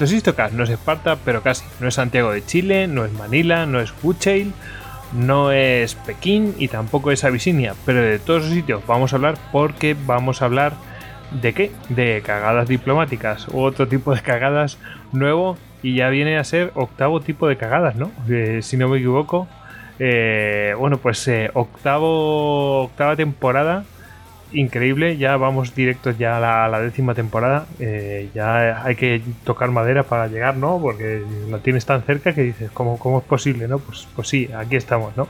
[0.00, 1.62] Esto es Istocast, no es Esparta, pero casi.
[1.78, 4.54] No es Santiago de Chile, no es Manila, no es Wucheil,
[5.12, 7.74] no es Pekín y tampoco es Abisinia.
[7.84, 10.72] Pero de todos esos sitios vamos a hablar porque vamos a hablar
[11.42, 11.70] de qué?
[11.90, 14.78] De cagadas diplomáticas u otro tipo de cagadas
[15.12, 18.10] nuevo y ya viene a ser octavo tipo de cagadas, ¿no?
[18.26, 19.48] Eh, si no me equivoco.
[19.98, 23.84] Eh, bueno, pues eh, octavo, octava temporada
[24.52, 25.16] increíble.
[25.16, 27.66] Ya vamos directos ya a la, décima temporada.
[27.78, 30.78] Eh, ya hay que tocar madera para llegar, ¿no?
[30.80, 33.78] Porque lo tienes tan cerca que dices, ¿cómo, cómo es posible, no?
[33.78, 35.28] Pues, pues sí, aquí estamos, ¿no?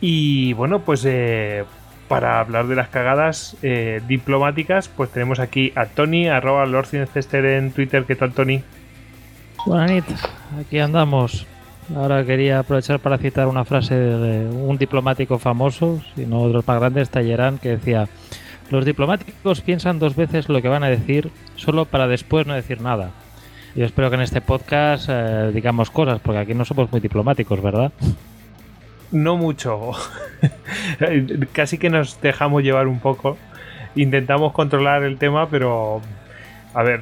[0.00, 1.64] Y bueno, pues eh,
[2.08, 7.72] para hablar de las cagadas eh, diplomáticas, pues tenemos aquí a Tony, arroba Lord en
[7.72, 8.04] Twitter.
[8.04, 8.62] ¿Qué tal, Tony?
[9.66, 10.04] Buenas
[10.60, 11.46] aquí andamos.
[11.96, 16.80] Ahora quería aprovechar para citar una frase de un diplomático famoso, si no otros más
[16.80, 18.08] grandes, Tallerán, que decía,
[18.70, 22.82] los diplomáticos piensan dos veces lo que van a decir solo para después no decir
[22.82, 23.10] nada.
[23.74, 27.62] Yo espero que en este podcast eh, digamos cosas, porque aquí no somos muy diplomáticos,
[27.62, 27.92] ¿verdad?
[29.10, 29.92] No mucho.
[31.52, 33.38] Casi que nos dejamos llevar un poco.
[33.94, 36.02] Intentamos controlar el tema, pero...
[36.74, 37.00] A ver,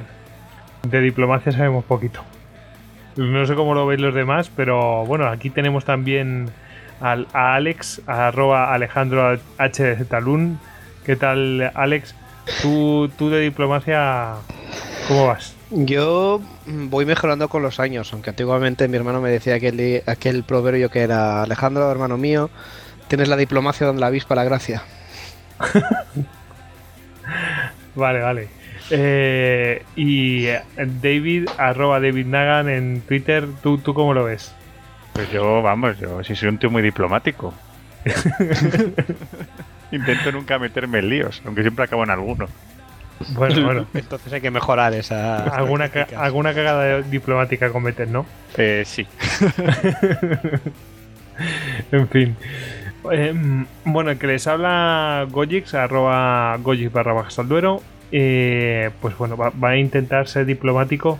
[0.89, 2.21] de diplomacia sabemos poquito.
[3.17, 6.51] No sé cómo lo veis los demás, pero bueno, aquí tenemos también
[7.01, 9.39] al, a Alex, a arroba Alejandro
[10.07, 10.59] Talún.
[11.03, 12.13] ¿Qué tal, Alex?
[12.61, 14.35] ¿Tú, tú de diplomacia,
[15.07, 15.55] ¿cómo vas?
[15.71, 20.89] Yo voy mejorando con los años, aunque antiguamente mi hermano me decía aquel, aquel proverbio
[20.89, 22.51] que era Alejandro, hermano mío,
[23.07, 24.83] tienes la diplomacia donde la avispa la gracia.
[27.95, 28.57] vale, vale.
[28.89, 34.53] Eh, y eh, David, arroba David Nagan en Twitter, ¿tú, ¿tú cómo lo ves?
[35.13, 37.53] Pues yo, vamos, yo sí soy un tío muy diplomático.
[39.91, 42.47] Intento nunca meterme en líos, aunque siempre acabo en alguno.
[43.29, 43.87] Bueno, bueno.
[43.93, 45.43] Entonces hay que mejorar esa.
[45.43, 48.25] Alguna, alguna cagada diplomática cometer, ¿no?
[48.57, 49.07] Eh, sí.
[51.91, 52.35] en fin.
[53.11, 57.81] Em, bueno, el que les habla Gojix, arroba Gojix barra bajas al duero.
[58.11, 61.19] Eh, pues bueno, va, a intentar ser diplomático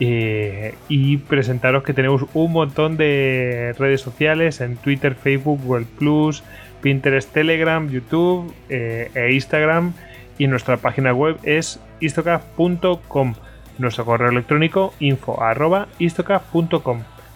[0.00, 6.42] eh, y presentaros que tenemos un montón de redes sociales en Twitter, Facebook, Google Plus,
[6.82, 9.92] Pinterest, Telegram, YouTube eh, e Instagram.
[10.38, 13.34] Y nuestra página web es istocaf.com.
[13.78, 15.42] Nuestro correo electrónico info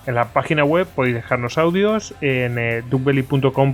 [0.07, 2.15] En la página web podéis dejarnos audios.
[2.21, 2.83] En eh,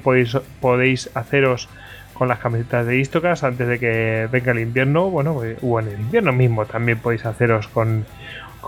[0.00, 1.68] podéis, podéis haceros
[2.16, 5.10] con las camisetas de Istocas antes de que venga el invierno.
[5.10, 8.04] Bueno, pues, o en el invierno mismo también podéis haceros con,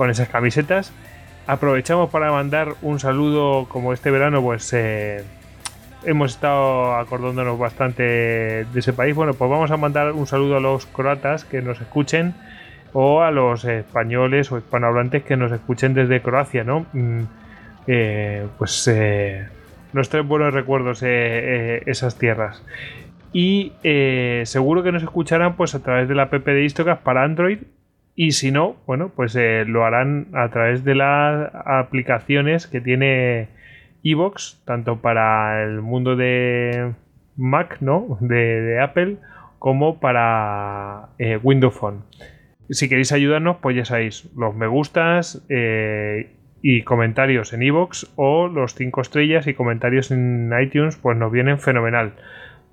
[0.08, 0.92] esas camisetas.
[1.46, 5.24] Aprovechamos para mandar un saludo, como este verano, pues eh,
[6.04, 9.14] hemos estado acordándonos bastante de ese país.
[9.14, 12.34] Bueno, pues vamos a mandar un saludo a los croatas que nos escuchen
[12.92, 16.86] o a los españoles o hispanohablantes que nos escuchen desde Croacia, ¿no?
[16.92, 17.22] Mm,
[17.86, 19.48] eh, pues eh,
[19.92, 22.62] nos traen buenos recuerdos esas tierras
[23.32, 27.24] y eh, seguro que nos escucharán pues a través de la app de Istocast para
[27.24, 27.58] Android
[28.14, 33.48] y si no, bueno, pues eh, lo harán a través de las aplicaciones que tiene
[34.02, 36.94] Evox, tanto para el mundo de
[37.36, 38.18] Mac, ¿no?
[38.20, 39.18] De, Apple,
[39.60, 42.02] como para eh, Windows Phone.
[42.70, 45.46] Si queréis ayudarnos, pues ya sabéis, los me gustas
[46.60, 51.60] y comentarios en Evox o los 5 estrellas y comentarios en iTunes, pues nos vienen
[51.60, 52.14] fenomenal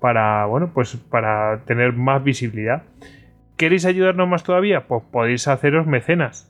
[0.06, 2.84] para, bueno, pues para tener más visibilidad.
[3.56, 4.86] ¿Queréis ayudarnos más todavía?
[4.86, 6.48] Pues podéis haceros mecenas.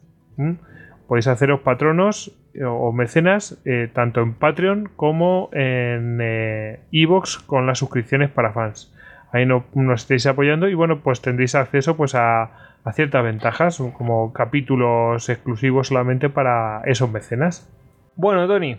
[1.08, 6.20] Podéis haceros patronos eh, o mecenas eh, tanto en Patreon como en
[6.92, 8.94] Evox con las suscripciones para fans.
[9.32, 12.42] Ahí no, nos estáis apoyando y bueno, pues tendréis acceso pues a,
[12.84, 17.72] a ciertas ventajas, como capítulos exclusivos solamente para esos mecenas.
[18.16, 18.78] Bueno, Tony,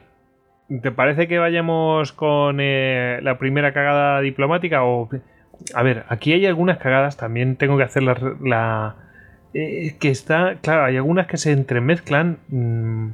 [0.81, 4.83] ¿te parece que vayamos con eh, la primera cagada diplomática?
[4.83, 5.09] O,
[5.73, 8.15] a ver, aquí hay algunas cagadas, también tengo que hacer la...
[8.43, 8.95] la
[9.53, 13.07] eh, que está, claro, hay algunas que se entremezclan mm,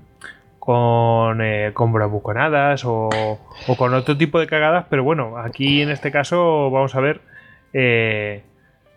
[0.59, 3.09] con, eh, con bravuconadas o,
[3.67, 7.21] o con otro tipo de cagadas, pero bueno, aquí en este caso vamos a ver...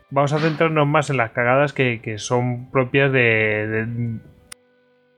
[0.09, 3.85] vamos a centrarnos más en las cagadas que, que son propias de-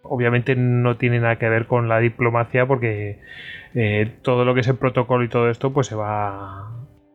[0.10, 3.20] Obviamente no tiene nada que ver con la diplomacia porque
[3.76, 6.72] eh, todo lo que es el protocolo y todo esto pues se va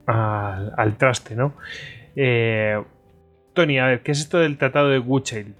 [0.07, 1.55] al, traste, ¿no?
[2.15, 2.81] Eh,
[3.53, 5.55] Tony, a ver, ¿qué es esto del Tratado de Gucheil?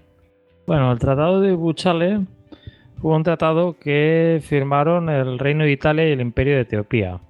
[0.67, 2.21] Bueno, el Tratado de Buchale
[3.01, 7.21] fue un tratado que firmaron el Reino de Italia y el Imperio de Etiopía.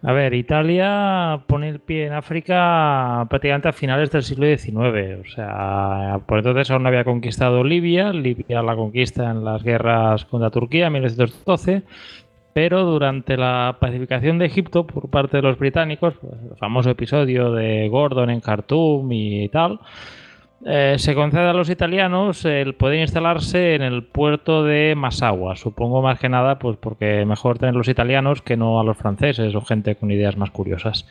[0.00, 5.20] A ver, Italia pone el pie en África prácticamente a finales del siglo XIX.
[5.20, 8.12] O sea, por entonces aún no había conquistado Libia.
[8.12, 11.82] Libia la conquista en las guerras contra Turquía en 1912.
[12.52, 17.52] Pero durante la pacificación de Egipto por parte de los británicos, pues, el famoso episodio
[17.52, 19.80] de Gordon en Khartoum y tal,
[20.66, 25.54] eh, se concede a los italianos el poder instalarse en el puerto de Massaua.
[25.56, 29.54] Supongo más que nada, pues porque mejor tener los italianos que no a los franceses
[29.54, 31.06] o gente con ideas más curiosas.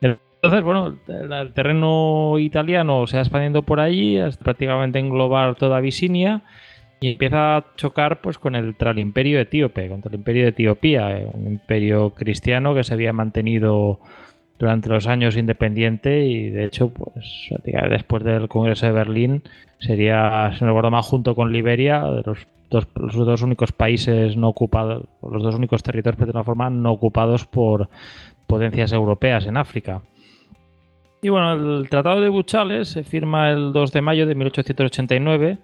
[0.00, 6.42] Entonces, bueno, el, terreno italiano se va expandiendo por allí, hasta prácticamente englobar toda Abisinia
[7.00, 11.16] y empieza a chocar pues con el, el imperio etíope, contra el imperio de Etiopía,
[11.16, 14.00] eh, un imperio cristiano que se había mantenido
[14.58, 17.48] durante los años independiente y de hecho pues
[17.90, 19.42] después del Congreso de Berlín
[19.78, 24.36] sería, si no recuerdo mal, junto con Liberia, de los dos, los dos únicos países
[24.36, 27.88] no ocupados, los dos únicos territorios de alguna forma no ocupados por
[28.46, 30.02] potencias europeas en África.
[31.22, 35.58] Y bueno, el Tratado de Buchales se firma el 2 de mayo de 1889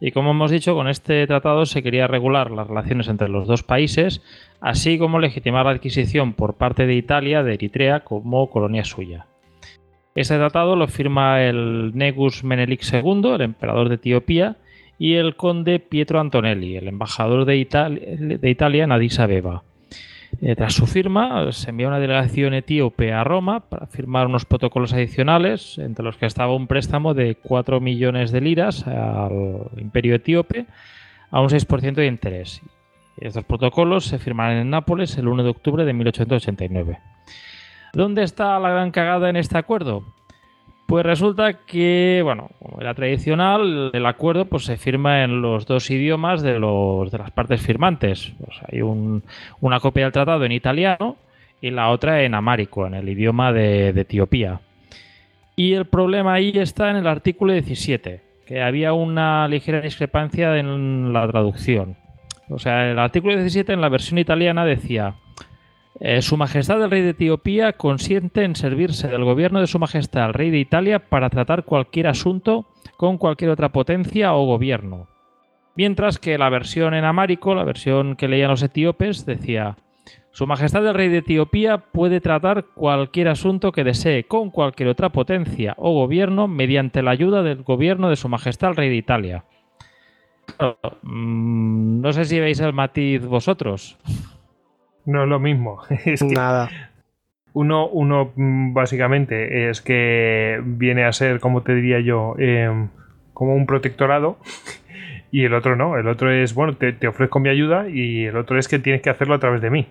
[0.00, 3.62] y como hemos dicho, con este tratado se quería regular las relaciones entre los dos
[3.62, 4.22] países,
[4.60, 9.26] así como legitimar la adquisición por parte de Italia de Eritrea como colonia suya.
[10.14, 14.56] Este tratado lo firma el Negus Menelik II, el emperador de Etiopía,
[14.98, 17.54] y el conde Pietro Antonelli, el embajador de,
[18.40, 19.62] de Italia en Addis Abeba.
[20.40, 24.92] Eh, tras su firma, se envía una delegación etíope a Roma para firmar unos protocolos
[24.92, 30.66] adicionales, entre los que estaba un préstamo de 4 millones de liras al imperio etíope
[31.30, 32.62] a un 6% de interés.
[33.18, 36.98] Estos protocolos se firmarán en Nápoles el 1 de octubre de 1889.
[37.92, 40.04] ¿Dónde está la gran cagada en este acuerdo?
[40.90, 45.88] Pues resulta que, bueno, como era tradicional, el acuerdo pues, se firma en los dos
[45.88, 48.32] idiomas de, los, de las partes firmantes.
[48.44, 49.22] Pues hay un,
[49.60, 51.16] una copia del tratado en italiano
[51.60, 54.62] y la otra en amárico, en el idioma de, Etiopía.
[55.54, 61.12] Y el problema ahí está en el artículo 17, que había una ligera discrepancia en
[61.12, 61.98] la traducción.
[62.48, 65.14] O sea, el artículo 17 en la versión italiana decía...
[66.02, 70.28] Eh, su Majestad el Rey de Etiopía consiente en servirse del gobierno de Su Majestad
[70.28, 72.66] el Rey de Italia para tratar cualquier asunto
[72.96, 75.08] con cualquier otra potencia o gobierno.
[75.76, 79.76] Mientras que la versión en amárico, la versión que leían los etíopes, decía
[80.32, 85.10] Su Majestad el Rey de Etiopía puede tratar cualquier asunto que desee con cualquier otra
[85.10, 89.44] potencia o gobierno mediante la ayuda del gobierno de Su Majestad el Rey de Italia.
[91.02, 93.98] Mm, No sé si veis el matiz vosotros.
[95.10, 95.82] No es lo mismo.
[96.04, 96.70] Es que Nada.
[97.52, 102.70] Uno, uno mm, básicamente es que viene a ser, como te diría yo, eh,
[103.34, 104.38] como un protectorado.
[105.32, 105.96] Y el otro no.
[105.96, 109.00] El otro es, bueno, te, te, ofrezco mi ayuda y el otro es que tienes
[109.00, 109.86] que hacerlo a través de mí.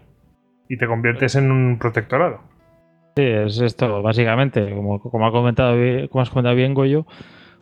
[0.68, 2.42] Y te conviertes en un protectorado.
[3.16, 4.70] Sí, es esto, básicamente.
[4.76, 5.78] Como, como, ha comentado,
[6.10, 7.06] como has comentado bien, Goyo.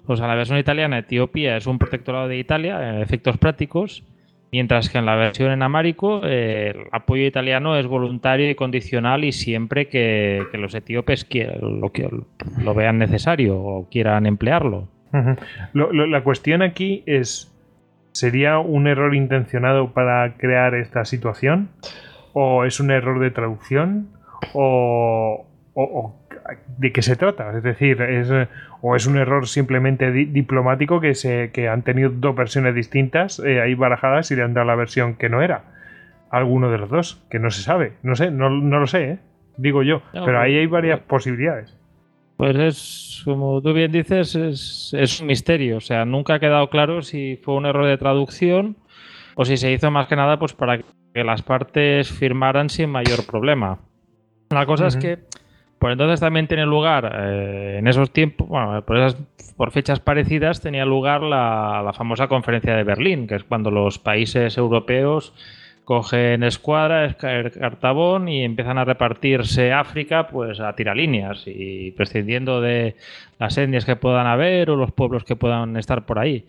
[0.07, 4.03] O sea, la versión italiana, Etiopía es un protectorado de Italia en efectos prácticos.
[4.51, 9.25] Mientras que en la versión en amárico eh, el apoyo italiano es voluntario y condicional
[9.25, 14.87] y siempre que, los etíopes quieran, lo, vean necesario o quieran emplearlo.
[15.73, 17.53] La cuestión aquí es,
[18.13, 21.69] ¿sería un error intencionado para crear esta situación?
[22.33, 24.09] ¿O es un error de traducción?
[24.53, 26.26] ¿O, o, o
[26.77, 27.57] de qué se trata?
[27.57, 28.31] Es decir, es,
[28.81, 33.39] o es un error simplemente di diplomático que, se, que han tenido dos versiones distintas
[33.39, 35.63] eh, ahí barajadas y le han dado la versión que no era.
[36.29, 37.93] Alguno de los dos, que no se sabe.
[38.03, 39.19] No sé, no, no lo sé, ¿eh?
[39.57, 40.01] digo yo.
[40.13, 41.75] No, pero ahí hay varias posibilidades.
[42.37, 45.77] Pues es, como tú bien dices, es, es, un misterio.
[45.77, 48.77] O sea, nunca ha quedado claro si fue un error de traducción
[49.35, 53.25] o si se hizo más que nada pues para que las partes firmaran sin mayor
[53.25, 53.79] problema.
[54.51, 54.89] La cosa uh -huh.
[54.89, 55.19] es que
[55.79, 59.17] por entonces también tiene lugar, eh, en esos tiempos, bueno, por, esas,
[59.71, 64.57] fechas parecidas, tenía lugar la, la, famosa conferencia de Berlín, que es cuando los países
[64.57, 65.33] europeos
[65.87, 72.97] cogen escuadra, cartabón y empiezan a repartirse África pues a tiralíneas y prescindiendo de
[73.39, 76.43] las etnias que puedan haber o los pueblos que puedan estar por ahí.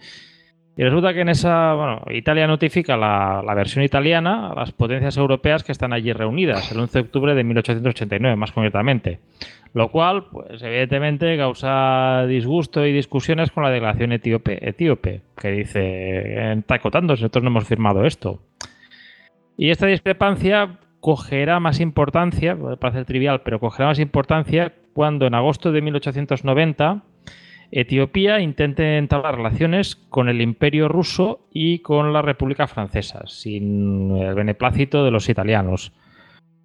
[0.79, 5.65] Y resulta que en esa, bueno, Italia notifica la, versión italiana a las potencias europeas
[5.65, 9.19] que están allí reunidas, el 11 de octubre de 1889, más concretamente.
[9.75, 16.63] Lo cual, pues evidentemente, causa disgusto y discusiones con la declaración etíope, que dice, en
[16.63, 18.39] Tacotando, nosotros no hemos firmado esto.
[19.57, 25.35] Y esta discrepancia cogerá más importancia, puede parecer trivial, pero cogerá más importancia cuando en
[25.35, 27.03] agosto de 1890
[27.71, 34.35] Etiopía intente entablar relaciones con el Imperio ruso y con la República Francesa, sin el
[34.35, 35.93] beneplácito de los italianos.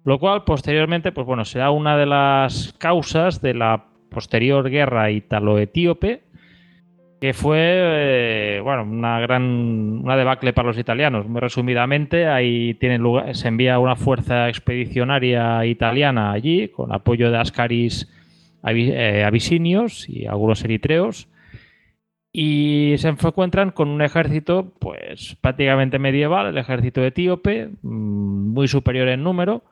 [0.04, 6.22] Lo cual posteriormente, pues bueno, será una de las causas de la posterior guerra italo-etíope,
[7.20, 9.42] que fue eh, bueno, una gran
[10.02, 11.26] una debacle para los italianos.
[11.26, 18.13] Muy resumidamente, ahí lugar, se envía una fuerza expedicionaria italiana allí, con apoyo de Ascaris
[18.64, 21.28] abisinios y algunos eritreos
[22.36, 29.06] y se encuentran con un ejército pues prácticamente medieval, el ejército etíope, mm, muy superior
[29.08, 29.62] en número,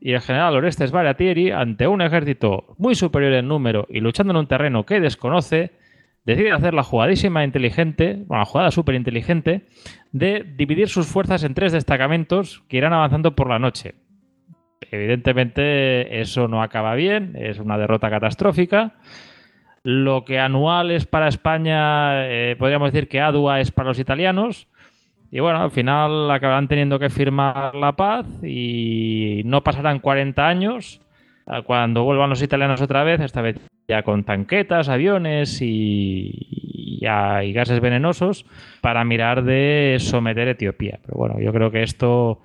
[0.00, 4.38] y el general Orestes Baratieri, ante un ejército muy superior en número y luchando en
[4.38, 5.72] un terreno que desconoce,
[6.24, 9.66] decide hacer la jugadísima inteligente, bueno, la jugada súper inteligente,
[10.12, 13.94] de dividir sus fuerzas en tres destacamentos que irán avanzando por la noche.
[14.90, 18.94] Evidentemente eso no acaba bien, es una derrota catastrófica.
[19.82, 24.68] Lo que anual es para España, eh, podríamos decir que Adua es para los italianos.
[25.30, 31.00] Y bueno, al final acabarán teniendo que firmar la paz y no pasarán 40 años
[31.64, 33.56] cuando vuelvan los italianos otra vez, esta vez
[33.86, 38.44] ya con tanquetas, aviones y, y gases venenosos,
[38.80, 40.98] para mirar de someter Etiopía.
[41.02, 42.40] Pero bueno, yo creo que esto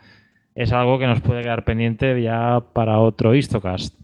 [0.56, 3.96] es algo que nos puede quedar pendiente ya para otro Histocast.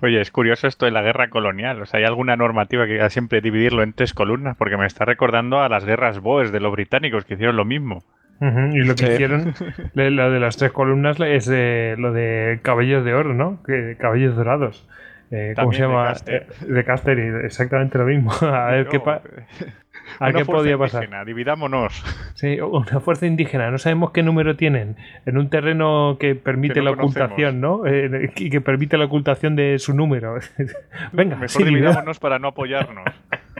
[0.00, 1.82] Oye, es curioso esto de la guerra colonial.
[1.82, 4.56] O sea, ¿hay alguna normativa que siempre dividirlo en tres columnas?
[4.56, 8.02] Porque me está recordando a las guerras Boes de los británicos que hicieron lo mismo.
[8.40, 9.54] y lo que hicieron,
[9.94, 11.48] lo de las tres columnas es
[11.98, 13.62] lo de cabellos de oro, ¿no?
[13.62, 14.88] Que, cabellos dorados.
[15.30, 16.14] Eh, ¿Cómo se llama?
[16.60, 18.32] De Caster, y exactamente lo mismo.
[18.42, 19.28] A ver qué pasa.
[20.20, 21.08] ¿A qué podía pasar?
[21.24, 22.02] dividámonos.
[22.34, 23.70] Sí, una fuerza indígena.
[23.70, 24.96] No sabemos qué número tienen.
[25.24, 27.86] En un terreno que permite la ocultación, ¿no?
[27.86, 30.34] Eh, y que permite la ocultación de su número.
[31.12, 33.04] Venga, Mejor dividámonos para no apoyarnos.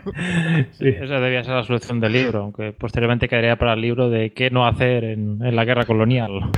[0.81, 4.51] Esa debía ser la solución del libro, aunque posteriormente quedaría para el libro de qué
[4.51, 6.51] no hacer en, la guerra colonial.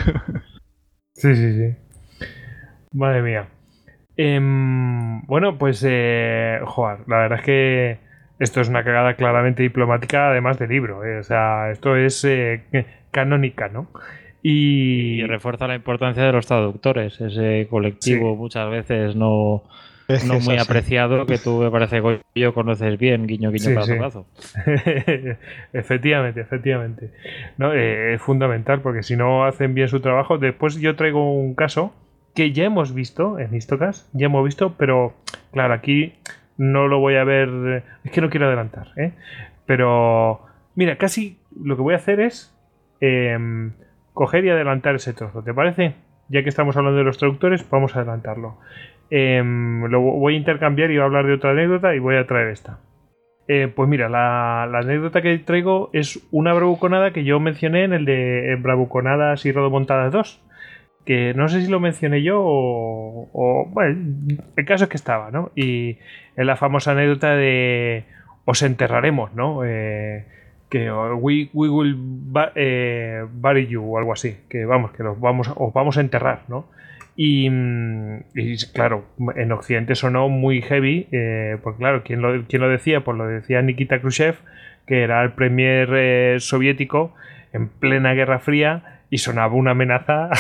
[1.13, 2.27] Sí, sí, sí.
[2.93, 3.49] Madre mía.
[4.17, 8.06] Em, bueno, pues, eh, joder, la verdad es que
[8.39, 11.05] esto es una cagada claramente diplomática, además del libro.
[11.05, 11.19] ¿eh?
[11.19, 12.63] O sea, esto es eh,
[13.11, 13.89] canónica, ¿no?
[14.43, 15.23] Y...
[15.27, 19.65] refuerza la importancia de los traductores, ese colectivo muchas veces no,
[20.27, 23.97] no muy apreciado que tú me parece que yo conoces bien, guiño, guiño, para tu
[23.97, 24.27] brazo.
[25.73, 27.11] efectivamente, efectivamente.
[27.59, 31.55] No, eh, es fundamental porque si no hacen bien su trabajo, después yo traigo un
[31.55, 31.93] caso
[32.35, 35.15] que ya hemos visto en Histocas, ya hemos visto, pero
[35.51, 36.13] claro, aquí
[36.59, 37.85] no lo voy a ver.
[38.05, 39.13] Es que no quiero adelantar, ¿eh?
[39.67, 40.41] Pero.
[40.75, 42.53] Mira, casi lo que voy a hacer es.
[43.01, 43.73] Em,
[44.15, 45.43] coger y adelantar ese trozo.
[45.43, 45.95] ¿Te parece?
[46.29, 48.59] Ya que estamos hablando de los traductores, vamos a adelantarlo.
[49.11, 52.27] Em, lo voy a intercambiar y voy a hablar de otra anécdota y voy a
[52.27, 52.81] traer esta.
[53.49, 58.05] Eh, pues mira, la, anécdota que traigo es una bravuconada que yo mencioné en el
[58.05, 60.46] de Bravuconadas y Rodomontadas 2
[61.07, 63.97] que no sé si lo mencioné yo o, bueno,
[64.57, 65.53] el caso es que estaba, ¿no?
[65.55, 65.99] Y
[66.37, 68.05] en la famosa anécdota de
[68.45, 69.65] os enterraremos, ¿no?
[69.65, 70.25] Eh,
[70.69, 71.97] que we, will
[72.57, 76.43] eh, bury you o algo así, que vamos, que los vamos, os vamos a enterrar,
[76.49, 76.67] ¿no?
[77.15, 78.25] Y, mm,
[78.75, 79.05] claro,
[79.37, 83.05] en Occidente sonó muy heavy, eh, porque claro, ¿quién lo, ¿quién lo decía?
[83.05, 84.35] Pues lo decía Nikita Khrushchev,
[84.89, 87.15] que era el premier soviético
[87.53, 90.31] en plena Guerra Fría y sonaba una amenaza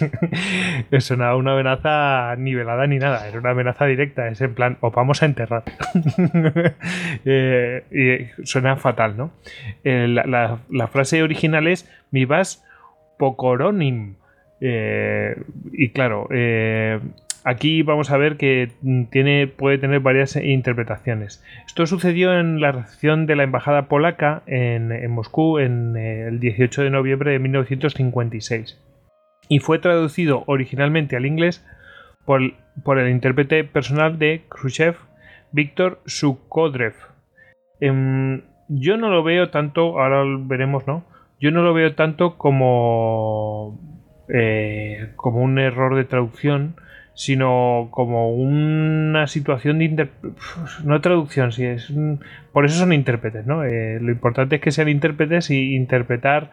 [0.98, 5.22] sonaba una amenaza nivelada ni nada era una amenaza directa es en plan os vamos
[5.22, 5.64] a enterrar
[7.24, 9.32] eh, y suena fatal no
[9.84, 12.64] eh, la, frase original es mi vas
[13.18, 14.16] pocoronim
[14.60, 15.36] eh,
[15.72, 16.28] y claro
[17.44, 18.70] Aquí vamos a ver que
[19.10, 21.44] tiene, puede tener varias interpretaciones.
[21.66, 26.82] Esto sucedió en la recepción de la embajada polaca en, Moscú en eh, el 18
[26.82, 28.80] de noviembre de 1956
[29.48, 31.66] y fue traducido originalmente al inglés
[32.24, 32.40] por,
[32.98, 34.96] el intérprete personal de Khrushchev,
[35.50, 36.94] Víctor Sukodrev.
[37.80, 41.04] Em, yo no lo veo tanto, ahora veremos, ¿no?
[41.40, 43.80] Yo no lo veo tanto como
[44.28, 46.76] eh, como un error de traducción,
[47.14, 50.08] sino como una situación de
[50.84, 51.92] no traducción, si es
[52.52, 53.64] por eso son intérpretes, ¿no?
[53.64, 56.50] Eh, lo importante es que sean intérpretes y interpretar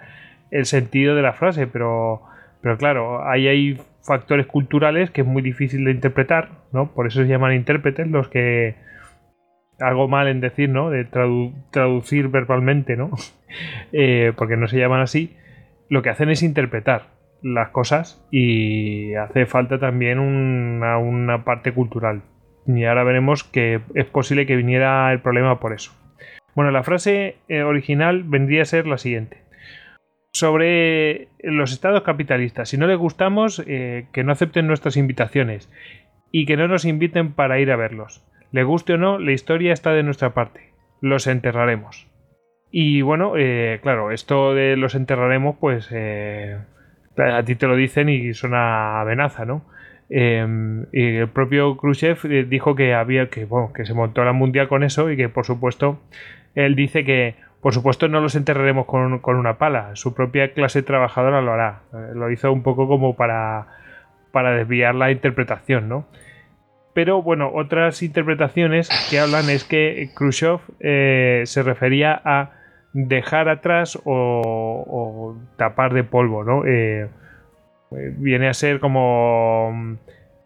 [0.51, 2.23] el sentido de la frase, pero
[2.61, 6.91] pero claro, ahí hay factores culturales que es muy difícil de interpretar, ¿no?
[6.91, 8.75] Por eso se llaman intérpretes los que
[9.79, 10.89] algo mal en decir, ¿no?
[10.89, 11.05] De
[11.71, 13.11] traducir verbalmente, ¿no?
[13.91, 15.35] Eh, porque no se llaman así.
[15.89, 22.21] Lo que hacen es interpretar las cosas y hace falta también una, parte cultural.
[22.67, 25.91] Y ahora veremos que es posible que viniera el problema por eso.
[26.55, 29.37] Bueno, la frase eh, original vendría a ser la siguiente.
[30.31, 35.71] Sobre los estados capitalistas, si no les gustamos, eh, que no acepten nuestras invitaciones
[36.31, 38.23] y que no nos inviten para ir a verlos.
[38.51, 40.73] Le guste o no, la historia está de nuestra parte.
[41.01, 42.07] Los enterraremos.
[42.71, 45.89] Y bueno, eh, claro, esto de los enterraremos, pues
[47.19, 49.63] a ti te lo dicen y suena amenaza, ¿no?
[50.09, 54.33] Em, y el propio Khrushchev eh, dijo que había que, bueno, que se montó la
[54.33, 55.99] mundial con eso y que por supuesto
[56.55, 61.41] él dice que por supuesto no los enterraremos con, una pala, su propia clase trabajadora
[61.41, 61.81] lo hará.
[61.93, 63.67] Eh, lo hizo un poco como para,
[64.31, 66.07] para desviar la interpretación, ¿no?
[66.93, 72.58] Pero bueno, otras interpretaciones que hablan es que Khrushchev eh, se refería a
[72.93, 76.65] dejar atrás o, tapar de polvo, ¿no?
[76.65, 77.07] Eh,
[78.17, 79.97] viene a ser como mm,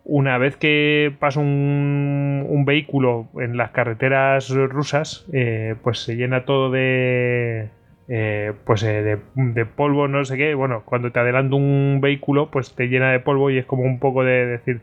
[0.05, 6.71] una vez que pasa un, vehículo en las carreteras rusas, eh, pues se llena todo
[6.71, 7.69] de,
[8.07, 10.53] eh, pues de, polvo, no sé qué.
[10.55, 13.99] Bueno, cuando te adelanta un vehículo, pues te llena de polvo y es como un
[13.99, 14.81] poco de decir,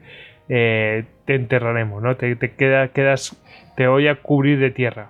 [0.48, 2.16] te enterraremos, ¿no?
[2.16, 3.36] Te, te quedas,
[3.76, 5.08] te voy a cubrir de tierra.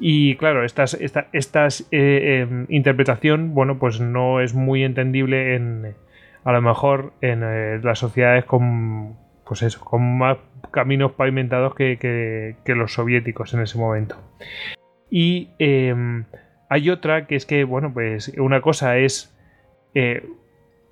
[0.00, 5.94] Y claro, estas, esta, estas eh, em, interpretación, bueno, pues no es muy entendible en,
[6.42, 10.38] a lo mejor en eh, las sociedades con, pues eso, con más
[10.70, 14.16] caminos pavimentados que, los soviéticos en ese momento.
[15.10, 16.24] Y em,
[16.70, 19.36] hay otra que es que, bueno, pues una cosa es
[19.94, 20.24] eh,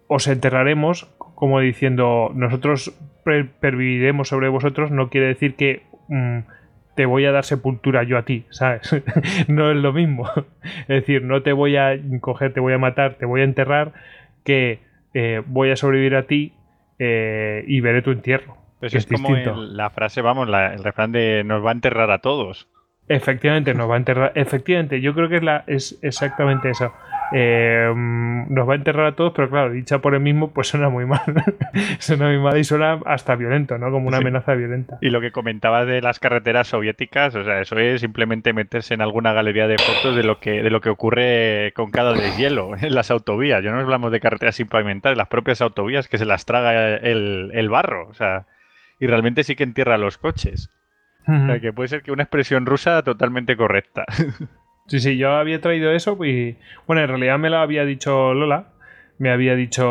[0.06, 6.38] os enterraremos, como diciendo nosotros perviviremos sobre vosotros, no quiere decir que mm,
[6.98, 8.90] te voy a dar sepultura yo a ti, ¿sabes?
[9.46, 10.28] no es lo mismo.
[10.64, 13.92] es decir, no te voy a coger, te voy a matar, te voy a enterrar,
[14.42, 14.80] que
[15.14, 16.54] eh, voy a sobrevivir a ti
[16.98, 18.56] eh, y veré tu entierro.
[18.80, 22.66] Pues es, como la frase, vamos, el refrán de nos va a enterrar a todos.
[23.06, 24.32] Efectivamente, nos va a enterrar.
[24.34, 26.92] Efectivamente, yo creo que es, la, es exactamente eso.
[27.32, 30.88] Eh, nos va a enterrar a todos, pero claro, dicha por él mismo, pues suena
[30.88, 31.20] muy mal.
[31.98, 33.90] suena muy mal y suena hasta violento, ¿no?
[33.90, 34.98] Como una amenaza violenta.
[35.00, 39.02] Y lo que comentaba de las carreteras soviéticas, o sea, eso es simplemente meterse en
[39.02, 42.94] alguna galería de fotos de lo que, de lo que ocurre con cada deshielo en
[42.94, 43.62] las autovías.
[43.62, 47.50] Yo no hablamos de carreteras sin pavimentar, las propias autovías que se las traga el,
[47.52, 48.46] el barro, o sea,
[48.98, 50.70] y realmente sí que entierra los coches.
[51.26, 54.06] O sea, que puede ser que una expresión rusa totalmente correcta.
[54.88, 58.68] Sí, sí, yo había traído eso y bueno, en realidad me lo había dicho Lola.
[59.18, 59.84] Me había dicho,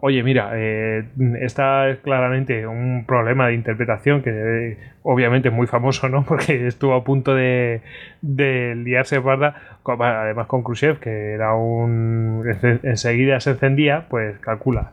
[0.00, 1.04] oye, mira, eh,
[1.42, 6.24] esta es claramente un problema de interpretación que obviamente es muy famoso, ¿no?
[6.28, 7.82] Porque estuvo a punto de,
[8.22, 12.44] de liarse parda, además con Khrushchev, que era un...
[12.82, 14.92] enseguida se encendía, pues calcula.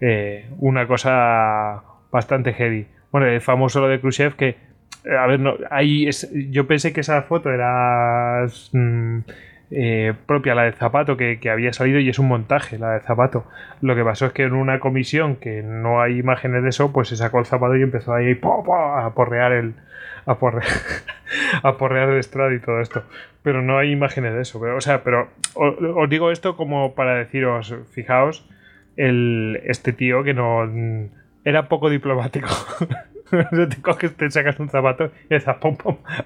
[0.00, 2.86] Eh, una cosa bastante heavy.
[3.12, 4.56] Bueno, es famoso lo de Khrushchev que
[5.04, 6.08] a ver, no, ahí
[6.50, 9.18] yo pensé que esa foto era mm,
[9.72, 13.44] eh, propia, la de Zapato, que, había salido y es un montaje, la de Zapato.
[13.80, 17.08] Lo que pasó es que en una comisión que no hay imágenes de eso, pues
[17.08, 19.74] se sacó el zapato y empezó ahí a porrear el.
[20.24, 20.38] A
[21.78, 23.02] porrear, el estrado y todo esto.
[23.42, 24.60] Pero no hay imágenes de eso.
[24.60, 28.48] Pero, o sea, pero os, digo esto como para deciros, fijaos,
[28.96, 30.70] el, este tío que no.
[31.44, 32.48] Era poco diplomático.
[33.70, 35.76] te coges, te sacas un zapato y estás pom,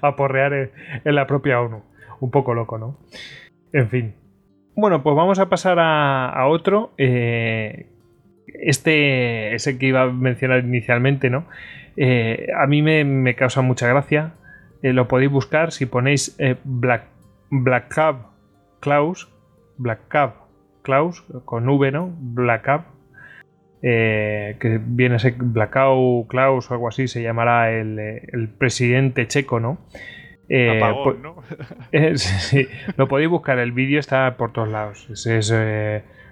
[0.01, 1.81] a porrear en, la propia ONU.
[2.19, 2.97] Un poco loco, ¿no?
[3.71, 4.15] En fin.
[4.75, 6.91] Bueno, pues vamos a pasar a, otro.
[6.97, 7.87] Eh,
[8.47, 11.45] este es el que iba a mencionar inicialmente, ¿no?
[11.95, 14.33] Eh, a mí me, causa mucha gracia.
[14.81, 17.05] Eh, lo podéis buscar si ponéis Black,
[17.49, 18.27] Black Cab
[18.79, 19.29] Klaus.
[19.77, 20.33] Black Cab
[20.81, 22.13] Klaus con V, ¿no?
[22.19, 22.96] Black Cab
[23.81, 29.59] eh, que viene a ser Blackout Klaus o algo así, se llamará el, presidente checo,
[29.59, 29.77] ¿no?
[30.49, 30.79] Eh,
[31.21, 31.43] ¿no?
[31.91, 35.07] Eh, sí, lo podéis buscar, el vídeo está por todos lados.
[35.09, 35.53] Es,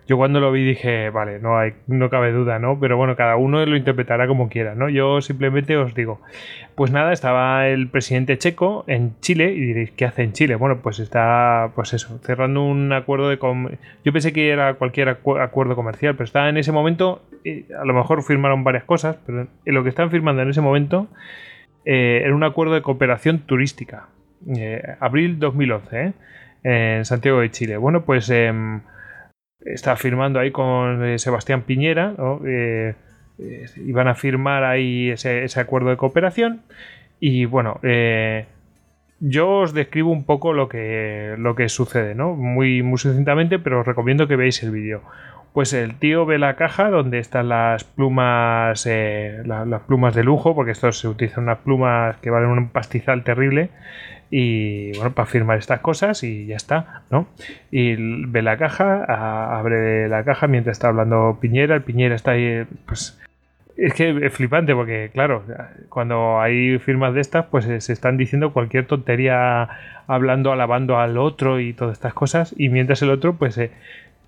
[0.08, 2.80] yo cuando lo vi dije, vale, no hay, no cabe duda, ¿no?
[2.80, 4.88] Pero bueno, cada uno lo interpretará como quiera, ¿no?
[4.88, 6.22] Yo simplemente os digo,
[6.76, 10.56] pues nada, estaba el presidente checo en Chile y diréis, ¿qué hace en Chile?
[10.56, 13.40] Bueno, pues está, pues eso, cerrando un acuerdo de...
[14.04, 17.94] Yo pensé que era cualquier acuerdo comercial, pero está en ese momento, eh, a lo
[17.96, 21.08] mejor firmaron varias cosas, pero lo que están firmando en ese momento
[21.84, 24.08] eh, era un acuerdo de cooperación turística.
[24.56, 26.14] Eh, abril 2011,
[26.64, 27.78] en Santiago de Chile.
[27.78, 28.82] Bueno, pues em,
[29.66, 32.14] está firmando ahí con eh, Sebastián Piñera,
[32.46, 32.94] eh,
[33.40, 36.62] eh, iban a firmar ahí ese, acuerdo de cooperación
[37.20, 37.80] y bueno,
[39.20, 42.36] yo os describo un poco lo que, lo que sucede, ¿no?
[42.36, 45.02] Muy, muy sucintamente, pero os recomiendo que veáis el vídeo.
[45.54, 50.72] Pues el tío ve la caja donde están las plumas, las plumas de lujo, porque
[50.72, 53.70] estos se utilizan unas plumas que valen un pastizal terrible
[54.30, 57.28] y bueno, para firmar estas cosas y ya está, ¿no?
[57.72, 57.96] Y
[58.28, 59.04] ve la caja,
[59.58, 63.20] abre la caja mientras está hablando Piñera, el Piñera está ahí, pues
[63.78, 65.44] es que es flipante porque, claro,
[65.90, 69.70] cuando hay firmas de estas, pues se están diciendo cualquier tontería
[70.08, 72.56] hablando, alabando al otro y todas estas cosas.
[72.58, 73.72] Y mientras el otro, pues se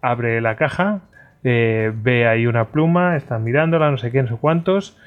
[0.01, 0.99] abre la caja,
[1.43, 4.97] eh, ve ahí una pluma, está mirándola, no sé qué, no sé cuántos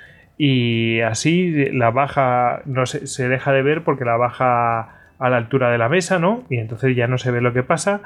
[0.43, 5.71] y así la baja no se, deja de ver porque la baja a la altura
[5.71, 6.45] de la mesa, ¿no?
[6.49, 8.01] Y entonces ya no se ve lo que pasa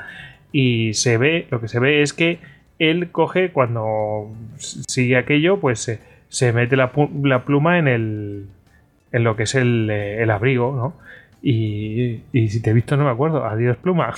[0.51, 2.41] y se ve, lo que se ve es que
[2.81, 8.47] él coge cuando sigue aquello, pues se, mete la, pluma en el
[9.13, 10.95] en lo que es el, el abrigo, ¿no?
[11.41, 14.13] Y, y, si te he visto no me acuerdo, adiós pluma.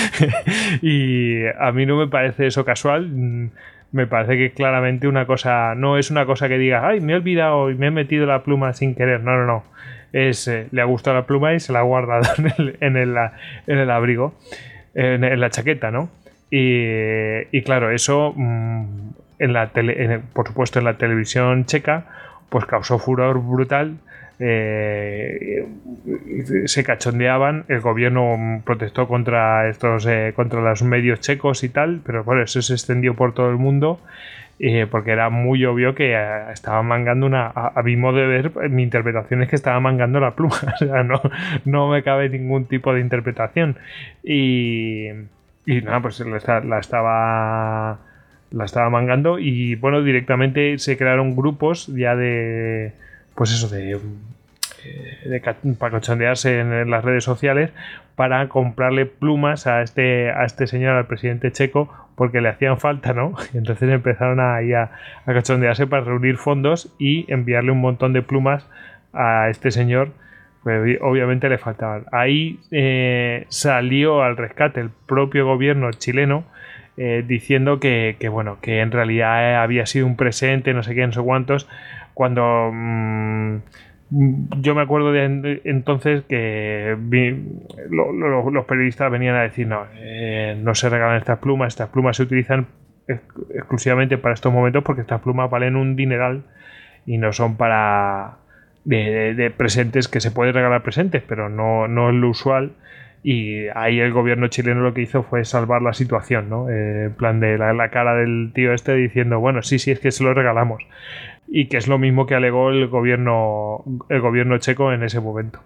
[0.82, 3.50] y a mí no me parece eso casual
[3.92, 7.16] me parece que claramente una cosa, no es una cosa que diga ay, me he
[7.16, 9.64] olvidado y me he metido la pluma sin querer, no, no, no.
[10.12, 12.96] Es, eh, le ha gustado la pluma y se la ha guardado en el, en
[12.96, 13.16] el,
[13.66, 14.34] en el abrigo,
[14.94, 16.10] en, la chaqueta, ¿no?
[16.50, 22.06] Y, claro, eso, mm, en la tele, por supuesto, en la televisión checa,
[22.50, 23.96] pues causó furor brutal
[24.44, 25.66] eh,
[26.64, 32.24] se cachondeaban, el gobierno protestó contra estos, eh, contra los medios checos y tal, pero
[32.24, 34.00] bueno, eso se extendió por todo el mundo
[34.58, 36.16] eh, porque era muy obvio que
[36.52, 40.34] estaba mangando una, a, mi modo de ver, mi interpretación es que estaba mangando la
[40.34, 41.04] pluma, o sea,
[41.64, 43.76] no, me cabe ningún tipo de interpretación.
[44.22, 45.08] Y,
[45.66, 47.98] y nada, pues la estaba
[48.52, 52.92] la estaba mangando y bueno, directamente se crearon grupos ya de
[53.34, 53.98] pues eso de
[55.24, 57.70] de, para cochondearse en, las redes sociales
[58.16, 63.12] para comprarle plumas a este, a este señor, al presidente checo, porque le hacían falta,
[63.12, 63.34] ¿no?
[63.54, 64.90] Y entonces empezaron a, a,
[65.26, 68.66] a cachondearse para reunir fondos y enviarle un montón de plumas
[69.12, 70.10] a este señor.
[70.62, 72.04] Pues obviamente le faltaban.
[72.12, 76.44] Ahí eh, salió al rescate el propio gobierno chileno
[76.96, 81.12] eh, diciendo que, bueno, que en realidad había sido un presente, no sé qué, no
[81.12, 81.68] sé cuántos,
[82.14, 83.56] cuando mm,
[84.60, 86.96] yo me acuerdo de entonces que
[87.90, 92.24] los periodistas venían a decir, no, eh, no se regalan estas plumas, estas plumas se
[92.24, 92.66] utilizan
[93.08, 96.42] exclusivamente para estos momentos porque estas plumas valen un dineral
[97.06, 98.36] y no son para
[98.84, 102.72] de, presentes que se puede regalar presentes, pero no, no es lo usual.
[103.24, 106.68] Y ahí el gobierno chileno lo que hizo fue salvar la situación, ¿no?
[106.68, 110.00] Eh, en plan de la, la, cara del tío este diciendo, bueno, sí, sí, es
[110.00, 110.82] que se lo regalamos
[111.54, 115.60] y que es lo mismo que alegó el gobierno, el gobierno checo en ese momento.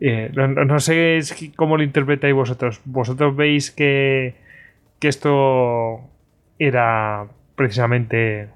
[0.00, 1.20] Eh, no, sé
[1.54, 2.80] cómo lo interpretáis vosotros.
[2.86, 4.36] ¿Vosotros veis que,
[4.98, 6.00] que esto
[6.58, 8.48] era precisamente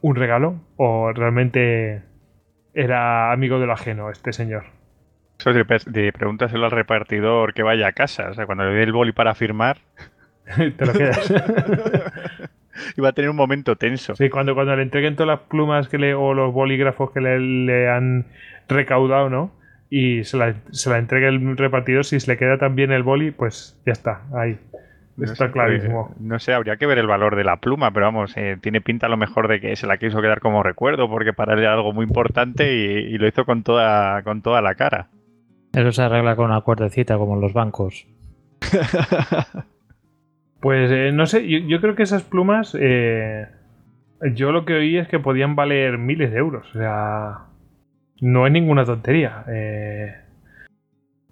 [0.00, 2.02] un regalo o realmente
[2.72, 4.66] era amigo de lo ajeno este señor?
[5.40, 8.28] Eso de, de pregúntaselo al repartidor que vaya a casa.
[8.30, 9.78] O sea, cuando le dé el boli para firmar...
[10.76, 11.32] Te lo quedas.
[12.96, 14.14] Iba a tener un momento tenso.
[14.16, 17.88] Sí, cuando, cuando le entreguen todas las plumas que le, o los bolígrafos que le,
[17.88, 18.26] han
[18.68, 19.52] recaudado, ¿no?
[19.90, 23.30] Y se la, se la entregue el repartidor, si se le queda también el boli,
[23.30, 24.58] pues ya está, ahí.
[25.20, 26.14] está clarísimo.
[26.18, 29.06] No sé, habría que ver el valor de la pluma, pero vamos, eh, tiene pinta
[29.06, 31.74] a lo mejor de que se la quiso quedar como recuerdo, porque para él era
[31.74, 35.08] algo muy importante y, lo hizo con toda, con toda la cara.
[35.74, 38.06] Eso se arregla con una cuerdecita, como en los bancos.
[40.62, 43.48] Pues eh, no sé, yo, creo que esas plumas, eh,
[44.32, 46.72] yo lo que oí es que podían valer miles de euros.
[46.72, 47.46] O sea,
[48.20, 49.44] no es ninguna tontería.
[49.48, 50.14] Eh,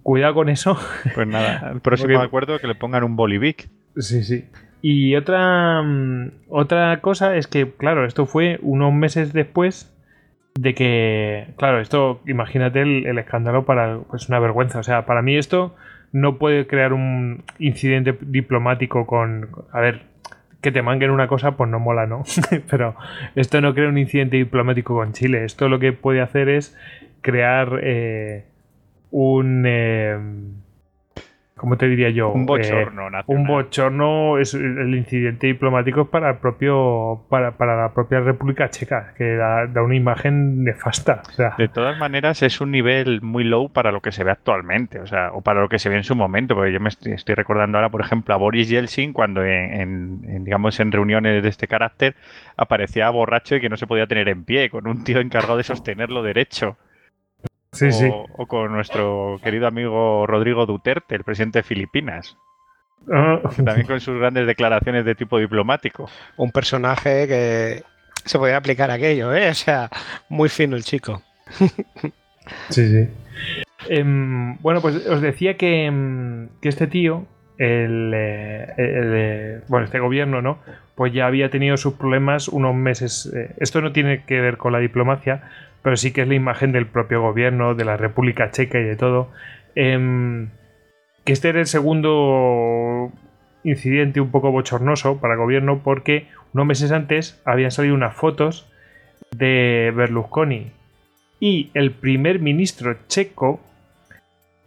[0.03, 0.77] cuidado con eso.
[1.15, 3.69] Pues nada, el próximo acuerdo que le pongan un bolivic.
[3.95, 4.49] Sí, sí.
[4.81, 9.97] Y otra, mm, otra cosa es que, claro, esto fue unos meses después
[10.55, 14.79] de que, claro, esto, imagínate el, el escándalo para, pues una vergüenza.
[14.79, 15.73] O sea, para mí esto
[16.11, 19.49] no puede crear un incidente diplomático con...
[19.71, 20.03] A ver,
[20.61, 22.23] que te manguen una cosa, pues no mola, ¿no?
[22.69, 22.95] Pero
[23.35, 25.45] esto no crea un incidente diplomático con Chile.
[25.45, 26.77] Esto lo que puede hacer es
[27.21, 28.45] crear eh,
[29.11, 29.63] un...
[29.65, 30.17] Eh,
[31.55, 32.31] ¿Cómo te diría yo?
[32.31, 37.93] Un bochorno eh, Un bochorno, es, el incidente diplomático para el propio para, para la
[37.93, 41.21] propia República Checa, que da, una imagen nefasta.
[41.57, 45.05] De todas maneras, es un nivel muy low para lo que se ve actualmente, o
[45.05, 47.77] sea, o para lo que se ve en su momento, porque yo me estoy, recordando
[47.77, 52.15] ahora, por ejemplo, a Boris Yeltsin cuando en, digamos en reuniones de este carácter
[52.57, 55.63] aparecía borracho y que no se podía tener en pie, con un tío encargado de
[55.63, 56.77] sostenerlo derecho
[58.33, 62.37] o, con nuestro querido amigo Rodrigo Duterte, el presidente de Filipinas.
[63.11, 63.39] Ah.
[63.55, 66.09] También con sus grandes declaraciones de tipo diplomático.
[66.37, 67.83] Un personaje que
[68.25, 69.49] se podía aplicar aquello, ¿eh?
[69.49, 69.89] O sea,
[70.29, 71.21] muy fino el chico.
[72.69, 73.09] sí, sí.
[73.89, 77.25] Em, bueno, pues os decía que, em, este tío,
[77.57, 80.59] el, eh, eh, bueno, este gobierno, ¿no?
[81.01, 83.25] Pues ya había tenido sus problemas unos meses.
[83.35, 85.49] Eh, esto no tiene que ver con la diplomacia,
[85.81, 88.95] pero sí que es la imagen del propio gobierno, de la República Checa y de
[88.97, 89.31] todo.
[89.73, 90.49] Em,
[91.25, 93.11] que este era el segundo
[93.63, 98.71] incidente un poco bochornoso para el gobierno porque unos meses antes habían salido unas fotos
[99.35, 100.71] de Berlusconi
[101.39, 103.59] y el primer ministro checo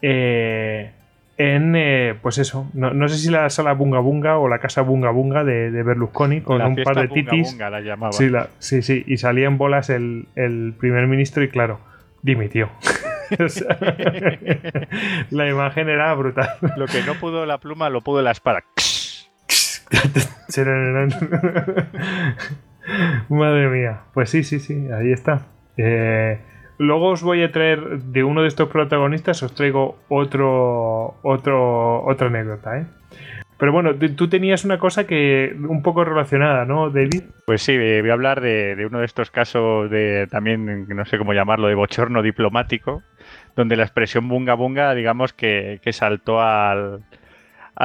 [0.03, 0.90] eh,
[1.37, 5.11] en, eh, pues eso, no, sé si la sala Bunga Bunga o la casa Bunga
[5.11, 7.57] Bunga de, Berlusconi con un par de titis.
[8.11, 10.27] Sí, sí, sí, y salía en bolas el,
[10.79, 11.81] primer ministro y claro,
[12.23, 12.70] dimitió.
[15.31, 16.51] la imagen era brutal.
[16.77, 18.62] Lo que no pudo la pluma lo pudo la espada.
[23.29, 24.03] Madre mía.
[24.12, 25.47] Pues sí, sí, sí, ahí está.
[25.77, 26.38] Eh,
[26.79, 32.27] Luego os voy a traer de uno de estos protagonistas, os traigo otro, otro, otra
[32.27, 32.87] anécdota, ¿eh?
[33.57, 37.23] Pero bueno, tú tenías una cosa que un poco relacionada, ¿no, David?
[37.47, 41.33] Pues sí, voy a hablar de, uno de estos casos de también, no sé cómo
[41.33, 43.03] llamarlo, de bochorno diplomático,
[43.55, 47.05] donde la expresión bunga bunga, digamos que, saltó al,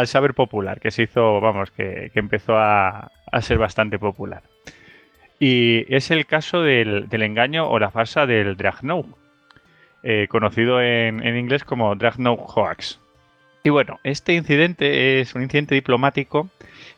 [0.05, 4.41] saber popular, que se hizo, vamos, que, empezó a, a ser bastante popular.
[5.39, 9.05] Y es el caso del, engaño o la farsa del Dragnow,
[10.03, 12.99] eh, conocido en, inglés como Dragnow Hoax.
[13.63, 16.49] Y bueno, este incidente es un incidente diplomático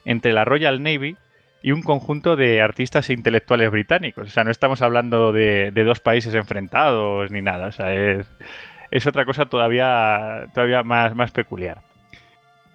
[0.06, 1.16] entre la Royal Navy
[1.62, 4.28] y un conjunto de artistas e intelectuales británicos.
[4.28, 7.68] O sea, no estamos hablando de, dos países enfrentados ni nada.
[7.68, 11.91] O sea, es, otra cosa todavía, todavía más peculiar.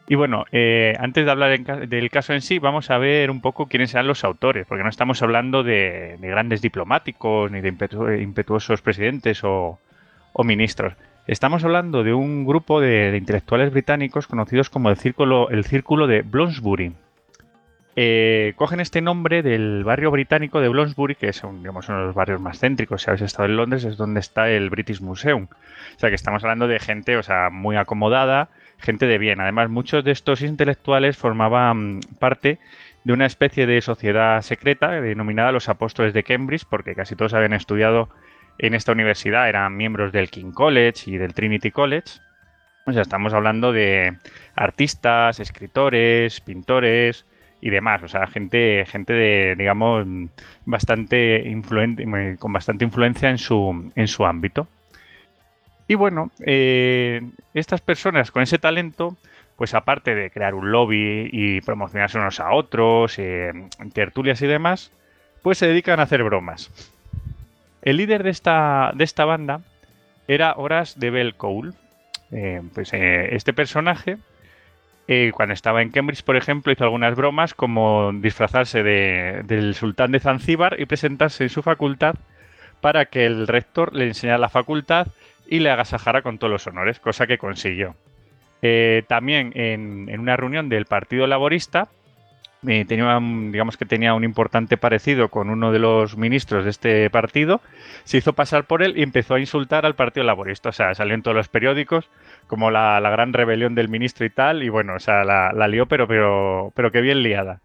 [0.09, 3.67] Y bueno, eh, antes de hablar del caso en sí, vamos a ver un poco
[3.67, 7.69] quiénes eran los autores, porque no estamos hablando de, grandes diplomáticos ni de
[8.21, 9.79] impetuosos presidentes o,
[10.45, 10.95] ministros.
[11.27, 16.23] Estamos hablando de un grupo de, intelectuales británicos conocidos como el Círculo, el círculo de
[16.23, 16.93] Bloomsbury.
[17.99, 22.15] Eh, cogen este nombre del barrio británico de Bloomsbury, que es digamos, uno de los
[22.15, 23.03] barrios más céntricos.
[23.03, 25.49] Si habéis estado en Londres, es donde está el British Museum.
[25.97, 29.41] O sea que estamos hablando de gente o sea, muy acomodada gente de bien.
[29.41, 32.59] Además, muchos de estos intelectuales formaban parte
[33.05, 37.53] de una especie de sociedad secreta denominada los Apóstoles de Cambridge, porque casi todos habían
[37.53, 38.09] estudiado
[38.59, 42.21] en esta universidad, eran miembros del King College y del Trinity College.
[42.87, 44.17] O sea, estamos hablando de
[44.55, 47.27] artistas, escritores, pintores
[47.61, 48.03] y demás.
[48.03, 50.07] O sea, gente, gente de, digamos,
[50.65, 52.07] bastante influente,
[52.39, 54.69] con bastante influencia en su, en su ámbito.
[55.89, 57.23] Y bueno, eh,
[57.55, 59.17] estas personas con ese talento,
[59.57, 63.53] pues aparte de crear un lobby y promocionarse unos a otros, eh,
[63.93, 64.91] tertulias y demás,
[65.43, 66.71] pues se dedican a hacer bromas.
[67.83, 69.61] El líder de esta, de esta banda
[70.27, 71.73] era Horace de Bell Cole.
[72.33, 74.19] Eh, pues este personaje,
[75.33, 80.81] cuando estaba en Cambridge, por ejemplo, hizo algunas bromas como disfrazarse del sultán de Zanzíbar
[80.81, 82.17] y presentarse en su facultad
[82.81, 85.07] para que el rector le enseñara la facultad
[85.49, 87.95] y le agasajara con todos los honores, cosa que consiguió.
[88.63, 91.89] Eh, también en, una reunión del Partido Laborista,
[92.67, 97.11] eh, tenía, digamos que tenía un importante parecido con uno de los ministros de este
[97.11, 97.61] partido,
[98.05, 100.71] se hizo pasar por él y empezó a insultar al Partido Laborista.
[100.71, 102.11] O sea, salió en todos los periódicos
[102.47, 106.09] como la, gran rebelión del ministro y tal, y bueno, o sea, la, lió, pero,
[106.09, 107.61] pero, pero que bien liada.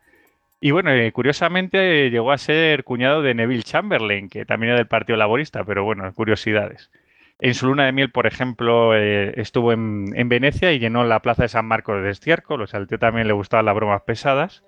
[0.59, 4.87] Y bueno, eh, curiosamente llegó a ser cuñado de Neville Chamberlain, que también era del
[4.87, 6.91] Partido Laborista, pero bueno, curiosidades.
[7.43, 11.41] En su luna de miel, por ejemplo, eh, estuvo en, Venecia y llenó la plaza
[11.41, 12.61] de San Marcos de estiércol.
[12.61, 14.63] O sea, al tío también le gustaban las bromas pesadas.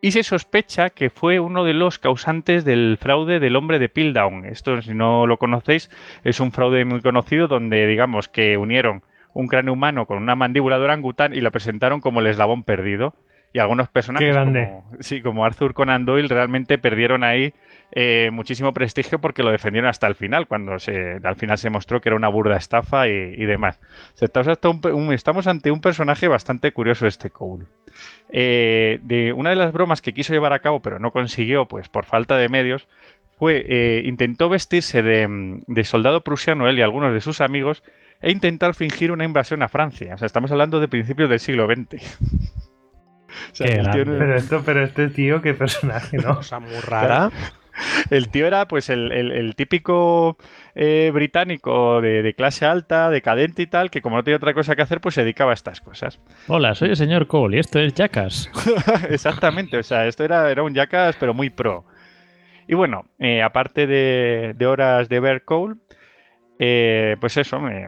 [0.00, 4.44] Y se sospecha que fue uno de los causantes del fraude del hombre de Piltdown.
[4.44, 5.90] Esto, si no lo conocéis,
[6.22, 10.78] es un fraude muy conocido donde, digamos, que unieron un cráneo humano con una mandíbula
[10.78, 13.14] de orangután y lo presentaron como el eslabón perdido.
[13.52, 14.66] Y algunos personajes, Qué grande.
[14.66, 17.52] Como, sí, como Arthur Conan Doyle, realmente perdieron ahí
[17.92, 22.00] eh, muchísimo prestigio porque lo defendieron hasta el final, cuando se, al final se mostró
[22.00, 23.78] que era una burda estafa y, y demás.
[24.14, 27.64] O sea, estamos, hasta un pe- un- estamos ante un personaje bastante curioso este Cole.
[28.30, 31.88] Eh, de una de las bromas que quiso llevar a cabo, pero no consiguió, pues
[31.88, 32.86] por falta de medios,
[33.38, 37.82] fue eh, intentó vestirse de, de soldado prusiano él y algunos de sus amigos
[38.20, 40.14] e intentar fingir una invasión a Francia.
[40.14, 42.18] O sea, estamos hablando de principios del siglo XX.
[43.52, 43.66] O sea,
[44.36, 46.36] esto, pero este tío, qué personaje, ¿no?
[46.36, 47.30] Cosa muy rara.
[48.10, 50.36] El tío era pues el, el- el típico
[50.74, 54.76] eh, británico de, de clase alta, decadente y tal, que como no tenía otra cosa
[54.76, 56.20] que hacer, pues se dedicaba a estas cosas.
[56.48, 58.50] Hola, soy el señor Cole y esto es Jackass.
[59.10, 61.84] Exactamente, o sea, esto era, era un Jackass, pero muy pro.
[62.68, 65.76] Y bueno, eh, aparte de, de horas de ver Cole,
[66.58, 67.86] eh, pues eso, eh,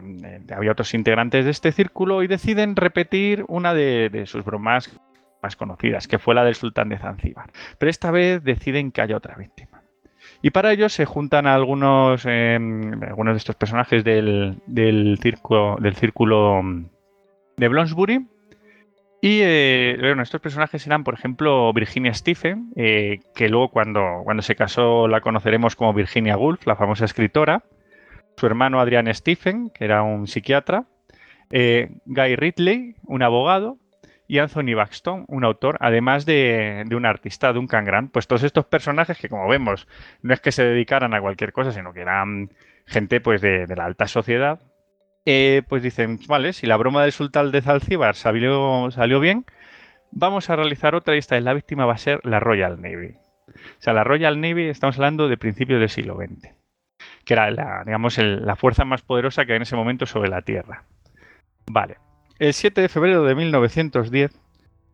[0.55, 4.89] había otros integrantes de este círculo y deciden repetir una de, de sus bromas
[5.41, 7.49] más conocidas, que fue la del sultán de Zanzíbar.
[7.77, 9.68] Pero esta vez deciden que haya otra víctima.
[10.41, 15.95] Y para ello se juntan algunos, eh, algunos de estos personajes del, del círculo, del
[15.95, 16.85] círculo mm,
[17.57, 18.25] de Bloomsbury,
[19.21, 24.41] y eh, bueno, estos personajes eran, por ejemplo, Virginia Stephen, eh, que luego cuando, cuando
[24.41, 27.63] se casó la conoceremos como Virginia Woolf, la famosa escritora.
[28.37, 30.85] Su hermano Adrian Stephen, que era un psiquiatra.
[31.49, 33.77] Guy Ridley, un abogado.
[34.29, 38.11] Y Anthony Baxton, un autor, además de, de un artista, Duncan Grant.
[38.11, 39.87] Pues todos estos personajes que, como vemos,
[40.21, 42.51] no es que se dedicaran a cualquier cosa, sino que eran
[42.85, 44.61] gente pues de, de la alta sociedad
[45.25, 49.45] eh, pues dicen, vale, si la broma del sultán de Zanzíbar salió, salió bien,
[50.11, 53.15] vamos a realizar otra y esta la víctima va a ser la Royal Navy.
[53.47, 56.55] O sea, la Royal Navy estamos hablando de principios del siglo XX,
[57.25, 60.41] que era la, digamos, la fuerza más poderosa que había en ese momento sobre la
[60.41, 60.85] Tierra.
[61.67, 61.97] Vale.
[62.39, 64.31] El 7 de febrero de 1910,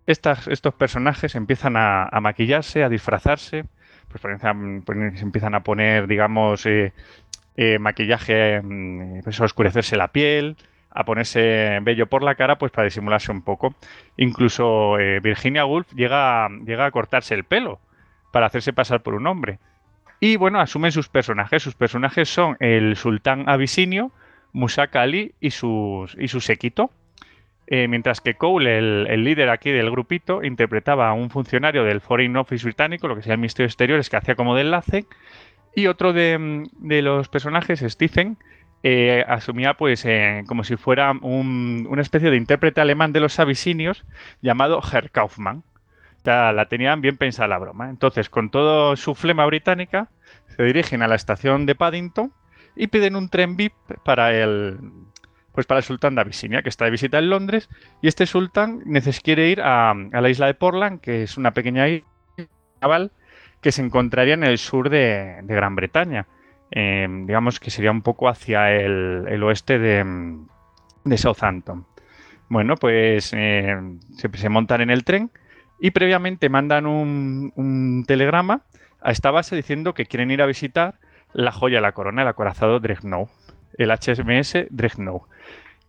[0.07, 3.65] estas- estos personajes empiezan a, maquillarse, a disfrazarse,
[4.07, 4.21] pues
[4.85, 6.93] pues, empiezan a poner, digamos, eh,
[7.57, 10.57] eh, maquillaje, mm, pues, a oscurecerse la piel,
[10.91, 13.75] a ponerse vello por la cara, pues para disimularse un poco.
[14.17, 17.79] Incluso eh, Virginia Woolf llega, a cortarse el pelo
[18.31, 19.59] para hacerse pasar por un hombre.
[20.21, 21.61] Y bueno, asumen sus personajes.
[21.63, 24.11] Sus personajes son el sultán abisinio,
[24.53, 26.89] Musaka Ali y, sus, y su séquito.
[27.67, 32.37] Eh, mientras que Cole, el, líder aquí del grupito, interpretaba a un funcionario del Foreign
[32.37, 35.05] Office británico, lo que sea el Ministerio de Exteriores, que hacía como de enlace.
[35.75, 36.63] Y otro de, mm,
[37.03, 38.37] los personajes, Stephen,
[38.83, 43.39] eh, asumía pues eh, como si fuera un- una especie de intérprete alemán de los
[43.39, 44.05] abisinios
[44.41, 45.63] llamado Herr Kaufmann.
[46.23, 47.89] Sea, la tenían bien pensada la broma.
[47.89, 50.09] Entonces, con todo su flema británica,
[50.55, 52.31] se dirigen a la estación de Paddington
[52.75, 53.73] y piden un tren VIP
[54.03, 54.77] para el
[55.55, 57.69] pues para el sultán de Abisinia, que está de visita en Londres,
[58.01, 58.83] y este sultán
[59.23, 62.07] quiere ir a, la isla de Portland, que es una pequeña isla
[62.81, 63.11] naval
[63.61, 66.27] que se encontraría en el sur de, Gran Bretaña.
[66.71, 71.85] Eh, digamos que sería un poco hacia el, oeste de, Southampton.
[72.49, 73.75] Bueno, pues eh,
[74.17, 75.31] se, montan en el tren
[75.79, 78.61] y previamente mandan un, un telegrama
[79.01, 80.99] a esta base diciendo que quieren ir a visitar
[81.33, 83.29] la joya de la corona, el acorazado Dreadnought,
[83.77, 85.23] el HMS Dreadnought.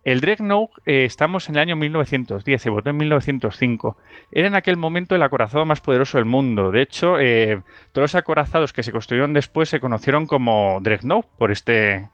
[0.07, 3.97] El Dreadnought, eh, estamos en el año 1910, se votó en 1905.
[4.31, 6.71] Era en aquel momento el acorazado más poderoso del mundo.
[6.71, 11.51] De hecho, eh, todos los acorazados que se construyeron después se conocieron como Dreadnought por
[11.51, 12.07] este,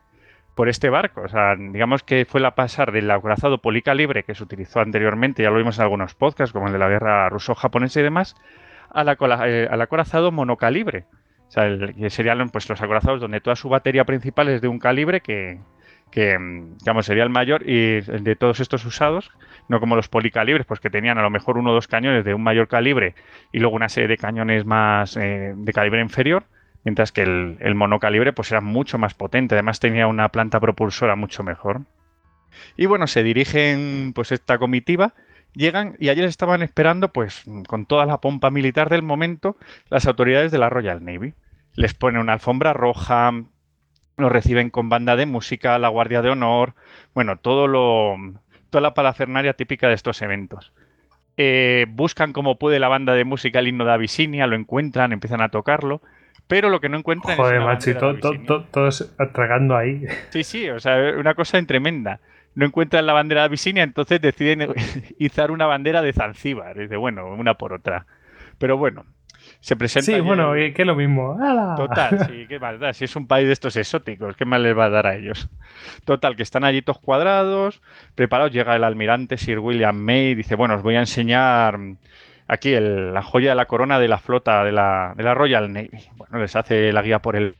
[0.56, 1.22] por este barco.
[1.22, 5.52] O sea, digamos que fue la pasar del acorazado policalibre que se utilizó anteriormente, ya
[5.52, 8.36] lo vimos en algunos podcasts, como el de la guerra ruso-japonesa y demás,
[8.96, 11.06] eh, al acorazado monocalibre.
[11.48, 14.68] O sea, el- que serían pues, los acorazados donde toda su batería principal es de
[14.68, 15.60] un calibre que,
[16.14, 16.38] que
[16.80, 19.32] digamos, sería el mayor y de todos estos usados,
[19.68, 22.36] no como los policalibres, pues que tenían a lo mejor uno o dos cañones de
[22.36, 23.16] un mayor calibre
[23.52, 26.44] y luego una serie de cañones más eh, de calibre inferior,
[26.84, 31.16] mientras que el, el monocalibre pues era mucho más potente, además tenía una planta propulsora
[31.16, 31.82] mucho mejor.
[32.78, 35.16] Y bueno, se dirigen pues esta comitiva,
[35.56, 39.58] llegan y ayer estaban esperando pues con toda la pompa militar del momento
[39.90, 41.34] las autoridades de la Royal Navy.
[41.74, 43.32] Les ponen una alfombra roja,
[44.18, 46.74] los reciben con banda de música, la guardia de honor,
[47.14, 48.16] bueno, todo lo
[48.70, 50.74] toda la parafernalia típica de estos eventos.
[51.38, 55.42] Eh, buscan como puede la banda de música el himno de Abisinia, lo encuentran, empiezan
[55.42, 56.02] a tocarlo,
[56.48, 58.48] pero lo que no encuentran Joder, es macho, y bandera de to- to- Abisinia.
[58.48, 60.04] to- todos tragando ahí.
[60.30, 62.20] Sí, sí, o sea, una cosa tremenda.
[62.56, 64.68] No encuentran la bandera de Abisinia, entonces deciden
[65.18, 66.78] izar una bandera de Zanzíbar.
[66.78, 68.06] Dice, bueno, una por otra.
[68.60, 69.06] Pero bueno,
[69.60, 70.12] se presenta.
[70.12, 71.38] Sí, bueno, el- que es lo mismo.
[71.42, 71.76] ¡Hala!
[71.76, 72.94] Total, sí, qué más da.
[72.94, 75.50] Si es un país de estos exóticos, ¿qué más les va a dar a ellos?
[76.06, 77.82] Total, que están allí todos cuadrados,
[78.16, 78.52] preparados.
[78.52, 81.78] Llega el almirante Sir William May y dice: Bueno, os voy a enseñar
[82.48, 85.90] aquí la joya de la corona de la flota de la, de la Royal Navy.
[86.16, 87.56] Bueno, les hace la guía por el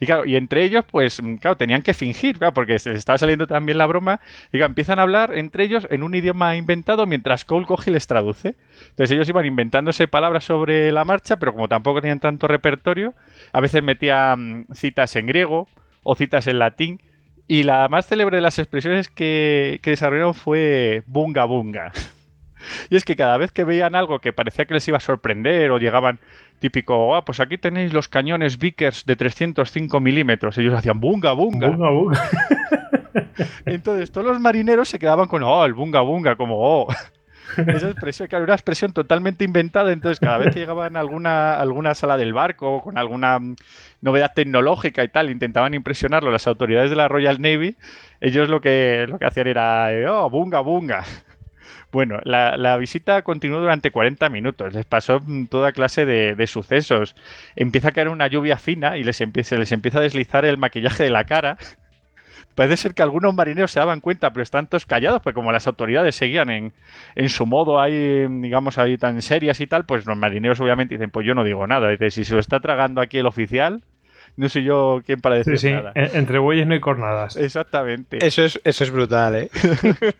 [0.00, 3.18] y claro, y entre ellos, pues, claro, tenían que fingir, claro, porque se les estaba
[3.18, 4.20] saliendo también la broma.
[4.52, 8.06] Y empiezan a hablar entre ellos en un idioma inventado mientras Cole coge y les
[8.06, 8.56] traduce.
[8.90, 13.14] Entonces ellos iban inventándose palabras sobre la marcha, pero como tampoco tenían tanto repertorio,
[13.52, 15.68] a veces metían citas en griego
[16.02, 17.00] o citas en latín.
[17.46, 21.92] Y la más célebre de las expresiones que, que desarrollaron fue bunga bunga.
[22.90, 25.70] Y es que cada vez que veían algo que parecía que les iba a sorprender
[25.70, 26.20] o llegaban
[26.58, 31.68] típico, ah, pues aquí tenéis los cañones Vickers de 305 milímetros, ellos hacían bunga bunga.
[31.68, 32.30] Bunga bunga.
[33.66, 36.88] Entonces todos los marineros se quedaban con, oh, el bunga bunga, como, oh.
[37.56, 41.94] Esa expresión, era una expresión totalmente inventada, entonces cada vez que llegaban a alguna, alguna
[41.94, 43.38] sala del barco con alguna
[44.00, 47.76] novedad tecnológica y tal, intentaban impresionarlo las autoridades de la Royal Navy,
[48.20, 51.04] ellos lo que, lo que hacían era, oh, bunga bunga.
[51.90, 54.74] Bueno, la, visita continuó durante 40 minutos.
[54.74, 57.16] Les pasó toda clase de, sucesos.
[57.56, 61.04] Empieza a caer una lluvia fina y les empieza, les empieza a deslizar el maquillaje
[61.04, 61.56] de la cara.
[62.54, 65.66] Parece ser que algunos marineros se daban cuenta, pero están todos callados, porque como las
[65.66, 70.60] autoridades seguían en, su modo ahí, digamos, ahí tan serias y tal, pues los marineros
[70.60, 71.88] obviamente dicen, pues yo no digo nada.
[71.88, 73.82] Dice, si se lo está tragando aquí el oficial,
[74.38, 75.74] no sé yo quién para decir sí, sí.
[75.74, 75.92] nada.
[75.96, 77.36] Entre bueyes no hay cornadas.
[77.36, 78.24] Exactamente.
[78.24, 79.50] Eso es, eso es brutal, ¿eh?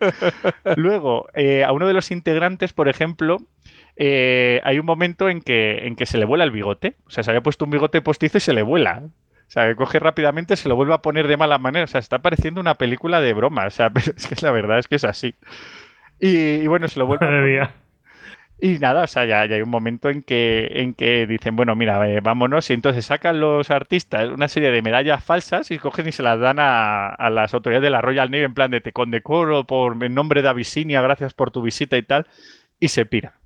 [0.77, 3.37] Luego, eh, a uno de los integrantes, por ejemplo,
[3.95, 6.97] eh, hay un momento en que, en que se le vuela el bigote.
[7.07, 9.03] O sea, se había puesto un bigote postizo y se le vuela.
[9.05, 11.85] O sea, que coge rápidamente, se lo vuelve a poner de mala manera.
[11.85, 13.67] O sea, está pareciendo una película de broma.
[13.67, 15.37] O sea, es que la verdad es que es así.
[16.19, 17.71] Y, bueno, se lo vuelve a poner.
[18.61, 22.11] Y nada, o sea, ya, hay un momento en que, en que dicen, bueno, mira,
[22.11, 26.13] eh, vámonos, y entonces sacan los artistas una serie de medallas falsas y cogen y
[26.13, 29.65] se las dan a, las autoridades de la Royal Navy en plan de te condecoro
[29.65, 32.27] por en nombre de Abisinia, gracias por tu visita y tal,
[32.81, 33.39] y se pira.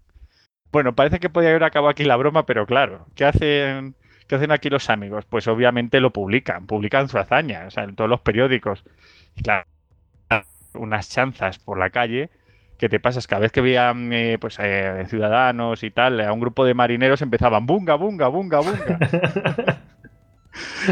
[0.73, 3.95] Bueno, parece que podía haber acabado aquí la broma, pero claro, ¿qué hacen,
[4.29, 5.27] qué hacen aquí los amigos?
[5.27, 8.83] Pues obviamente lo publican, publican su hazaña, o sea, en todos los periódicos.
[9.43, 9.67] Claro,
[10.75, 12.31] unas chanzas por la calle
[12.83, 13.21] ¿Qué te pasa?
[13.21, 16.75] Es cada vez que veían eh, pues, eh, ciudadanos y tal, a un grupo de
[16.75, 18.99] marineros empezaban bunga, bunga, bunga, bunga.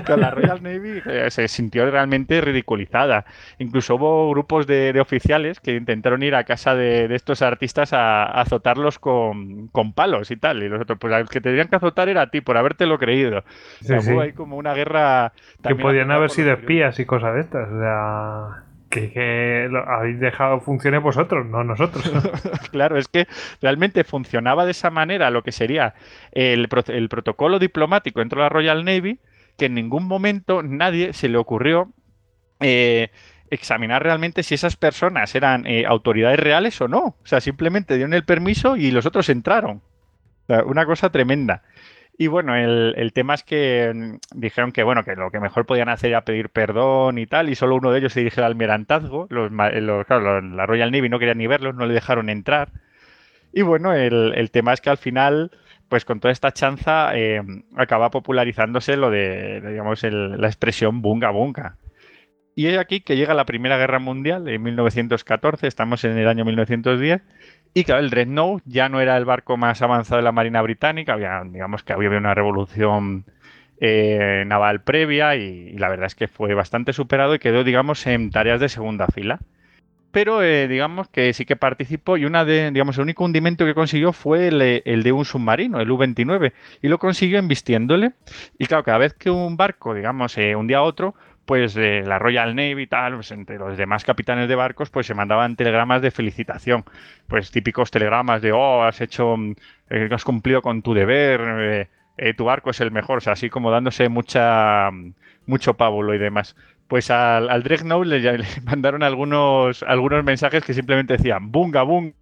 [0.16, 3.24] la Royal Navy eh, se sintió realmente ridiculizada.
[3.58, 9.00] Incluso hubo grupos de, oficiales que intentaron ir a casa de, estos artistas a, azotarlos
[9.00, 10.62] con, palos y tal.
[10.62, 13.42] Y los otros, pues al que tendrían que azotar era a ti por habértelo creído.
[13.82, 15.32] Hubo ahí como una guerra.
[15.60, 17.68] Que podían haber sido espías y cosas de estas.
[17.68, 22.04] O sea que, lo habéis dejado funcionar vosotros, no nosotros.
[22.72, 23.26] claro, es que
[23.62, 25.94] realmente funcionaba de esa manera lo que sería
[26.32, 26.68] el,
[27.08, 29.20] protocolo diplomático dentro de la Royal Navy,
[29.56, 31.92] que en ningún momento nadie se le ocurrió
[32.58, 33.10] eh,
[33.50, 37.16] examinar realmente si esas personas eran eh, autoridades reales o no.
[37.22, 39.82] O sea, simplemente dieron el permiso y los otros entraron.
[40.66, 41.62] una cosa tremenda.
[42.20, 45.88] Y bueno, el, tema es que mm, dijeron que bueno, que lo que mejor podían
[45.88, 49.26] hacer era pedir perdón y tal, y solo uno de ellos se dirigió al almirantazgo.
[49.30, 52.72] Los, la Royal Navy no querían ni verlos, no le dejaron entrar.
[53.54, 55.50] Y bueno, el, tema es que al final,
[55.88, 57.40] pues con toda esta chanza, eh,
[57.74, 61.78] acaba popularizándose lo de, digamos, la expresión bunga bunga.
[62.54, 66.44] Y es aquí que llega la Primera Guerra Mundial en 1914, estamos en el año
[66.44, 67.22] 1910
[67.72, 71.12] y claro, el Dreadnought ya no era el barco más avanzado de la Marina Británica,
[71.12, 73.24] había, digamos que había una revolución
[73.80, 78.30] eh, naval previa y, la verdad es que fue bastante superado y quedó, digamos, en
[78.30, 79.40] tareas de segunda fila.
[80.10, 83.74] Pero eh, digamos que sí que participó y una de, digamos, el único hundimiento que
[83.74, 86.52] consiguió fue el, de un submarino, el U-29,
[86.82, 88.12] y lo consiguió embistiéndole.
[88.58, 91.14] Y claro, cada vez que un barco, digamos, eh, hundía a otro,
[91.50, 95.08] pues de la Royal Navy y tal, pues entre los demás capitanes de barcos, pues
[95.08, 96.84] se mandaban telegramas de felicitación,
[97.26, 99.34] pues típicos telegramas de, oh, has hecho,
[99.88, 101.88] eh, has cumplido con tu deber, eh,
[102.18, 104.90] eh, tu barco es el mejor, o sea, así como dándose mucha,
[105.46, 106.54] mucho pábulo y demás.
[106.86, 112.14] Pues al, al Dreadnought le, le, mandaron algunos, algunos mensajes que simplemente decían, bunga, bunga,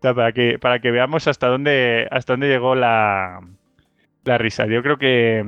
[0.00, 3.42] para que, para que veamos hasta dónde, hasta dónde llegó la,
[4.28, 4.66] la risa.
[4.66, 5.44] Yo creo que,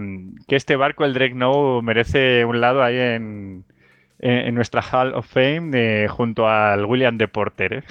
[0.49, 3.65] este barco, el Dreadnought, merece un lado ahí en,
[4.19, 7.73] en, nuestra Hall of Fame junto al William de Porter.
[7.75, 7.83] ¿eh?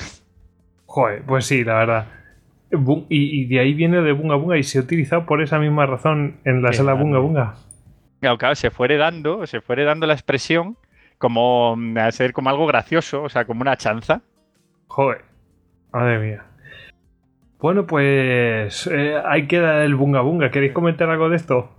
[0.85, 2.07] Joder, pues sí, la verdad.
[3.09, 6.39] Y, de ahí viene de Bunga Bunga y se ha utilizado por esa misma razón
[6.45, 7.55] en la sala Bunga Bunga.
[8.19, 10.77] Claro, claro, se fue dando, se fue dando la expresión
[11.17, 14.21] como a ser como algo gracioso, o sea, como una chanza.
[14.87, 15.23] Joder,
[15.91, 16.48] madre mía.
[17.59, 20.49] Bueno, pues eh, ahí queda el bunga bunga.
[20.49, 21.69] ¿Queréis comentar algo de esto?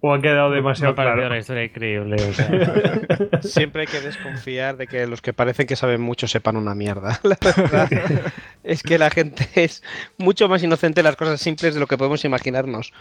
[0.00, 1.28] ¿O ha quedado demasiado claro?
[1.28, 2.16] la historia increíble.
[2.22, 3.40] o sea.
[3.42, 7.18] Siempre hay que desconfiar de que los que parecen que saben mucho sepan una mierda.
[7.24, 7.90] La verdad
[8.62, 9.82] es que la gente es
[10.16, 12.92] mucho más inocente en las cosas simples de lo que podemos imaginarnos.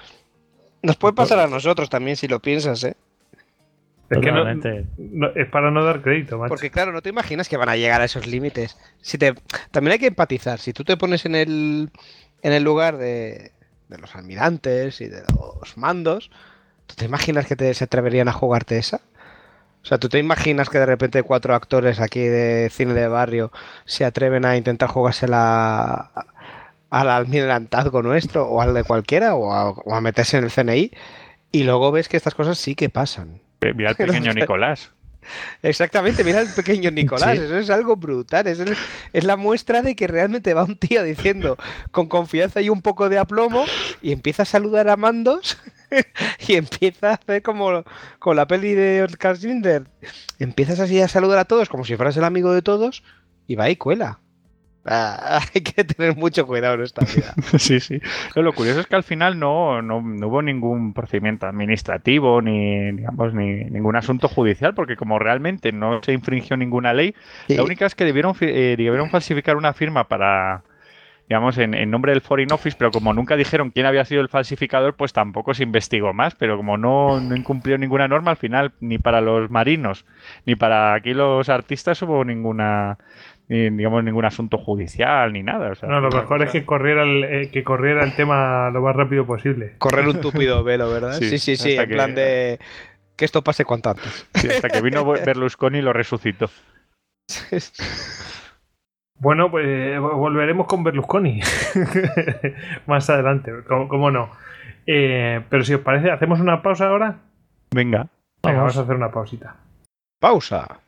[0.82, 2.96] Nos puede pasar a nosotros también si lo piensas, ¿eh?
[4.10, 6.50] Es que no, es para no dar crédito, macho.
[6.50, 8.78] Porque claro, no te imaginas que van a llegar a esos límites.
[9.02, 9.34] Si te,
[9.72, 10.60] también hay que empatizar.
[10.60, 11.90] Si tú te pones en el,
[12.42, 13.52] en el lugar de,
[13.90, 16.32] de los almirantes y de los mandos,
[16.86, 19.02] ¿tú te imaginas que te, se atreverían a jugarte esa?
[19.84, 23.52] O sea, ¿tú te imaginas que de repente cuatro actores aquí de cine de barrio
[23.86, 26.12] se atreven a intentar jugársela
[26.90, 30.92] al almirantazgo nuestro o al de cualquiera o a, o a meterse en el CNI?
[31.52, 33.42] Y luego ves que estas cosas sí que pasan.
[33.76, 34.92] Mira al pequeño Nicolás.
[35.62, 37.44] Exactamente, mira el pequeño Nicolás, Sí.
[37.44, 38.78] eso es algo brutal, es, el-
[39.12, 41.58] es la muestra de que realmente va un tío diciendo
[41.92, 43.66] con confianza y un poco de aplomo
[44.02, 45.58] y empieza a saludar a mandos
[46.48, 47.84] y empieza a hacer como
[48.20, 49.84] con la peli de Oscar Schindler,
[50.40, 53.04] empiezas así a saludar a todos como si fueras el amigo de todos
[53.48, 54.20] y va y cuela.
[54.90, 57.34] Ah, hay que tener mucho cuidado en esta vida.
[57.60, 58.00] Sí, sí.
[58.34, 62.92] Pero lo curioso es que al final no, no, no hubo ningún procedimiento administrativo ni,
[62.94, 67.14] digamos, ni ningún asunto judicial, porque como realmente no se infringió ninguna ley,
[67.48, 70.64] la única es que debieron, eh, debieron falsificar una firma para,
[71.28, 74.30] digamos, en, en nombre del Foreign Office, pero como nunca dijeron quién había sido el
[74.30, 76.36] falsificador, pues tampoco se investigó más.
[76.36, 80.06] Pero como no, no incumplió ninguna norma, al final, ni para los marinos,
[80.46, 82.98] ni para aquí los artistas hubo ninguna,
[83.50, 85.72] ni, digamos, ningún asunto judicial, ni nada.
[85.72, 88.82] o sea, No, lo mejor es que corriera, el, eh, que corriera el tema lo
[88.82, 89.76] más rápido posible.
[89.78, 91.14] Correr un túpido velo, ¿verdad?
[91.14, 92.60] Sí, Sí, sí, sí, en que- plan de
[93.16, 94.28] que esto pase cuanto antes.
[94.36, 96.50] Sí, hasta que vino Berlusconi y lo resucitó.
[99.20, 101.42] Bueno, pues volveremos con Berlusconi
[102.86, 104.30] más adelante, ¿cómo, cómo no?
[104.86, 107.16] Eh, pero si os parece, ¿hacemos una pausa ahora?
[107.72, 107.98] Venga.
[108.02, 108.10] Venga,
[108.44, 108.58] Vamos.
[108.60, 109.56] vamos a hacer una pausita.
[110.20, 110.80] Pausa.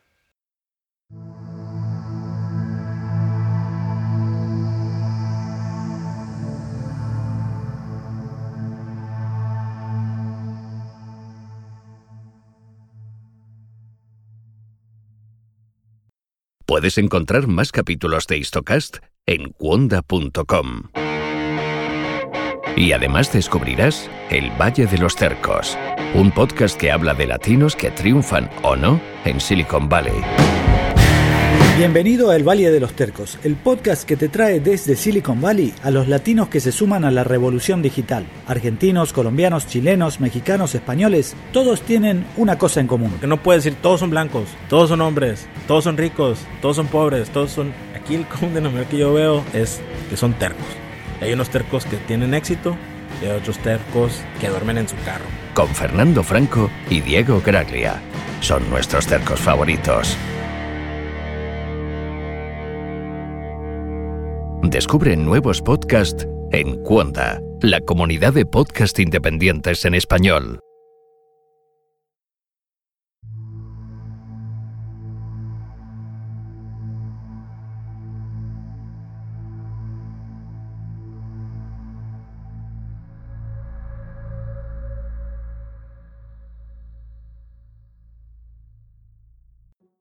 [16.69, 20.83] Puedes encontrar más capítulos de Histocast en cuonda.com.
[22.75, 25.75] Y además descubrirás El Valle de los Cercos,
[26.13, 30.21] un podcast que habla de latinos que triunfan o no en Silicon Valley.
[31.79, 35.73] Bienvenido a El Valle de los Tercos, el podcast que te trae desde Silicon Valley
[35.81, 38.25] a los latinos que se suman a la revolución digital.
[38.47, 43.13] Argentinos, colombianos, chilenos, mexicanos, españoles, todos tienen una cosa en común.
[43.21, 46.87] Que no puedes decir todos son blancos, todos son hombres, todos son ricos, todos son
[46.87, 47.71] pobres, todos son...
[47.95, 50.67] Aquí el común denominador que yo veo es que son tercos.
[51.21, 52.75] Hay unos tercos que tienen éxito
[53.21, 55.23] y hay otros tercos que duermen en su carro.
[55.53, 58.01] Con Fernando Franco y Diego Graglia.
[58.41, 60.17] Son nuestros cercos favoritos.
[64.63, 70.59] Descubre nuevos podcasts en Cuonda, la comunidad de podcast independientes en español.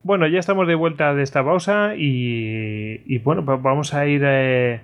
[0.09, 4.23] Bueno, ya estamos de vuelta de esta pausa y, y bueno, pues vamos a ir
[4.25, 4.81] eh,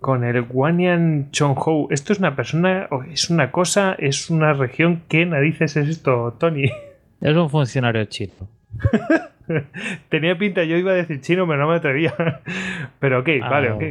[0.00, 1.86] con el Wanyan Chonghou.
[1.92, 5.02] ¿Esto es una persona, o es una cosa, es una región?
[5.08, 6.64] ¿Qué narices es esto, Tony?
[7.20, 8.32] Es un funcionario chino.
[10.08, 12.12] Tenía pinta, yo iba a decir chino, pero no me atrevía.
[12.98, 13.76] Pero ok, Ah, vale, no.
[13.76, 13.82] ok.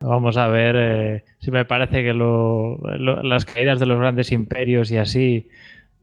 [0.00, 4.32] Vamos a ver eh, si me parece que lo- lo- las caídas de los grandes
[4.32, 5.48] imperios y así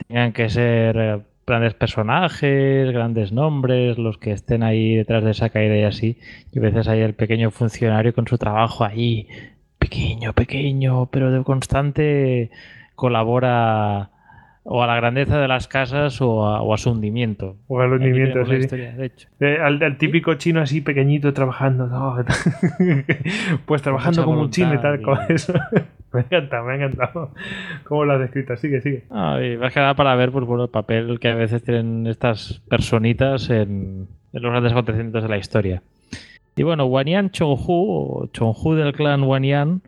[0.08, 5.50] tengan que ser eh, grandes personajes, grandes nombres, los que estén ahí detrás de esa
[5.50, 6.18] caída y así.
[6.52, 9.28] Y a veces hay el pequeño funcionario con su trabajo ahí,
[9.78, 12.50] pequeño, pequeño, pero de constante
[12.96, 14.10] colabora
[14.68, 17.56] o a la grandeza de las casas o a, o a su hundimiento.
[17.68, 18.56] O al hundimiento, sí.
[18.56, 19.30] historia, de hecho.
[19.40, 21.86] Eh, al, al típico chino así pequeñito trabajando.
[21.86, 22.18] no,
[23.66, 24.98] pues trabajando como un chino y tal.
[24.98, 25.54] voluntad como eso.
[26.16, 27.32] Me ha encantado, me ha encantado.
[27.84, 28.56] ¿Cómo lo has descrito?
[28.56, 29.04] Sigue, sigue.
[29.12, 33.50] Ah, y más para ver pues, bueno, el papel que a veces tienen estas personitas
[33.50, 35.82] en, en los grandes acontecimientos de la historia.
[36.56, 39.82] Y bueno, Wanyan Chonghu, o Chonghu del clan Wanyan,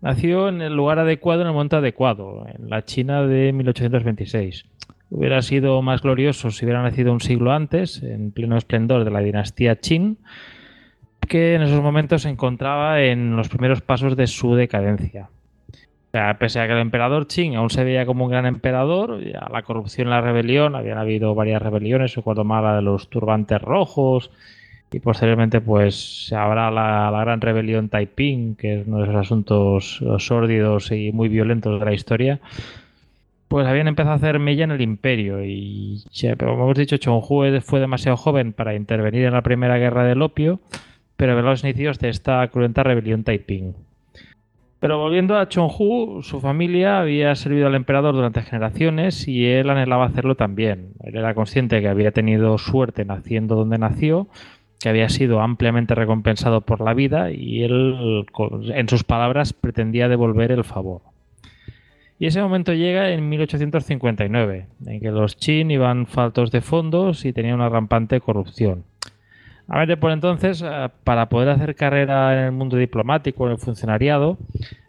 [0.00, 4.66] nació en el lugar adecuado en el momento adecuado, en la China de 1826.
[5.10, 9.20] Hubiera sido más glorioso si hubiera nacido un siglo antes, en pleno esplendor de la
[9.20, 10.18] dinastía Qin,
[11.28, 15.30] que en esos momentos se encontraba en los primeros pasos de su decadencia.
[16.10, 19.62] Pese a que el emperador Qing aún se veía como un gran emperador, ya la
[19.62, 24.30] corrupción la rebelión, habían habido varias rebeliones, recuerdo más la de los turbantes rojos,
[24.90, 30.02] y posteriormente pues se habrá la, gran rebelión Taiping, que es uno de esos asuntos
[30.18, 32.40] sórdidos y muy violentos de la historia,
[33.48, 36.02] pues habían empezado a hacer mella en el imperio y,
[36.38, 40.60] como hemos dicho, Chonghu fue demasiado joven para intervenir en la primera guerra del opio,
[41.18, 43.74] pero ver los inicios de esta cruenta rebelión Taiping.
[44.80, 50.06] Pero volviendo a Chonghu, su familia había servido al emperador durante generaciones y él anhelaba
[50.06, 50.92] hacerlo también.
[51.02, 54.28] Él era consciente que había tenido suerte naciendo donde nació,
[54.78, 58.24] que había sido ampliamente recompensado por la vida y él,
[58.72, 61.02] en sus palabras, pretendía devolver el favor.
[62.20, 67.32] Y ese momento llega en 1859, en que los Qin iban faltos de fondos y
[67.32, 68.84] tenían una rampante corrupción.
[69.68, 73.58] A ver, por entonces, eh, para poder hacer carrera en el mundo diplomático, en el
[73.58, 74.38] funcionariado,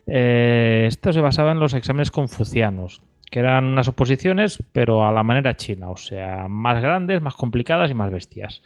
[0.08, 5.24] eh, esto se basaba en los exámenes confucianos, que eran unas oposiciones, pero a la
[5.24, 8.64] manera china, o sea, más grandes, más complicadas y más bestias.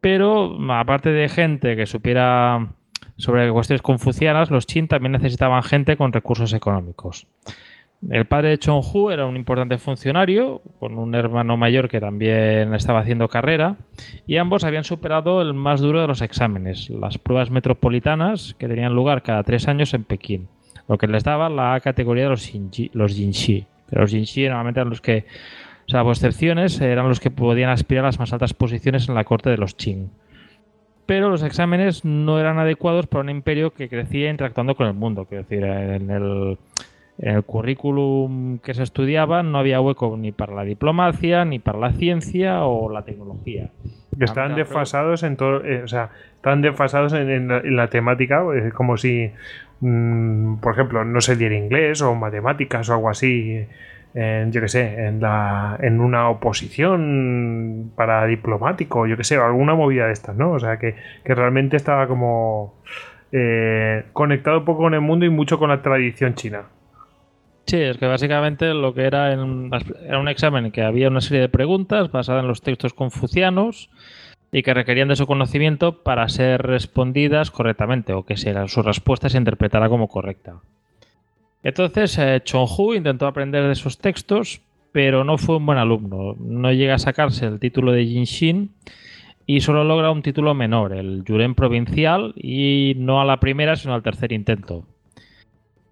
[0.00, 2.68] Pero, aparte de gente que supiera
[3.16, 7.28] sobre cuestiones confucianas, los Qin también necesitaban gente con recursos económicos.
[8.08, 13.00] El padre de Chonghu era un importante funcionario, con un hermano mayor que también estaba
[13.00, 13.76] haciendo carrera,
[14.26, 18.94] y ambos habían superado el más duro de los exámenes, las pruebas metropolitanas que tenían
[18.94, 20.48] lugar cada tres años en Pekín,
[20.88, 22.52] lo que les daba la categoría de los,
[22.92, 23.66] los Jinshi.
[23.90, 25.24] Que Los Jinshi normalmente eran los que,
[25.86, 29.50] salvo excepciones, eran los que podían aspirar a las más altas posiciones en la corte
[29.50, 30.10] de los Qing.
[31.06, 35.24] Pero los exámenes no eran adecuados para un imperio que crecía interactuando con el mundo.
[35.24, 36.58] Quiero decir, en el,
[37.18, 41.78] en el currículum que se estudiaba no había hueco ni para la diplomacia, ni para
[41.78, 43.70] la ciencia o la tecnología.
[44.18, 48.44] Están desfasados en todo, eh, o sea, están desfasados en, en la, en la temática,
[48.54, 49.30] es como si,
[49.80, 53.66] mm, por ejemplo, no se diera inglés o matemáticas o algo así,
[54.14, 59.44] en, yo que sé, en, la, en una oposición para diplomático, yo que sé, o
[59.44, 60.52] alguna movida de estas, ¿no?
[60.52, 62.74] O sea, que, que realmente estaba como
[63.32, 66.62] eh, conectado un poco con el mundo y mucho con la tradición china.
[67.66, 69.70] Sí, es que básicamente lo que era, en-
[70.06, 73.90] era un examen que había una serie de preguntas basadas en los textos confucianos
[74.52, 79.38] y que requerían de su conocimiento para ser respondidas correctamente o que su respuesta se
[79.38, 80.60] interpretara como correcta.
[81.64, 84.60] Entonces, eh, Chonghu intentó aprender de esos textos,
[84.92, 86.36] pero no fue un buen alumno.
[86.38, 88.70] No llega a sacarse el título de Jinshin
[89.44, 93.94] y solo logra un título menor, el Yuren provincial, y no a la primera, sino
[93.94, 94.84] al tercer intento.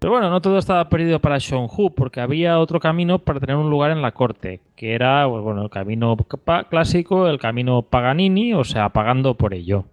[0.05, 3.71] Pero bueno, no todo estaba perdido para Shonhu, porque había otro camino para tener un
[3.71, 6.15] lugar en la corte, que era pues, bueno, el camino
[6.69, 9.85] clásico, el camino Paganini, o sea, pagando por ello.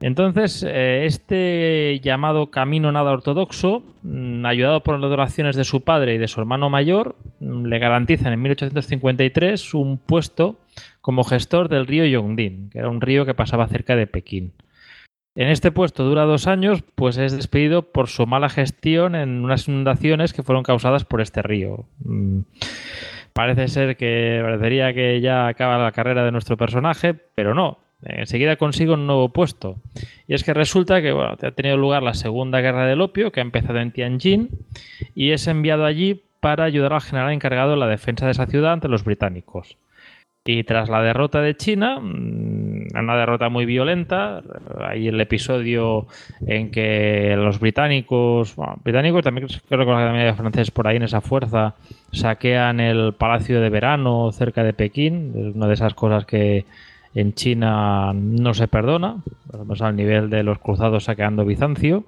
[0.00, 6.14] Entonces, eh, este llamado camino nada ortodoxo, mm, ayudado por las donaciones de su padre
[6.14, 10.56] y de su hermano mayor, mm, le garantizan en 1853 un puesto
[11.00, 14.52] como gestor del río Yongdin, que era un río que pasaba cerca de Pekín.
[15.34, 19.66] En este puesto dura dos años, pues es despedido por su mala gestión en unas
[19.66, 21.86] inundaciones que fueron causadas por este río.
[22.04, 22.40] Mm,
[23.32, 27.78] Parece ser que parecería que ya acaba la carrera de nuestro personaje, pero no.
[28.02, 29.76] Enseguida consigue un nuevo puesto.
[30.26, 33.40] Y es que resulta que bueno, ha tenido lugar la Segunda Guerra del Opio, que
[33.40, 34.50] ha empezado en Tianjin,
[35.14, 38.72] y es enviado allí para ayudar al general encargado en la defensa de esa ciudad
[38.72, 39.78] ante los británicos.
[40.44, 44.42] Y tras la derrota de China, mm, una derrota muy violenta,
[44.80, 46.08] hay el episodio
[46.44, 51.04] en que los británicos, bueno, británicos también creo que también hay franceses por ahí en
[51.04, 51.76] esa fuerza,
[52.10, 56.64] saquean el Palacio de Verano cerca de Pekín, es una de esas cosas que
[57.14, 59.18] en China no se perdona,
[59.80, 62.04] al nivel de los cruzados saqueando Bizancio.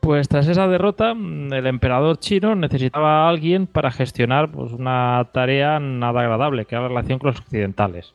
[0.00, 5.26] Pues tras esa derrota, mm, el emperador chino necesitaba a alguien para gestionar pues, una
[5.32, 8.14] tarea nada agradable, que era la relación con los occidentales.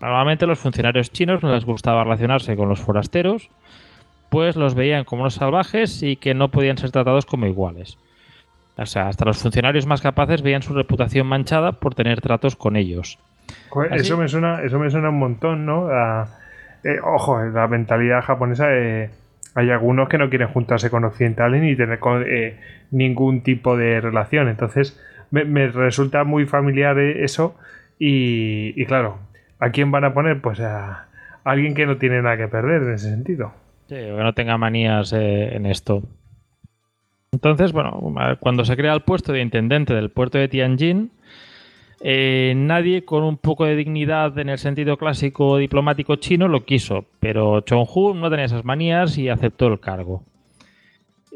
[0.00, 3.50] Normalmente los funcionarios chinos no les gustaba relacionarse con los forasteros,
[4.30, 7.98] pues los veían como unos salvajes y que no podían ser tratados como iguales.
[8.76, 12.76] O sea, hasta los funcionarios más capaces veían su reputación manchada por tener tratos con
[12.76, 13.18] ellos.
[13.68, 15.88] Joder, ¿Ah, eso, me suena, eso me suena un montón, ¿no?
[15.88, 16.28] A-
[16.82, 19.10] eh, ojo, la mentalidad japonesa eh,
[19.54, 22.58] hay algunos que no quieren juntarse con occidentales ni tener eh,
[22.90, 24.48] ningún tipo de relación.
[24.48, 27.56] Entonces, me, me resulta muy familiar eh, eso.
[27.98, 29.18] Y, y claro,
[29.58, 30.40] ¿a quién van a poner?
[30.40, 31.08] Pues a
[31.44, 33.52] alguien que no tiene nada que perder en ese sentido.
[33.88, 36.02] Sí, o que no tenga manías eh, en esto.
[37.32, 38.00] Entonces, bueno,
[38.40, 41.10] cuando se crea el puesto de intendente del puerto de Tianjin,
[42.00, 47.04] eh, nadie con un poco de dignidad en el sentido clásico diplomático chino lo quiso,
[47.20, 50.22] pero Chonghu no tenía esas manías y aceptó el cargo.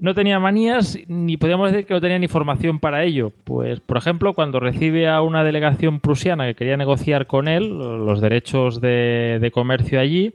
[0.00, 3.30] no tenía manías ni podíamos decir que no tenía ni formación para ello.
[3.44, 8.20] Pues, por ejemplo, cuando recibe a una delegación prusiana que quería negociar con él los
[8.20, 10.32] derechos de, de comercio allí,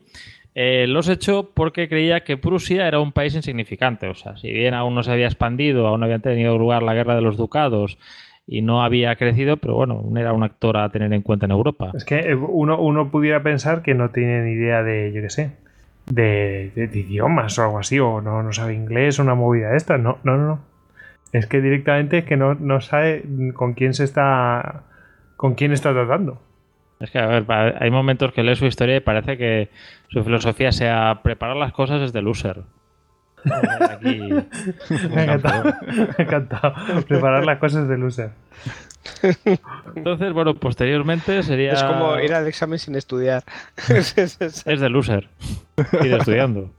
[0.56, 4.08] eh, los echó porque creía que Prusia era un país insignificante.
[4.08, 6.94] O sea, si bien aún no se había expandido, aún no había tenido lugar la
[6.94, 7.98] guerra de los ducados
[8.52, 11.92] y no había crecido, pero bueno, era un actor a tener en cuenta en Europa.
[11.94, 15.52] Es que uno, uno pudiera pensar que no tiene ni idea de, yo qué sé,
[16.08, 20.00] de, de, de, idiomas o algo así, o no, no sabe inglés, una movida esta.
[20.00, 20.62] No, no, no.
[21.32, 23.24] Es que directamente es que no, no sabe
[23.54, 24.82] con quién se está.
[25.38, 26.42] con quién está tratando.
[27.00, 27.46] Es que, a ver,
[27.80, 29.70] hay momentos que lee su historia y parece que
[30.08, 32.64] su filosofía sea preparar las cosas desde loser.
[33.90, 34.18] Aquí...
[35.10, 35.74] me ha encantado.
[35.88, 36.74] Me ha encantado.
[37.08, 38.32] Preparar las cosas de loser.
[39.96, 41.74] Entonces, bueno, posteriormente sería.
[41.74, 43.44] Es como ir al examen sin estudiar.
[43.90, 45.30] es de loser.
[46.02, 46.72] Y de estudiando.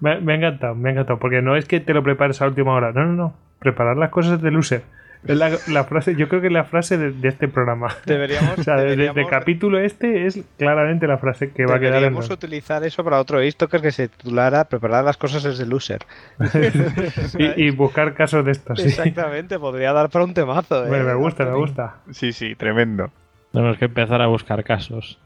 [0.00, 1.18] Me, me, ha encantado, me ha encantado.
[1.18, 2.92] Porque no es que te lo prepares a última hora.
[2.92, 3.34] No, no, no.
[3.60, 4.82] Preparar las cosas de loser.
[5.26, 7.88] Es la, la, frase, yo creo que es la frase de, de este programa.
[8.06, 8.58] Deberíamos.
[8.58, 11.94] o sea, deberíamos, de, de, capítulo este es claramente la frase que va a quedar
[11.94, 12.00] en.
[12.02, 16.00] Deberíamos utilizar eso para otro Eastoker que se titulara Preparar las cosas desde loser.
[17.38, 18.80] y, y, buscar casos de estos.
[18.80, 18.88] ¿sí?
[18.88, 20.84] Exactamente, podría dar para un temazo.
[20.84, 20.88] ¿eh?
[20.88, 21.96] Bueno, me gusta, me gusta.
[22.10, 23.10] Sí, sí, tremendo.
[23.52, 25.18] Tenemos que empezar a buscar casos.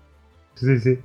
[0.61, 0.99] Sí, sí.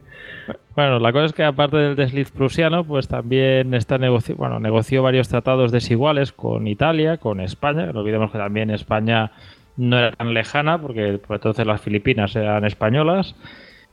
[0.76, 5.04] Bueno, la cosa es que aparte del desliz prusiano, pues también está negocio, bueno, negoció
[5.04, 7.92] varios tratados desiguales con Italia, con España.
[7.92, 9.32] No olvidemos que también España
[9.78, 13.36] no era tan lejana, porque por entonces las Filipinas eran españolas,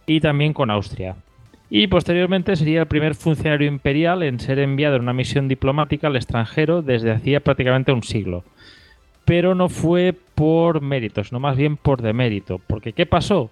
[0.06, 1.16] y también con Austria.
[1.68, 6.16] Y posteriormente sería el primer funcionario imperial en ser enviado en una misión diplomática al
[6.16, 8.44] extranjero desde hacía prácticamente un siglo.
[9.24, 12.60] Pero no fue por méritos, no más bien por demérito.
[12.66, 13.50] Porque ¿qué pasó?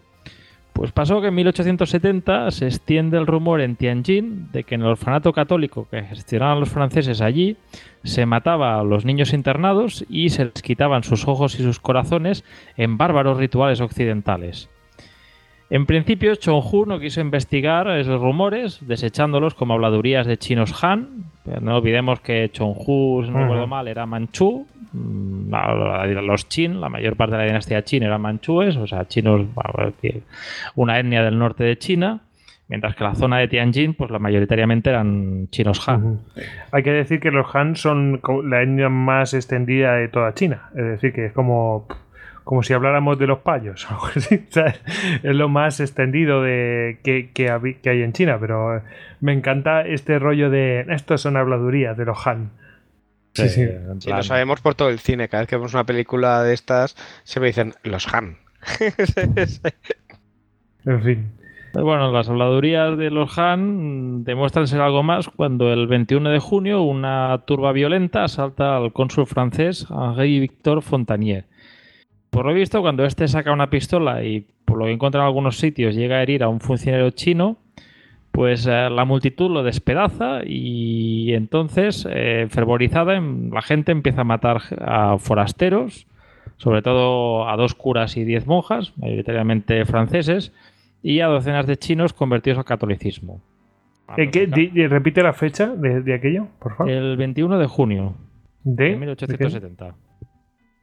[0.78, 4.86] Pues pasó que en 1870 se extiende el rumor en Tianjin de que en el
[4.86, 7.56] orfanato católico que gestionaban los franceses allí
[8.04, 12.44] se mataba a los niños internados y se les quitaban sus ojos y sus corazones
[12.76, 14.70] en bárbaros rituales occidentales.
[15.70, 21.24] En principio, Chonghu no quiso investigar esos rumores, desechándolos como habladurías de chinos Han.
[21.44, 24.66] Pero no olvidemos que Chonghu, si no recuerdo mal, era manchú.
[24.92, 29.46] Los Qin, la mayor parte de la dinastía Qin eran manchúes, o sea, chinos,
[30.74, 32.20] una etnia del norte de China.
[32.70, 36.04] Mientras que la zona de Tianjin, pues la mayoritariamente eran chinos Han.
[36.04, 36.44] Uh -huh.
[36.72, 40.68] Hay que decir que los Han son la etnia más extendida de toda China.
[40.76, 41.86] Es decir, que es como
[42.48, 43.86] como si habláramos de los payos.
[44.48, 44.80] ¿sabes?
[45.22, 48.82] Es lo más extendido de que, que, que, hay en China, pero
[49.20, 52.52] me encanta este rollo de estas son habladurías de los Han.
[53.34, 53.66] Sí, sí.
[53.98, 55.28] sí lo sabemos por todo el cine.
[55.28, 58.38] Cada vez que vemos una película de estas, se me dicen los Han.
[60.86, 61.32] en fin.
[61.74, 66.80] Bueno, las habladurías de los Han demuestran ser algo más cuando el 21 de junio
[66.80, 71.44] una turba violenta asalta al cónsul francés Henri Victor Fontanier
[72.30, 75.58] por lo visto, cuando este saca una pistola y por lo que encuentra en algunos
[75.58, 77.56] sitios llega a herir a un funcionario chino,
[78.30, 84.60] pues eh, la multitud lo despedaza y entonces, eh, fervorizada, la gente empieza a matar
[84.80, 86.06] a forasteros,
[86.56, 90.52] sobre todo a dos curas y diez monjas, mayoritariamente franceses,
[91.02, 93.40] y a docenas de chinos convertidos al catolicismo.
[94.16, 96.90] ¿Eh, ¿qué, di, repite la fecha de, de, aquello, por favor.
[96.90, 98.14] El 21 de junio
[98.64, 99.84] de, de 1870.
[99.84, 99.92] ¿De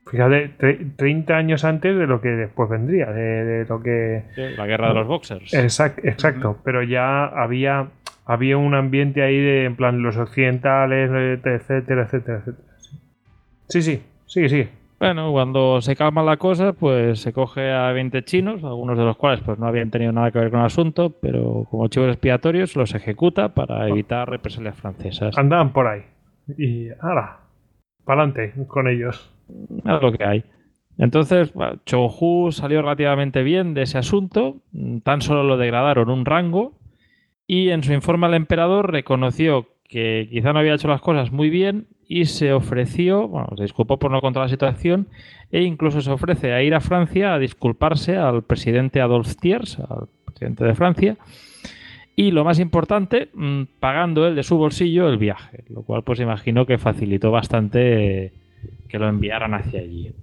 [0.10, 0.50] Fíjate,
[0.96, 4.24] 30 años antes de lo que después vendría, de, de lo que...
[4.36, 5.54] Sí, la guerra de los boxers.
[5.54, 6.50] Exacto, exacto.
[6.50, 6.58] Uh -huh.
[6.64, 7.88] pero ya había,
[8.26, 11.10] había un ambiente ahí de, en plan, los occidentales,
[11.44, 12.68] etcétera, etcétera, etcétera.
[13.68, 14.70] Sí, sí, sí, sí.
[15.00, 19.18] Bueno, cuando se calma la cosa, pues se coge a 20 chinos, algunos de los
[19.18, 22.76] cuales pues no habían tenido nada que ver con el asunto, pero como chivos expiatorios
[22.76, 25.38] los ejecuta para evitar represalias francesas.
[25.38, 26.04] Andaban por ahí.
[26.58, 27.40] Y ahora,
[28.06, 30.44] para adelante con ellos es lo que hay.
[30.98, 31.52] Entonces,
[31.86, 34.58] Chonghu salió relativamente bien de ese asunto,
[35.04, 36.74] tan solo lo degradaron un rango
[37.48, 41.50] y en su informe al emperador reconoció que quizá no había hecho las cosas muy
[41.50, 45.08] bien y se ofreció, bueno, se disculpó por no controlar la situación
[45.52, 50.08] e incluso se ofrece a ir a Francia a disculparse al presidente Adolphe Thiers, al
[50.26, 51.18] presidente de Francia,
[52.16, 53.30] y lo más importante,
[53.80, 58.32] pagando él de su bolsillo el viaje, lo cual pues imagino que facilitó bastante
[58.88, 60.14] que lo enviaran hacia allí.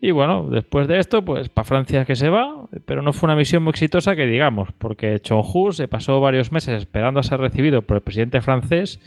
[0.00, 3.36] Y bueno, después de esto, pues para Francia que se va, pero no fue una
[3.36, 7.82] misión muy exitosa que digamos, porque Chonhu se pasó varios meses esperando a ser recibido
[7.82, 9.00] por el presidente francés,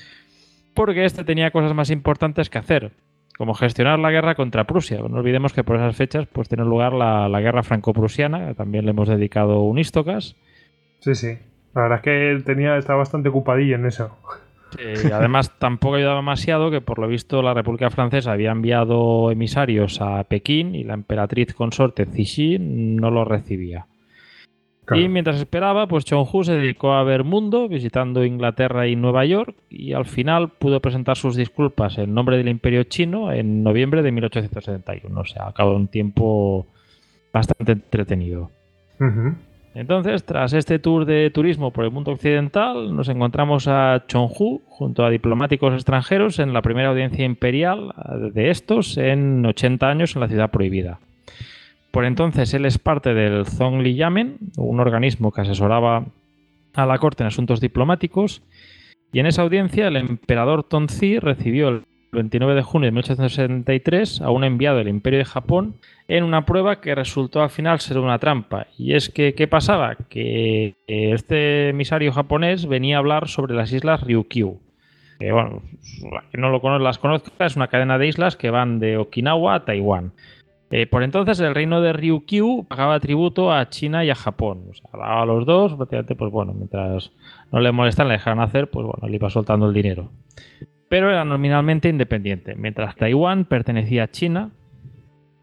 [0.73, 2.91] porque este tenía cosas más importantes que hacer,
[3.38, 4.97] como gestionar la guerra contra Prusia.
[4.97, 8.91] No olvidemos que por esas fechas pues tiene lugar la, la guerra franco-prusiana, también le
[8.91, 10.36] hemos dedicado un Istocas.
[10.99, 11.38] Sí, sí.
[11.75, 14.17] La verdad es que él tenía, estaba bastante ocupadillo en eso.
[14.78, 20.01] Y además tampoco ayudaba demasiado que por lo visto la República Francesa había enviado emisarios
[20.01, 23.88] a Pekín y la emperatriz consorte Cixi no lo recibía.
[24.86, 25.03] Claro.
[25.03, 29.55] Y mientras esperaba, pues Chong-Hu se dedicó a ver mundo, visitando Inglaterra y Nueva York,
[29.70, 34.11] y al final pudo presentar sus disculpas en nombre del Imperio Chino en noviembre de
[34.11, 35.20] 1871.
[35.20, 36.65] O sea, a cabo de un tiempo
[37.32, 38.49] bastante entretenido.
[38.99, 39.36] Ujú.
[39.80, 45.05] Entonces, tras este tour de turismo por el mundo occidental, nos encontramos a Chong-Hu junto
[45.05, 47.93] a diplomáticos extranjeros en la primera audiencia imperial
[48.34, 50.99] de estos en 80 años en la ciudad prohibida.
[51.91, 56.03] Por entonces, él es parte del Zhongli Yamen, un organismo que asesoraba
[56.73, 58.41] a la corte en asuntos diplomáticos,
[59.13, 64.32] y en esa audiencia el emperador Tonzi recibió el 29 de junio de 1873 a
[64.32, 65.76] un enviado del Imperio de Japón
[66.07, 68.68] en una prueba que resultó al final ser una trampa.
[68.78, 69.95] Y es que, ¿qué pasaba?
[69.95, 74.60] Que este emisario japonés venía a hablar sobre las islas Ryukyu.
[75.20, 75.62] Que, bueno,
[76.32, 79.66] que no lo las conozca, es una cadena de islas que van de Okinawa a
[79.66, 80.14] Taiwán.
[80.72, 84.66] Eh, por entonces el reino de Ryukyu pagaba tributo a China y a Japón.
[84.70, 87.12] O sea, a los dos, prácticamente, pues bueno, mientras
[87.51, 90.12] no le molestan, le dejaran hacer, pues bueno, le iba soltando el dinero.
[90.90, 94.50] Pero era nominalmente independiente, mientras Taiwán pertenecía a China.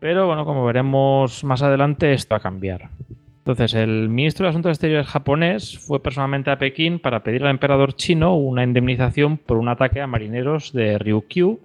[0.01, 2.91] Pero bueno, como veremos más adelante, esto va a cambiar.
[3.39, 7.95] Entonces, el ministro de Asuntos Exteriores japonés fue personalmente a Pekín para pedir al emperador
[7.95, 11.61] chino una indemnización por un ataque a marineros de Ryukyu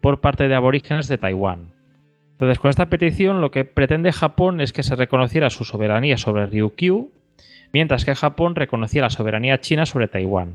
[0.00, 1.72] por parte de aborígenes de Taiwán.
[2.34, 6.46] Entonces, con esta petición, lo que pretende Japón es que se reconociera su soberanía sobre
[6.46, 7.10] Ryukyu,
[7.72, 10.54] mientras que Japón reconocía la soberanía china sobre Taiwán.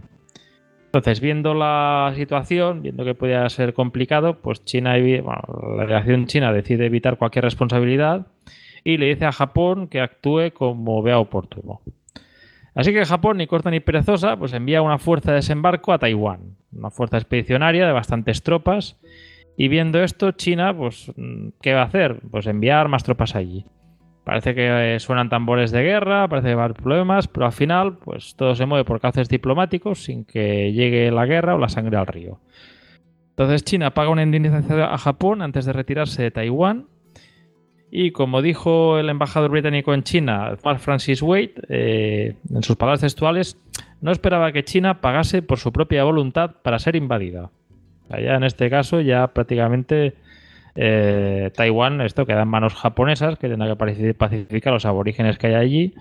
[0.94, 5.42] Entonces, viendo la situación, viendo que podía ser complicado, pues China, bueno,
[5.78, 8.28] la delegación china decide evitar cualquier responsabilidad
[8.84, 11.80] y le dice a Japón que actúe como vea oportuno.
[12.76, 16.58] Así que Japón, ni corta ni perezosa, pues envía una fuerza de desembarco a Taiwán,
[16.74, 19.00] una fuerza expedicionaria de bastantes tropas.
[19.56, 21.10] Y viendo esto, China, pues,
[21.62, 22.20] ¿qué va a hacer?
[22.30, 23.64] Pues enviar más tropas allí.
[24.24, 27.52] Parece que eh, suenan tambores de guerra, parece que va a haber problemas, pero al
[27.52, 31.70] final, pues todo se mueve por cauces diplomáticos sin que llegue la guerra o la
[31.70, 32.40] sangre al río.
[33.32, 36.86] Entonces China paga una indemnización a Japón antes de retirarse de Taiwán.
[37.90, 43.02] Y como dijo el embajador británico en China, Mark Francis Wade, eh, en sus palabras
[43.02, 43.58] textuales,
[44.00, 47.50] no esperaba que China pagase por su propia voluntad para ser invadida.
[48.04, 50.14] O sea, ya en este caso, ya prácticamente
[50.76, 55.38] eh, Taiwán, esto queda en manos japonesas, que tendrá que paci- pacificar a los aborígenes
[55.38, 55.96] que hay allí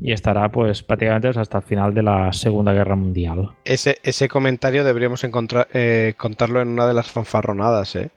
[0.00, 3.50] y estará pues prácticamente hasta el final de la Segunda Guerra Mundial.
[3.64, 8.10] Ese, ese comentario deberíamos encontrar, eh, contarlo en una de las fanfarronadas, ¿eh?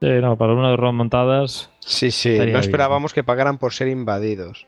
[0.00, 2.64] Sí, no, para una de remontadas, Sí, sí, Estaría no bien.
[2.70, 4.66] esperábamos que pagaran por ser invadidos.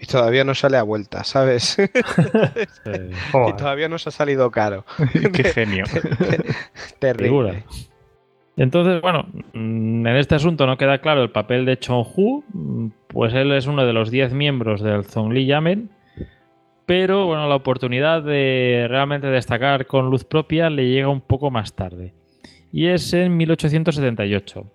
[0.00, 1.76] Y todavía no sale a vuelta, ¿sabes?
[2.84, 3.10] eh,
[3.48, 4.84] y todavía nos ha salido caro.
[5.32, 5.84] Qué genio.
[7.00, 7.64] Terrible.
[8.58, 13.32] Entonces, bueno, mm, en este asunto no queda claro el papel de Chong-Hu, mm, pues
[13.32, 15.90] él es uno de los 10 miembros del Zhongli Yamen,
[16.84, 21.74] pero bueno, la oportunidad de realmente destacar con luz propia le llega un poco más
[21.74, 22.14] tarde,
[22.72, 24.66] y es en 1878.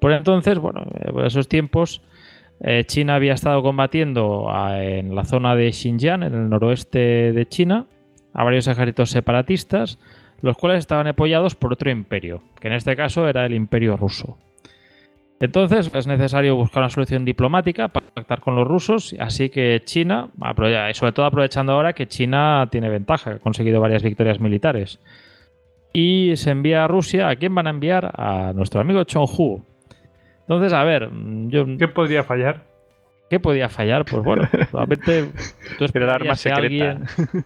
[0.00, 2.02] Por entonces, bueno, eh, por esos tiempos,
[2.60, 7.46] eh, China había estado combatiendo a- en la zona de Xinjiang, en el noroeste de
[7.46, 7.86] China,
[8.34, 9.98] a varios ejércitos separatistas,
[10.40, 14.38] los cuales estaban apoyados por otro imperio, que en este caso era el imperio ruso.
[15.40, 20.28] Entonces es necesario buscar una solución diplomática para pactar con los rusos, así que China,
[20.94, 24.98] sobre todo aprovechando ahora que China tiene ventaja, ha conseguido varias victorias militares,
[25.92, 28.10] y se envía a Rusia, ¿a quién van a enviar?
[28.16, 29.62] A nuestro amigo Chong-Hu.
[30.42, 32.62] Entonces, a ver, mm, yo, ¿Qué podría fallar?
[33.30, 34.04] ¿qué podía fallar?
[34.06, 35.30] Pues bueno, probablemente
[35.78, 36.90] tú Pero el arma esperarías que secreta.
[36.90, 37.44] alguien-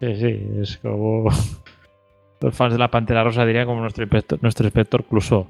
[0.00, 1.28] Sí, sí, es como...
[2.42, 5.46] Los fans de la Pantera Rosa dirían como nuestro inspector, nuestro inspector Clouseau.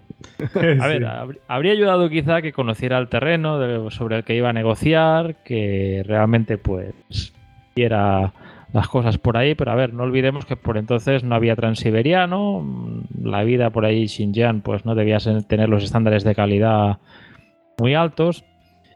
[0.81, 4.51] A ver, habr- habría ayudado quizá que conociera el terreno de- sobre el que iba
[4.51, 6.95] a negociar, que realmente pues
[7.75, 8.33] viera
[8.75, 12.61] las cosas por ahí, pero a ver, no olvidemos que por entonces no había transiberiano,
[12.61, 15.19] mm, la vida por ahí Xinjiang pues no debía
[15.49, 16.99] tener los estándares de calidad
[17.79, 18.45] muy altos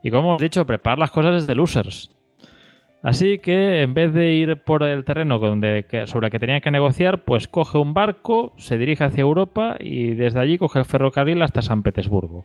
[0.02, 2.10] y como hemos dicho, preparar las cosas desde losers.
[3.02, 6.70] Así que en vez de ir por el terreno donde, sobre el que tenía que
[6.70, 11.42] negociar, pues coge un barco, se dirige hacia Europa y desde allí coge el ferrocarril
[11.42, 12.44] hasta San Petersburgo.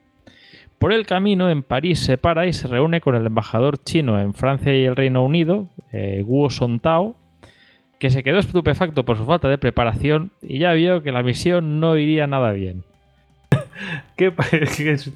[0.77, 4.33] Por el camino, en París se para y se reúne con el embajador chino en
[4.33, 7.15] Francia y el Reino Unido, eh, Guo Sontao,
[7.99, 11.79] que se quedó estupefacto por su falta de preparación y ya vio que la misión
[11.79, 12.83] no iría nada bien.
[14.15, 15.11] ¿Qué pa- es que es-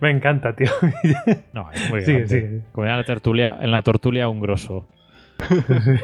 [0.00, 0.70] Me encanta, tío.
[1.52, 2.60] No, es muy Sigue, sigue.
[2.72, 4.86] Como en la tertulia, en la tortulia un grosso.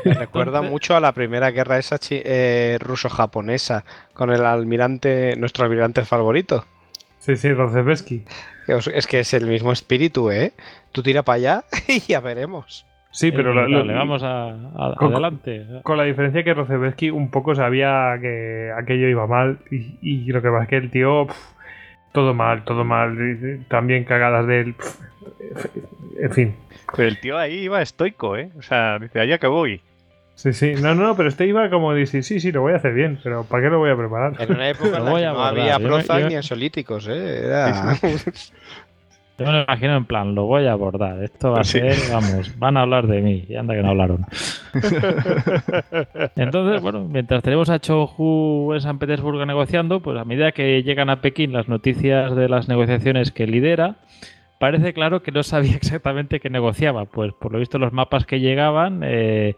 [0.04, 5.64] Me recuerda mucho a la primera guerra esa chi- eh, ruso-japonesa con el almirante, nuestro
[5.64, 6.64] almirante favorito.
[7.20, 7.48] Sí, sí,
[8.72, 10.52] os- Es que es el mismo espíritu, ¿eh?
[10.92, 12.84] Tú tira para allá y ya veremos.
[13.10, 15.64] Sí, pero lo- lo- le vamos a, a- Con- adelante.
[15.82, 20.42] con la diferencia que Rozebesky un poco sabía que aquello iba mal y, y lo
[20.42, 21.26] que pasa es que el tío,
[22.12, 23.16] todo mal, todo mal,
[23.68, 24.74] también cagadas de él,
[26.20, 26.54] en fin.
[26.96, 28.50] Pero el tío ahí iba estoico, ¿eh?
[28.58, 29.80] O sea, dice, allá que voy.
[30.34, 32.94] Sí, sí, no, no, pero este iba como dice, sí, sí, lo voy a hacer
[32.94, 34.34] bien, pero ¿para qué lo voy a preparar?
[34.40, 35.78] En una época en la que no había
[36.20, 37.46] yo- ni ansiolíticos, ¿eh?
[37.46, 37.96] Era...
[39.38, 41.22] Yo me lo imagino en plan, lo voy a abordar.
[41.22, 41.78] Esto va a Sí.
[41.78, 43.44] ser, vamos, van a hablar de mí.
[43.48, 44.26] Y anda que no hablaron.
[46.36, 51.10] Entonces, bueno, mientras tenemos a Chou en San Petersburgo negociando, pues a medida que llegan
[51.10, 53.96] a Pekín las noticias de las negociaciones que lidera,
[54.58, 57.04] parece claro que no sabía exactamente qué negociaba.
[57.04, 59.54] Pues por lo visto los mapas que llegaban eh,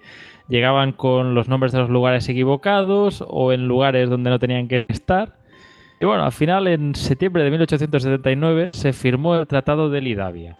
[0.48, 4.84] llegaban con los nombres de los lugares equivocados o en lugares donde no tenían que
[4.88, 5.39] estar.
[6.00, 10.56] Y bueno, al final, en septiembre de 1879, se firmó el Tratado de Lidavia.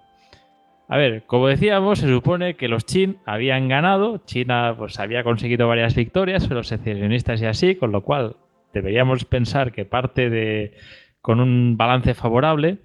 [0.86, 5.66] A ver, como decíamos, se supone que los Chin habían ganado, China pues había conseguido
[5.66, 8.36] varias victorias, los secesionistas y así, con lo cual
[8.74, 10.74] deberíamos pensar que parte de
[11.22, 12.78] con un balance favorable,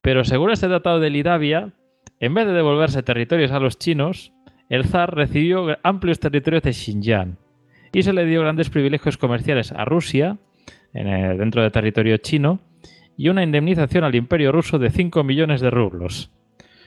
[0.00, 1.72] pero según este Tratado de Lidavia,
[2.20, 4.32] en vez de devolverse territorios a los chinos,
[4.70, 7.36] el zar recibió amplios territorios de Xinjiang
[7.92, 10.38] y se le dio grandes privilegios comerciales a Rusia
[11.04, 12.60] dentro del territorio chino
[13.16, 16.30] y una indemnización al imperio ruso de 5 millones de rublos.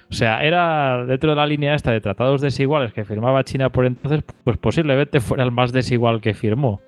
[0.10, 3.86] O sea, era dentro de la línea esta de tratados desiguales que firmaba China por
[3.86, 6.82] entonces, pues posiblemente fuera el más desigual que firmó.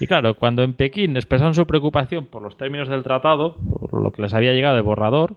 [0.00, 4.12] Y claro, cuando en Pekín expresaron su preocupación por los términos del tratado, por lo
[4.12, 5.36] que les había llegado de borrador,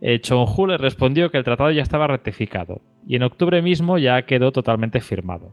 [0.00, 4.22] eh, Chonghu les respondió que el tratado ya estaba rectificado y en octubre mismo ya
[4.22, 5.52] quedó totalmente firmado.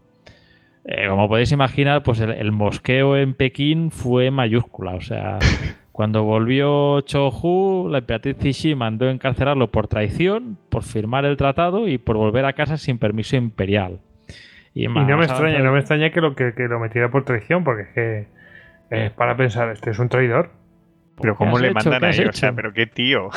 [0.87, 4.93] Eh, como podéis imaginar, pues el, el mosqueo en Pekín fue mayúscula.
[4.93, 5.39] O sea,
[5.91, 11.97] cuando volvió Chou la emperatriz Cixi mandó encarcelarlo por traición, por firmar el tratado y
[11.97, 13.99] por volver a casa sin permiso imperial.
[14.75, 17.23] Y más no me extraña, no me extraña que lo, que, que lo metiera por
[17.23, 18.27] traición, porque es que
[18.89, 20.51] es para pensar, este es un traidor.
[21.19, 21.75] Pero ¿Qué ¿cómo le hecho?
[21.75, 22.25] mandan ¿Qué has ahí?
[22.25, 23.29] O sea, pero qué tío.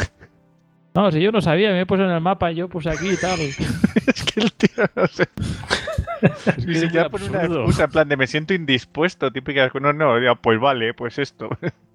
[0.94, 3.16] No, si yo no sabía, me he puesto en el mapa, yo puse aquí y
[3.16, 3.38] tal.
[4.06, 5.24] es que el tío no sé.
[6.66, 9.70] Ni es siquiera muy pone una excusa, en plan de me siento indispuesto, típica.
[9.80, 11.48] No, no, ya, pues vale, pues esto.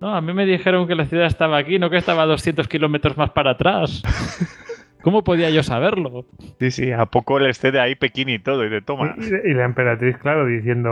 [0.00, 2.68] No, a mí me dijeron que la ciudad estaba aquí, no que estaba a 200
[2.68, 4.00] kilómetros más para atrás.
[5.02, 6.24] ¿Cómo podía yo saberlo?
[6.60, 9.16] Sí, sí, a poco le excede ahí Pekín y todo, y te toma.
[9.18, 10.90] Y, y la emperatriz, claro, diciendo,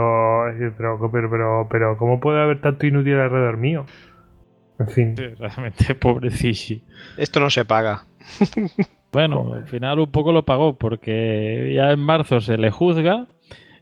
[0.77, 3.85] pero, pero, pero, pero, ¿cómo puede haber tanto inútil alrededor mío?
[4.79, 5.15] En fin.
[5.15, 6.81] Realmente, pobrecillo.
[7.17, 8.05] Esto no se paga.
[9.17, 13.25] Bueno, al final un poco lo pagó porque ya en marzo se le juzga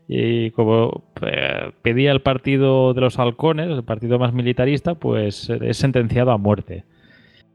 [0.08, 5.76] y como eh, pedía el partido de los halcones, el partido más militarista, pues es
[5.76, 6.84] sentenciado a muerte.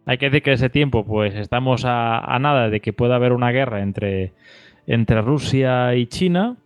[0.05, 3.15] Hay que decir que en ese tiempo pues estamos a, a nada de que pueda
[3.15, 4.34] haber una guerra entre,
[4.86, 6.57] entre Rusia y China.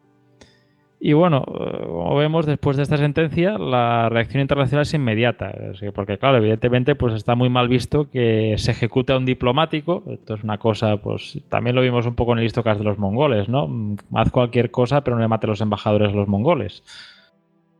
[1.07, 5.53] Y bueno, como vemos después de esta sentencia, la reacción internacional es inmediata.
[5.93, 10.01] Porque claro, evidentemente pues está muy mal visto que se ejecute a un diplomático.
[10.07, 12.97] Esto es una cosa, pues también lo vimos un poco en el Istocas de los
[12.97, 13.69] mongoles, ¿no?
[14.15, 16.81] Haz cualquier cosa, pero no le mate a los embajadores a los mongoles.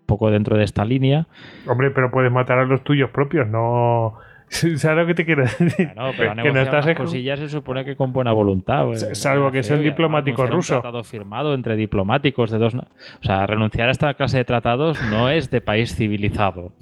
[0.02, 1.26] Un poco dentro de esta línea.
[1.68, 4.20] Hombre, pero puedes matar a los tuyos propios, no...
[4.78, 5.92] ¿Sabes lo que te quiero decir?
[6.18, 8.86] Pero que no estás cosillas se supone que con buena voluntad.
[8.86, 10.74] pues, Salvo que sea un diplomático anunciar un ruso.
[10.82, 12.76] tratado firmado entre diplomáticos de dos.
[12.76, 16.74] O sea, renunciar a esta clase de tratados no es de país civilizado.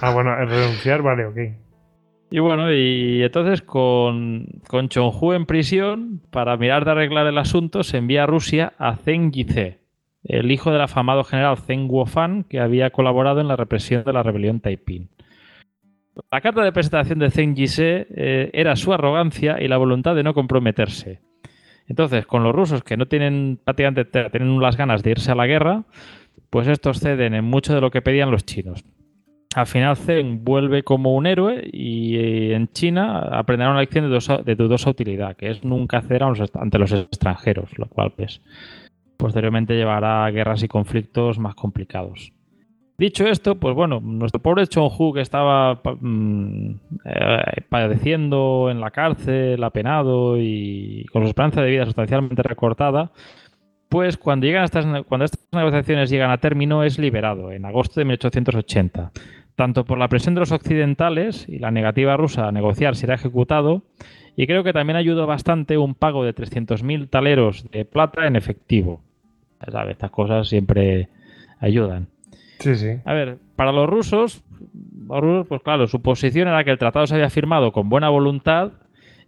[0.00, 1.38] Ah, bueno, renunciar, vale, ok.
[2.30, 7.82] Y bueno, y entonces con, con Chonghu en prisión, para mirar de arreglar el asunto,
[7.82, 9.78] se envía a Rusia a Zheng Yizhe,
[10.24, 14.22] el hijo del afamado general Zheng Guofan, que había colaborado en la represión de la
[14.22, 15.08] rebelión Taiping.
[16.30, 20.22] La carta de presentación de Zheng Yizhe eh, era su arrogancia y la voluntad de
[20.22, 21.20] no comprometerse.
[21.86, 25.34] Entonces, con los rusos que no tienen prácticamente te- tienen las ganas de irse a
[25.34, 25.84] la guerra,
[26.50, 28.84] pues estos ceden en mucho de lo que pedían los chinos.
[29.54, 34.56] Al final Zheng vuelve como un héroe y eh, en China aprenderá una lección de,
[34.56, 38.42] dudosa- utilidad, que es nunca ceder ante los extranjeros, lo cual pues
[39.16, 42.32] posteriormente llevará a guerras y conflictos más complicados.
[42.98, 46.70] Dicho esto, pues bueno, nuestro pobre Chonghu que estaba mm,
[47.04, 53.12] eh, padeciendo en la cárcel, apenado y con su esperanza de vida sustancialmente recortada,
[53.88, 58.04] pues cuando, llegan estas, cuando estas negociaciones llegan a término es liberado en agosto de
[58.04, 59.12] 1880,
[59.54, 63.14] tanto por la presión de los occidentales y la negativa rusa a negociar si era
[63.14, 63.84] ejecutado,
[64.34, 69.02] y creo que también ayudó bastante un pago de 300.000 taleros de plata en efectivo.
[69.64, 71.08] Ya sabes, estas cosas siempre
[71.60, 72.08] ayudan.
[72.58, 72.96] Sí, sí.
[73.04, 74.42] A ver, para los rusos,
[75.48, 78.72] pues claro, su posición era que el tratado se había firmado con buena voluntad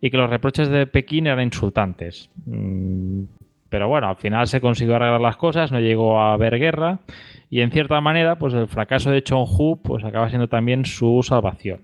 [0.00, 2.30] y que los reproches de Pekín eran insultantes.
[2.46, 3.24] Mm,
[3.68, 7.00] Pero bueno, al final se consiguió arreglar las cosas, no llegó a haber guerra
[7.50, 11.80] y en cierta manera, pues el fracaso de Chonghu pues acaba siendo también su salvación.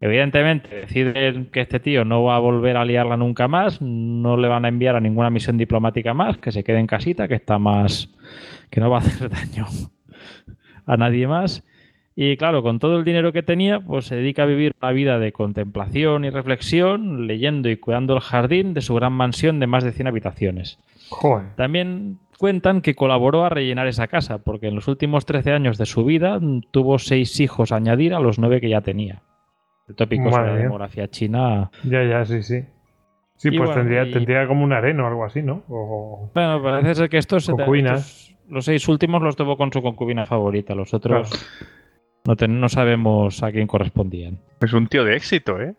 [0.00, 4.48] Evidentemente, deciden que este tío no va a volver a liarla nunca más, no le
[4.48, 7.58] van a enviar a ninguna misión diplomática más, que se quede en casita, que está
[7.58, 8.10] más.
[8.70, 9.66] que no va a hacer daño
[10.86, 11.64] a nadie más.
[12.16, 15.18] Y claro, con todo el dinero que tenía, pues se dedica a vivir una vida
[15.18, 19.82] de contemplación y reflexión, leyendo y cuidando el jardín de su gran mansión de más
[19.82, 20.78] de 100 habitaciones.
[21.10, 21.56] Joder.
[21.56, 25.86] También cuentan que colaboró a rellenar esa casa, porque en los últimos 13 años de
[25.86, 26.38] su vida
[26.70, 29.22] tuvo seis hijos a añadir a los nueve que ya tenía.
[29.88, 30.62] El tópico sobre Madre la mía.
[30.64, 31.70] demografía china.
[31.82, 32.64] Ya, ya, sí, sí.
[33.36, 35.64] Sí, Y pues bueno, tendría, y- tendría como un areno o algo así, ¿no?
[35.68, 36.30] O...
[36.32, 40.74] Bueno, parece ser que estos, estos- los seis últimos los tuvo con su concubina favorita,
[40.74, 41.30] los otros
[42.24, 44.38] no, ten- no sabemos a quién correspondían.
[44.60, 45.74] Es un tío de éxito, ¿eh?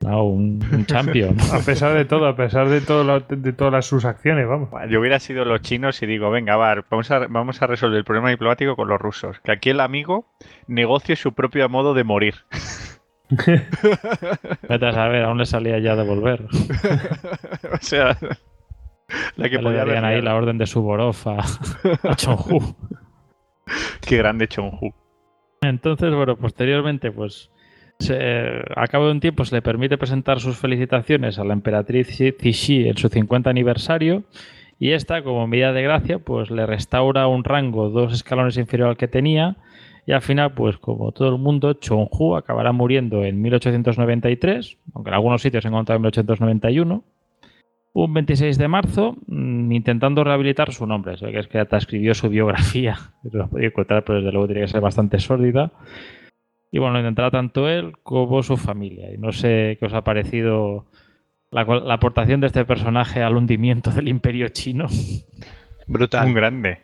[0.00, 1.36] No, un, un champion.
[1.52, 4.68] A pesar de todo, a pesar de, todo lo- de todas las- sus acciones, vamos.
[4.90, 8.04] Yo hubiera sido los chinos y digo, venga, va, vamos a, vamos a resolver el
[8.04, 9.38] problema diplomático con los rusos.
[9.44, 10.26] Que aquí el amigo
[10.66, 12.34] negocie su propio modo de morir.
[14.68, 16.42] Vete a saber, aún le salía ya de volver.
[17.72, 18.16] o sea,
[19.36, 21.44] la que le podía ahí la orden de Suvorov a,
[22.10, 22.74] a Chonghu.
[24.00, 24.92] Qué grande Chonghu.
[25.62, 27.50] Entonces, bueno, posteriormente, pues
[27.98, 32.08] se- a cabo de un tiempo se le permite presentar sus felicitaciones a la emperatriz
[32.08, 34.24] Xi- Cixi en su 50 aniversario
[34.78, 38.96] y esta, como medida de gracia, pues le restaura un rango dos escalones inferior al
[38.96, 39.56] que tenía
[40.04, 45.14] y al final, pues como todo el mundo, Chonghu acabará muriendo en 1893, aunque en
[45.14, 47.04] algunos sitios se encontrado en 1891.
[47.94, 51.16] Un 26 de marzo, mm, intentando rehabilitar su nombre.
[51.16, 52.96] Que es que hasta escribió su biografía.
[53.22, 55.72] No he podido encontrar, pero desde luego tiene que ser bastante sórdida.
[56.70, 59.12] Y bueno, lo intentará tanto él como su familia.
[59.12, 60.86] Y no sé qué os ha parecido
[61.50, 64.86] la, la aportación de este personaje al hundimiento del imperio chino.
[65.86, 66.26] Brutal.
[66.26, 66.78] Un grande.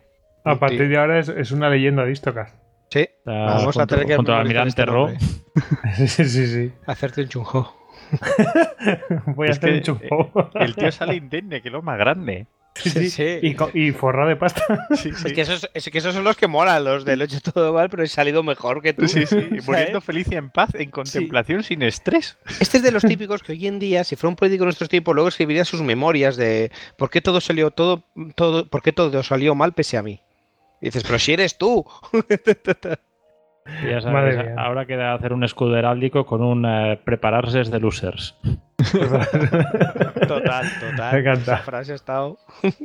[0.45, 2.55] A partir de ahora es, es una leyenda de Istocas.
[2.91, 5.09] Sí, O sea, vamos a tener que al memorizar almirante este Ro.
[5.95, 6.73] sí, sí, sí.
[6.87, 7.78] Hacerte un chunjo.
[9.27, 10.51] Voy a Es hacer que, un chufo.
[10.55, 12.47] El tío sale indemne, que es lo más grande.
[12.75, 13.11] Sí, sí.
[13.11, 13.39] sí.
[13.43, 14.63] Y, y forrado de pasta.
[14.95, 17.73] Sí, Es que, esos, es que esos son los que molan, los del 8 todo
[17.73, 19.09] mal, pero he salido mejor que tú.
[19.09, 22.39] Sí, sí, y muriendo feliz y en paz, en contemplación, sin estrés.
[22.61, 24.89] Este es de los típicos que hoy en día, si fuera un político de nuestros
[24.89, 28.05] tiempos, luego escribiría sus memorias de por qué todo salió todo,
[28.37, 30.21] todo, por qué todo salió mal pese a mí.
[30.81, 31.85] Y dices, pero si eres tú.
[33.89, 38.39] Ya sabes, ahora queda hacer un escudo heráldico con un eh, prepararse de losers.
[40.29, 41.13] Total, total.
[41.13, 41.55] Me encanta.
[41.55, 42.39] Esa frase ha estado.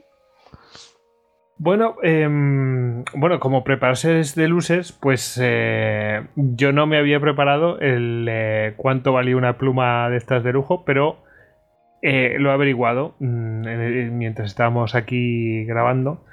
[1.58, 8.28] Bueno, em, bueno, como prepararse de luces, pues eh, yo no me había preparado el
[8.30, 11.24] eh, cuánto valía una pluma de estas de lujo, pero
[12.02, 16.26] eh, lo he averiguado mm, mientras estábamos aquí grabando.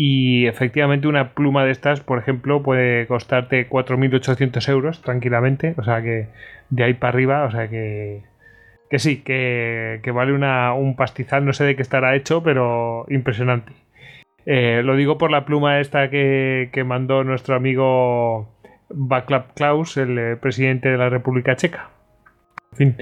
[0.00, 5.74] Y efectivamente una pluma de estas, por ejemplo, puede costarte 4.800 euros tranquilamente.
[5.76, 6.28] O sea que
[6.70, 8.22] de ahí para arriba, o sea que,
[8.90, 11.44] que sí, que, que vale una, un pastizal.
[11.44, 13.72] No sé de qué estará hecho, pero impresionante.
[14.46, 18.48] Eh, lo digo por la pluma esta que, que mandó nuestro amigo
[18.90, 21.90] Václav Klaus, el eh, presidente de la República Checa.
[22.78, 22.94] Fin,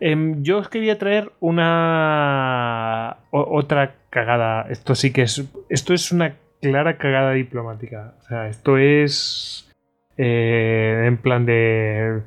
[0.00, 4.66] Em, yo os quería traer una otra cagada.
[4.68, 8.14] Esto sí que es esto es una clara cagada diplomática.
[8.20, 9.72] O sea, esto es
[10.18, 12.22] eh, en plan de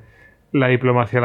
[0.51, 1.19] la diplomacia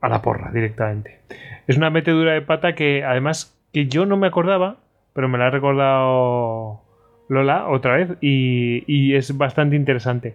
[0.00, 1.20] a la, porra directamente.
[1.66, 4.76] Es una metedura de pata que además que yo no me acordaba,
[5.14, 6.82] pero me la ha recordado
[7.30, 10.34] Lola otra vez y es bastante interesante.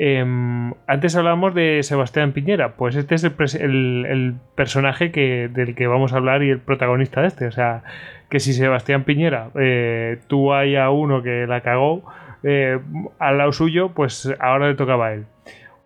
[0.00, 6.12] Em, antes hablábamos de Sebastián Piñera, pues este es el, personaje que, del que vamos
[6.12, 7.46] a hablar y el protagonista de este.
[7.48, 7.82] O sea,
[8.30, 12.04] que si Sebastián Piñera eh, tuvo ahí a uno que la cagó
[12.44, 12.78] eh,
[13.18, 15.24] al lado suyo, pues ahora le tocaba a él.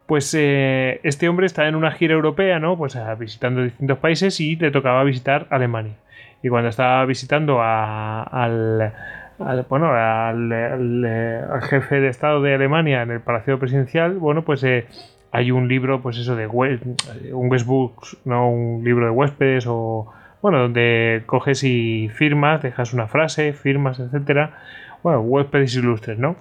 [0.04, 2.76] Pues eh, este hombre está en una gira europea, ¿no?
[2.76, 5.94] Pues ah, visitando distintos países y le tocaba visitar Alemania.
[6.42, 8.92] Y cuando estaba visitando a- al,
[9.46, 14.62] al- bueno, eh, al jefe de Estado de Alemania en el Palacio Presidencial, bueno, pues
[14.64, 14.86] eh,
[15.30, 16.80] hay un libro, pues eso, de hue-
[17.32, 20.12] un guestbook, no un libro de huéspedes o,
[20.42, 24.58] bueno, donde coges y firmas, dejas una frase, firmas, etcétera.
[25.02, 26.36] Bueno, huéspedes ilustres, ¿no?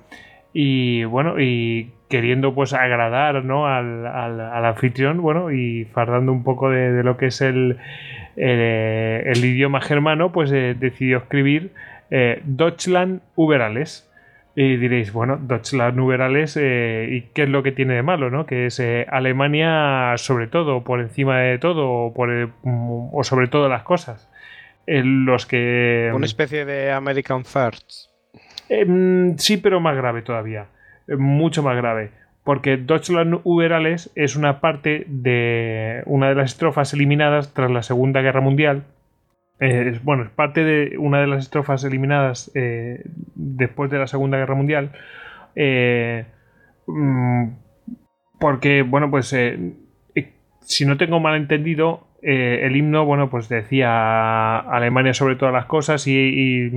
[0.53, 3.67] Y bueno, y queriendo pues agradar ¿no?
[3.67, 7.77] al, al- anfitrión, bueno, y fardando un poco de, lo que es el,
[8.35, 11.71] el, idioma germano, pues eh, decidió escribir
[12.11, 14.07] eh, Deutschland über alles.
[14.53, 18.45] Y diréis, bueno, Deutschland Uberales, eh, ¿y qué es lo que tiene de malo, no?
[18.45, 23.47] Que es eh, Alemania sobre todo, por encima de todo, o, por mm, o sobre
[23.47, 24.29] todo las cosas.
[24.85, 26.11] Los que...
[26.13, 28.09] Una especie de American First.
[28.67, 30.65] Eh, mm, sí, pero más grave todavía.
[31.07, 32.11] Mucho más grave.
[32.43, 38.21] Porque Deutschland Uberales es una parte de una de las estrofas eliminadas tras la Segunda
[38.21, 38.83] Guerra Mundial.
[39.61, 43.03] Eh, es- bueno, es parte de una de las estrofas eliminadas eh,
[43.35, 44.91] después de la Segunda Guerra Mundial.
[45.55, 46.25] Eh,
[46.87, 47.47] mm,
[48.39, 49.33] porque, bueno, pues
[50.61, 56.05] si no tengo mal entendido, el himno, bueno, pues decía Alemania sobre todas las cosas
[56.07, 56.17] y,
[56.67, 56.71] y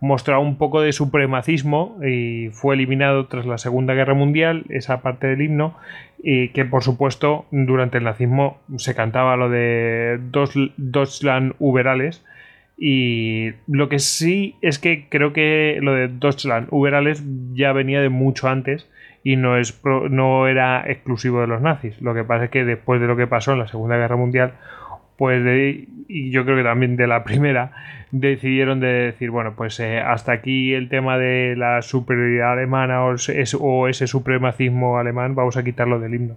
[0.00, 5.26] mostraba un poco de supremacismo y fue eliminado tras la Segunda Guerra Mundial, esa parte
[5.26, 5.74] del himno,
[6.22, 12.24] y que por supuesto durante el nazismo se cantaba lo de Deutsch- Deutschland Uberales.
[12.76, 17.22] Y lo que sí es que creo que lo de Deutschland Uberales
[17.52, 18.90] ya venía de mucho antes
[19.22, 19.80] y no, es
[20.10, 22.00] no era exclusivo de los nazis.
[22.02, 24.54] Lo que pasa es que después de lo que pasó en la Segunda Guerra Mundial,
[25.16, 27.72] pues de- y yo creo que también de la primera,
[28.10, 33.14] decidieron de decir, bueno, pues eh, hasta aquí el tema de la superioridad alemana o
[33.14, 36.36] ese, o ese supremacismo alemán, vamos a quitarlo del himno.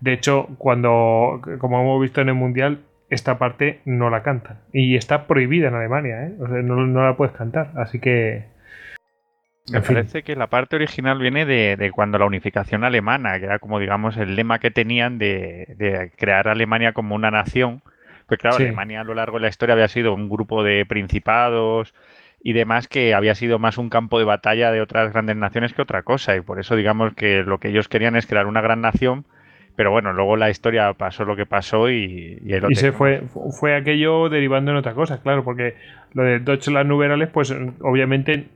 [0.00, 4.58] De hecho, cuando, como hemos visto en el Mundial, esta parte no la cantan.
[4.72, 6.32] Y está prohibida en Alemania, ¿eh?
[6.40, 7.70] O sea, no, no la puedes cantar.
[7.76, 8.46] Así que...
[9.68, 9.94] Me En fin.
[9.96, 13.78] parece que la parte original viene de, de cuando la unificación alemana, que era como
[13.78, 17.82] digamos el lema que tenían de, de crear Alemania como una nación.
[18.26, 18.64] Pues claro, Sí.
[18.64, 21.94] Alemania a lo largo de la historia había sido un grupo de principados
[22.42, 25.82] y demás que había sido más un campo de batalla de otras grandes naciones que
[25.82, 26.36] otra cosa.
[26.36, 29.24] Y por eso digamos que lo que ellos querían es crear una gran nación.
[29.74, 32.92] Pero bueno, luego la historia pasó lo que pasó y, y ahí lo Y se
[32.92, 33.22] fue,
[33.58, 35.76] fue aquello derivando en otra cosa, claro, porque
[36.12, 38.48] lo de Deutschland Uberales, pues obviamente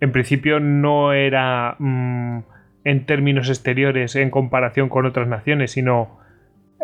[0.00, 2.40] en principio no era mm,
[2.84, 6.17] en términos exteriores en comparación con otras naciones, sino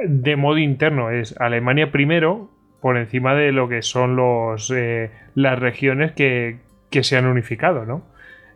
[0.02, 1.10] de modo interno.
[1.10, 2.50] Es Alemania primero
[2.80, 6.58] por encima de lo que son los eh, las regiones que,
[6.90, 8.04] que se han unificado, ¿no?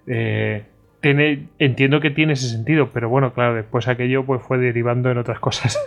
[0.07, 0.65] Eh,
[1.01, 5.19] tiene, entiendo que tiene ese sentido, pero bueno, claro, después aquello pues fue derivando en
[5.19, 5.79] otras cosas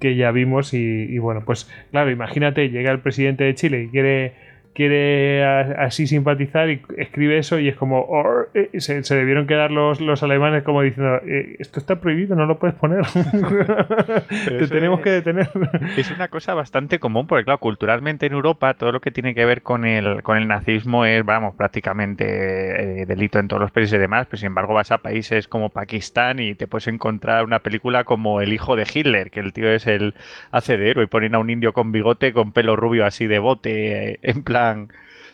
[0.00, 3.88] que ya vimos y, y bueno, pues claro, imagínate, llega el presidente de Chile y
[3.88, 4.47] quiere
[4.78, 9.72] quiere así simpatizar y escribe eso y es como "Or", eh, se, se debieron quedar
[9.72, 13.02] los, los alemanes como diciendo "Eh, esto está prohibido, no lo puedes poner
[14.48, 15.50] te tenemos es- que detener.
[15.96, 19.44] Es una cosa bastante común porque, claro, culturalmente en Europa todo lo que tiene que
[19.44, 23.94] ver con el, con el nazismo es, vamos, prácticamente eh, delito en todos los países
[23.94, 27.58] y demás, pero sin embargo vas a países como Pakistán y te puedes encontrar una
[27.60, 30.14] película como El hijo de Hitler, que el tío es el
[30.52, 33.38] hace de héroe y ponen a un indio con bigote, con pelo rubio así de
[33.40, 34.67] bote, eh, en plan...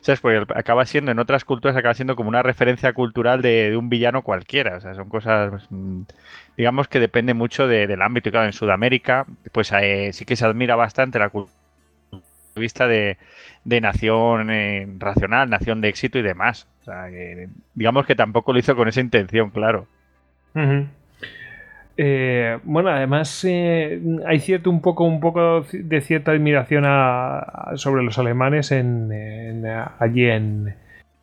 [0.00, 0.20] ¿Sabes?
[0.20, 4.22] Porque acaba siendo, en otras culturas, acaba siendo como una referencia cultural de, un villano
[4.22, 4.76] cualquiera.
[4.76, 6.02] O sea, son cosas, mm,
[6.56, 8.28] digamos que depende mucho de- del ámbito.
[8.28, 11.54] Y claro, en Sudamérica, pues eh, sí que se admira bastante la cultura
[12.56, 13.18] vista de,
[13.64, 16.66] de nación eh, racional, nación de éxito y demás.
[16.84, 19.86] Que, digamos que tampoco lo hizo con esa intención, claro.
[20.54, 20.86] Ujú.
[21.96, 27.72] Eh, bueno, además eh, hay cierto un poco, un poco de cierta admiración a- a-
[27.76, 29.64] sobre los alemanes en, en,
[30.00, 30.74] allí en,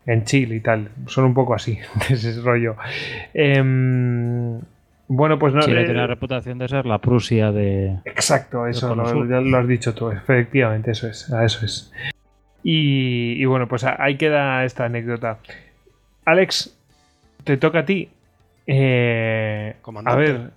[0.06, 0.90] en Chile y tal.
[1.08, 1.78] Son un poco así,
[2.10, 2.76] de ese rollo.
[3.34, 4.60] Em,
[5.08, 5.60] bueno, pues no.
[5.62, 7.98] Chile eh, tiene la reputación de ser la Prusia de.
[8.06, 11.92] Exacto, eso lo, ya lo has dicho tú, efectivamente, eso es, a eso es.
[12.64, 15.40] Y, y bueno, pues ahí queda esta anécdota.
[16.26, 16.78] Alex,
[17.44, 18.08] te toca a ti.
[18.68, 19.76] Eh,
[20.06, 20.52] a ver,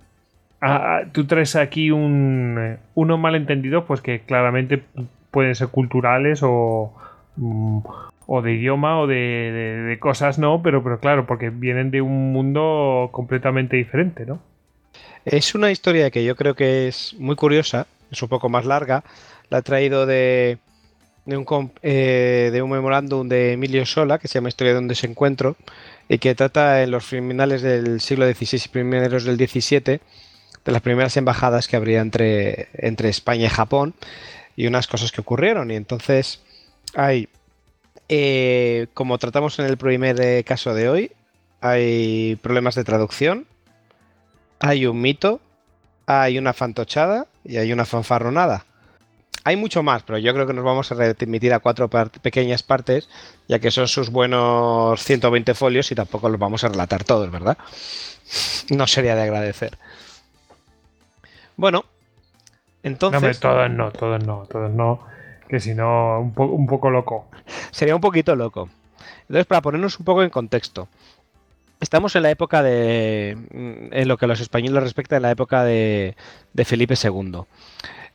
[0.61, 4.83] a- a- tú traes aquí un, eh, unos malentendidos, pues que claramente
[5.31, 6.93] pueden ser culturales o,
[7.37, 7.79] mm,
[8.43, 10.61] de idioma o de, cosas, ¿no?
[10.63, 14.39] Pero, pero claro, porque vienen de un mundo completamente diferente, ¿no?
[15.25, 19.03] Es una historia que yo creo que es muy curiosa, es un poco más larga.
[19.49, 20.57] La he traído de,
[21.25, 24.87] de, un, eh, de un memorándum de Emilio Sola, que se llama Historia de un
[24.87, 25.55] desencuentro,
[26.07, 29.99] y que trata en los finales del siglo XVI y primeros del XVII
[30.65, 33.93] de las primeras embajadas que habría entre, entre España y Japón
[34.55, 35.69] y unas cosas que ocurrieron.
[35.71, 36.41] Y entonces
[36.95, 37.29] hay,
[38.09, 41.11] eh, como tratamos en el primer eh, caso de hoy,
[41.61, 43.45] hay problemas de traducción,
[44.59, 45.39] hay un mito,
[46.07, 48.65] hay una fantochada y hay una fanfarronada.
[49.43, 53.07] Hay mucho más, pero yo creo que nos vamos a remitir a cuatro pequeñas partes,
[53.47, 57.55] ya que son sus buenos 120 folios y tampoco los vamos a relatar todos, ¿verdad?
[58.69, 59.77] No sería de agradecer.
[61.57, 61.89] Bueno, No,
[62.83, 64.99] entonces todos no, todos no, todos no.
[65.47, 67.27] Que si no, un, po- un poco loco.
[67.71, 68.69] sería un poquito loco.
[69.21, 70.87] Entonces, para ponernos un poco en contexto,
[71.79, 75.31] estamos en la época de, mm, en lo que a los españoles respecta, en la
[75.31, 76.15] época de,
[76.53, 77.41] de Felipe II.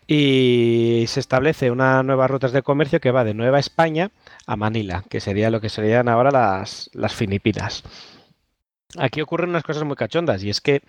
[0.06, 4.10] Y se establece una nueva rutas de comercio que va de Nueva España
[4.46, 7.84] a Manila, que sería lo que serían ahora las, las Filipinas.
[8.98, 10.82] Aquí ocurren unas cosas muy cachondas y es que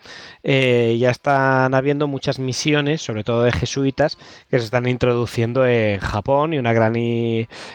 [0.44, 4.18] eh, ya están habiendo muchas misiones, sobre todo de jesuitas,
[4.50, 6.94] que se están introduciendo en Japón y una gran...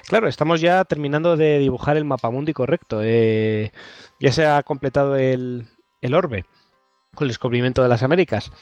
[0.09, 3.01] Claro, estamos ya terminando de dibujar el mapamundi correcto.
[3.03, 3.71] eh,
[4.21, 5.69] ya se ha completado el,
[6.01, 6.45] el orbe
[7.15, 8.53] con el descubrimiento de las Américas.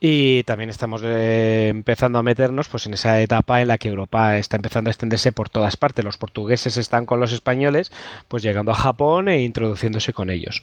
[0.00, 4.38] Y también estamos eh, empezando a meternos pues, en esa etapa en la que Europa
[4.38, 6.04] está empezando a extenderse por todas partes.
[6.04, 7.92] Los portugueses están con los españoles,
[8.28, 10.62] pues llegando a Japón e introduciéndose con ellos.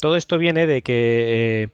[0.00, 1.68] Todo esto viene de que, eh,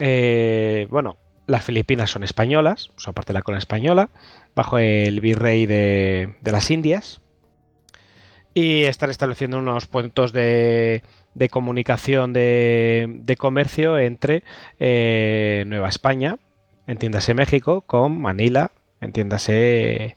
[0.00, 1.16] eh, bueno,
[1.46, 4.10] las Filipinas son españolas, son parte de la corona española,
[4.54, 7.20] bajo el virrey de, de las Indias.
[8.54, 11.02] Y están estableciendo unos puntos de,
[11.34, 14.44] de comunicación de, de comercio entre
[14.80, 16.38] eh, Nueva España,
[16.86, 18.70] entiéndase México, con Manila,
[19.00, 20.16] entiéndase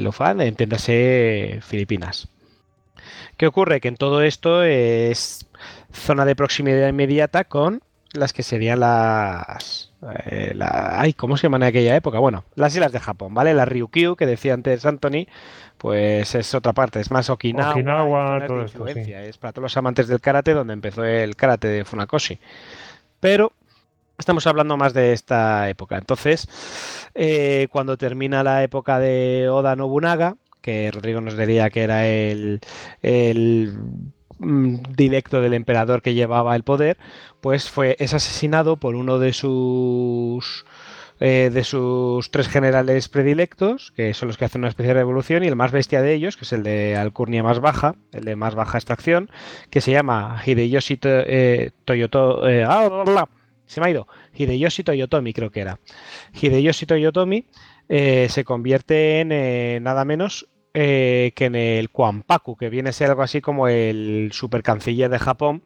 [0.00, 2.28] Lufán, entiéndase Filipinas.
[3.36, 3.80] ¿Qué ocurre?
[3.80, 5.46] Que en todo esto es
[5.94, 7.80] zona de proximidad inmediata con
[8.12, 9.92] las que serían las...
[10.26, 12.18] eh, la- ay, ¿cómo se llaman en aquella época?
[12.18, 13.54] Bueno, las islas de Japón, ¿vale?
[13.54, 15.26] La Ryukyu, que decía antes Anthony,
[15.78, 17.72] pues es otra parte, es más Okinawa.
[17.72, 19.12] Okinawa, todo esto, sí.
[19.12, 22.38] Es para todos los amantes del karate, donde empezó el karate de Funakoshi.
[23.18, 23.52] Pero
[24.18, 25.98] estamos hablando más de esta época.
[25.98, 26.48] Entonces,
[27.14, 32.60] eh, cuando termina la época de Oda Nobunaga, que Rodrigo nos diría que era el,
[33.02, 33.76] el
[34.38, 36.98] directo del emperador que llevaba el poder,
[37.40, 40.64] pues fue es asesinado por uno de sus
[41.20, 45.44] eh, de sus tres generales predilectos, que son los que hacen una especie de revolución,
[45.44, 48.34] y el más bestia de ellos, que es el de alcurnia más baja, el de
[48.34, 49.30] más baja extracción,
[49.70, 51.24] que se llama Hideyoshi To-.
[54.34, 55.78] Hideyoshi Toyotomi, creo que era.
[56.32, 57.46] Hideyoshi Toyotomi
[57.88, 62.92] eh, se convierte en eh, nada menos eh, que en el Kwampaku, que viene a
[62.92, 65.62] ser algo así como el supercanciller de Japón.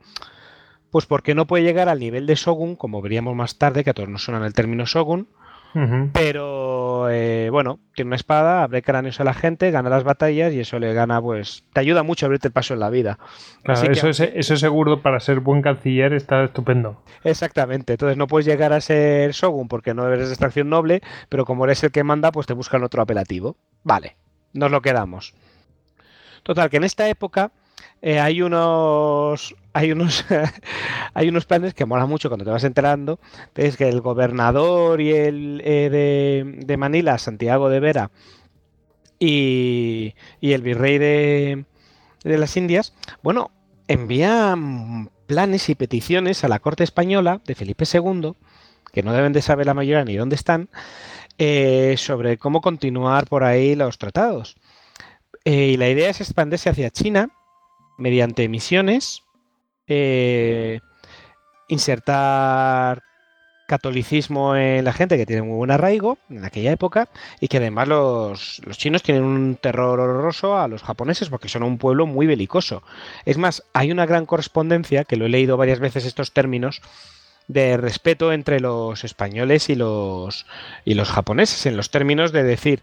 [0.90, 3.94] Pues porque no puede llegar al nivel de Shogun, como veríamos más tarde, que a
[3.94, 5.28] todos nos suena el término Shogun,
[6.14, 10.60] pero eh, bueno, tiene una espada, abre cráneos a la gente, gana las batallas y
[10.60, 13.18] eso le gana, pues, te ayuda mucho a abrirte el paso en la vida.
[13.62, 17.02] Claro, Así que- eso, es, eso es seguro para ser buen canciller, está estupendo.
[17.24, 21.44] Exactamente, entonces no puedes llegar a ser Shogun porque no eres de extracción noble, pero
[21.44, 23.56] como eres el que manda, pues te buscan otro apelativo.
[23.84, 24.16] Vale,
[24.52, 25.34] nos lo quedamos.
[26.42, 27.52] Total, que en esta época
[28.00, 30.24] eh, hay unos hay unos
[31.14, 33.18] hay unos planes que mola mucho cuando te vas enterando.
[33.54, 38.10] Es que el gobernador y el eh, de, de Manila, Santiago de Vera,
[39.18, 41.64] y, y el virrey de,
[42.24, 43.50] de las Indias, bueno,
[43.88, 48.32] envían planes y peticiones a la corte española de Felipe II,
[48.92, 50.68] que no deben de saber la mayoría ni dónde están,
[51.38, 54.56] eh, sobre cómo continuar por ahí los tratados.
[55.44, 57.30] Eh, y la idea es expandirse hacia China
[57.96, 59.22] mediante misiones,
[59.86, 60.80] eh,
[61.68, 63.02] insertar
[63.68, 67.86] catolicismo en la gente que tiene muy buen arraigo en aquella época y que además
[67.86, 72.26] los, los chinos tienen un terror horroroso a los japoneses porque son un pueblo muy
[72.26, 72.82] belicoso.
[73.26, 76.80] Es más, hay una gran correspondencia, que lo he leído varias veces estos términos,
[77.48, 80.46] de respeto entre los españoles y los,
[80.84, 82.82] y los japoneses, en los términos de decir,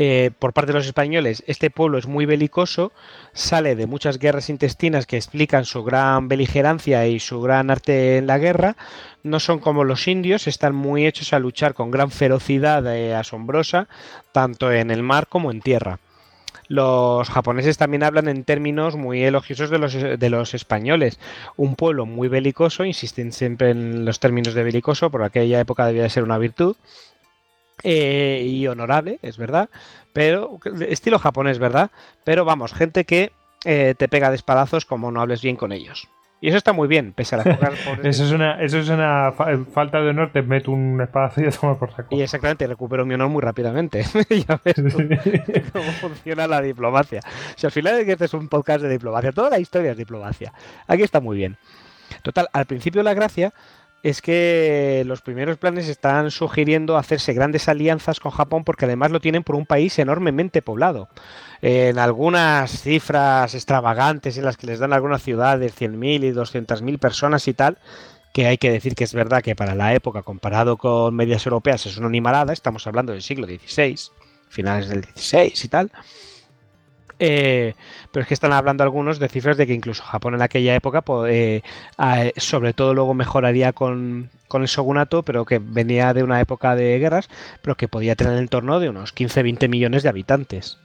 [0.00, 2.92] eh, por parte de los españoles, este pueblo es muy belicoso,
[3.32, 8.26] sale de muchas guerras intestinas que explican su gran beligerancia y su gran arte en
[8.28, 8.76] la guerra,
[9.24, 13.88] no son como los indios, están muy hechos a luchar con gran ferocidad eh, asombrosa,
[14.32, 15.98] tanto en el mar como en tierra.
[16.68, 21.18] Los japoneses también hablan en términos muy elogiosos de los, de los españoles.
[21.56, 26.02] Un pueblo muy belicoso, insisten siempre en los términos de belicoso, por aquella época debía
[26.02, 26.76] de ser una virtud.
[27.82, 29.68] eh, y honorable, es verdad,
[30.12, 30.58] pero
[30.88, 31.90] estilo japonés, ¿verdad?
[32.24, 33.32] Pero vamos, gente que
[33.64, 36.08] eh, te pega de espadazos como no hables bien con ellos.
[36.40, 37.74] Y eso está muy bien, pese a las pocas
[38.04, 41.44] Eso es una, eso es una fa- falta de honor, te meto un espadazo y
[41.44, 42.14] te tomas por saco.
[42.14, 44.02] Y exactamente, recupero mi honor muy rápidamente.
[44.30, 44.98] ya ves tú
[45.72, 47.20] cómo funciona la diplomacia.
[47.56, 49.96] Si al final es que este es un podcast de diplomacia, toda la historia es
[49.96, 50.52] diplomacia.
[50.86, 51.56] Aquí está muy bien.
[52.22, 53.52] Total, al principio la gracia
[54.02, 59.20] es que los primeros planes están sugiriendo hacerse grandes alianzas con Japón porque además lo
[59.20, 61.08] tienen por un país enormemente poblado.
[61.60, 67.48] En algunas cifras extravagantes en las que les dan algunas ciudades 100.000 y 200.000 personas
[67.48, 67.78] y tal,
[68.32, 71.86] que hay que decir que es verdad que para la época, comparado con medias europeas,
[71.86, 73.98] es una animalada, estamos hablando del siglo XVI,
[74.48, 75.90] finales del XVI y tal.
[77.18, 77.74] Eh,
[78.12, 81.02] pero es que están hablando algunos de cifras de que incluso Japón en aquella época,
[81.02, 81.62] pues, eh,
[81.98, 86.76] eh, sobre todo luego mejoraría con, con, el shogunato, pero que venía de una época
[86.76, 87.28] de guerras,
[87.62, 90.78] pero que podía tener en torno de unos 15-20 millones de habitantes.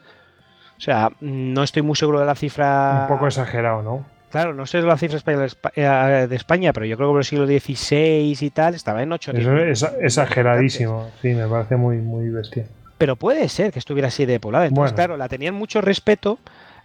[0.78, 3.02] O sea, no estoy muy seguro de la cifra.
[3.04, 4.06] Un poco exagerado, ¿no?
[4.32, 8.36] Claro, no sé la cifra de España, pero yo creo que en el siglo XVI
[8.42, 12.66] y tal estaba en 8 Eso es exageradísimo, sí, me parece muy, muy bestia.
[13.04, 14.66] Pero puede ser que estuviera así de poblada.
[14.66, 16.40] Entonces, claro, la tenían mucho respeto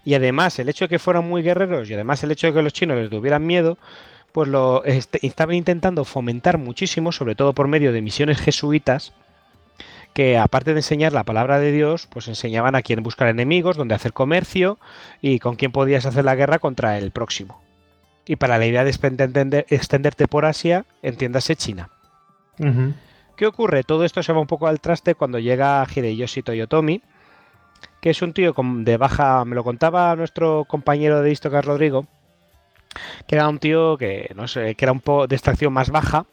[0.04, 2.60] y además el hecho de que fueran muy guerreros y además el hecho de que
[2.60, 3.78] los chinos les tuvieran miedo,
[4.32, 9.12] pues lo este, estaban intentando fomentar muchísimo, sobre todo por medio de misiones jesuitas,
[10.12, 13.94] que aparte de enseñar la palabra de Dios, pues enseñaban a quién buscar enemigos, dónde
[13.94, 14.80] hacer comercio
[15.22, 17.62] y con quién podías hacer la guerra contra el próximo.
[18.26, 18.90] Y para la idea de
[19.70, 21.90] extenderte por Asia, entiéndase China.
[23.38, 23.84] ¿Qué ocurre?
[23.84, 27.00] Todo esto se va un poco al traste cuando llega Hideyoshi Toyotomi,
[28.00, 32.08] que es un tío de baja, me lo contaba nuestro compañero de Istocar Rodrigo,
[33.28, 36.26] que era un tío que no sé, que era un poco de extracción más baja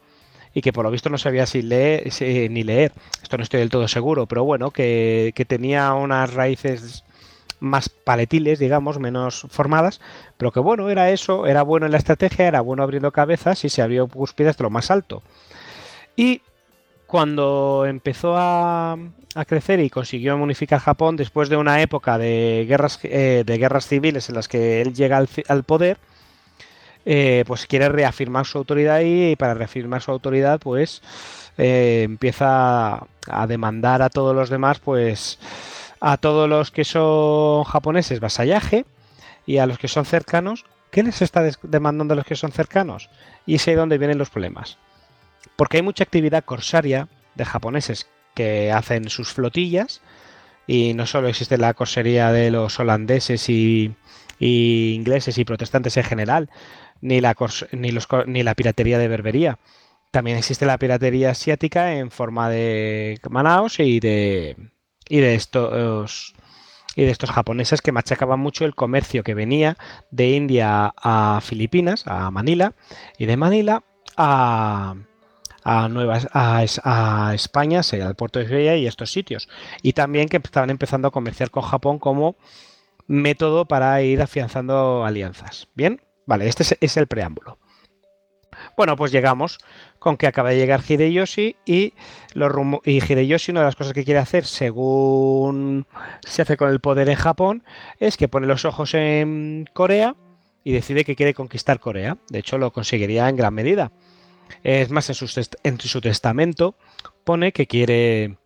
[0.52, 2.10] y que por lo visto no sabía si leer,
[2.50, 2.92] ni leer.
[3.22, 7.04] Esto no estoy del todo seguro, pero bueno, que, que tenía unas raíces
[7.60, 10.00] más paletiles, digamos, menos formadas,
[10.36, 13.68] pero que bueno, era eso, era bueno en la estrategia, era bueno abriendo cabezas y
[13.68, 15.22] se abrió cúspides de lo más alto.
[16.16, 16.42] Y
[17.06, 18.96] cuando empezó a,
[19.46, 24.28] crecer y consiguió unificar Japón después de una época de guerras, eh, de guerras civiles
[24.28, 25.98] en las que él llega al, poder,
[27.04, 31.02] eh, pues quiere reafirmar su autoridad y, para reafirmar su autoridad pues
[31.58, 35.38] eh, empieza a demandar a todos los demás pues
[36.00, 38.84] a todos los que son japoneses vasallaje
[39.46, 43.08] y a los que son cercanos ¿qué les está demandando a los que son cercanos?
[43.46, 44.78] y es ahí donde vienen los problemas
[45.56, 50.02] porque hay mucha actividad corsaria de japoneses que hacen sus flotillas
[50.66, 53.94] y no solo existe la corsería de los holandeses y,
[54.38, 56.50] ingleses y protestantes en general,
[57.00, 57.34] ni la,
[58.54, 59.58] piratería de Berbería.
[60.10, 64.56] También existe la piratería asiática en forma de Manaos y de,
[65.08, 66.34] y de estos
[66.96, 69.76] y de estos japoneses que machacaban mucho el comercio que venía
[70.10, 72.72] de India a Filipinas, a Manila,
[73.18, 73.84] y de Manila
[74.16, 74.94] a,
[75.68, 79.48] a, nuevas, a, España, sea al puerto de Sevilla y estos sitios.
[79.82, 82.36] Y también que estaban empezando a comerciar con Japón como
[83.08, 85.66] método para ir afianzando alianzas.
[85.74, 87.58] Bien, vale, este es, el preámbulo.
[88.76, 89.58] Bueno, pues llegamos
[89.98, 91.94] con que acaba de llegar Hideyoshi y,
[92.34, 92.52] los
[92.84, 95.88] y Hideyoshi una de las cosas que quiere hacer, según
[96.24, 97.64] se hace con el poder en Japón,
[97.98, 100.14] es que pone los ojos en Corea
[100.62, 102.18] y decide que quiere conquistar Corea.
[102.28, 103.90] De hecho, lo conseguiría en gran medida.
[104.62, 106.76] Es más, en su, testamento
[107.24, 108.38] pone que quiere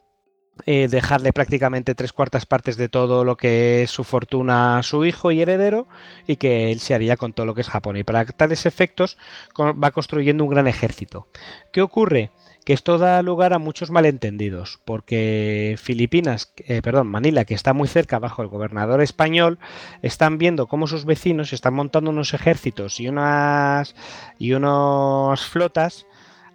[0.66, 5.04] eh, dejarle prácticamente tres cuartas partes de todo lo que es su fortuna a su
[5.04, 5.88] hijo y heredero
[6.26, 7.96] y que él se haría con todo lo que es Japón.
[7.96, 9.18] Y para tales efectos
[9.58, 11.28] va construyendo un gran ejército.
[11.72, 12.30] ¿Qué ocurre?
[12.64, 17.88] Que esto da lugar a muchos malentendidos, porque Filipinas, eh, perdón, Manila, que está muy
[17.88, 19.58] cerca bajo el gobernador español,
[20.02, 23.94] están viendo cómo sus vecinos están montando unos ejércitos y unas
[24.38, 26.06] y unas flotas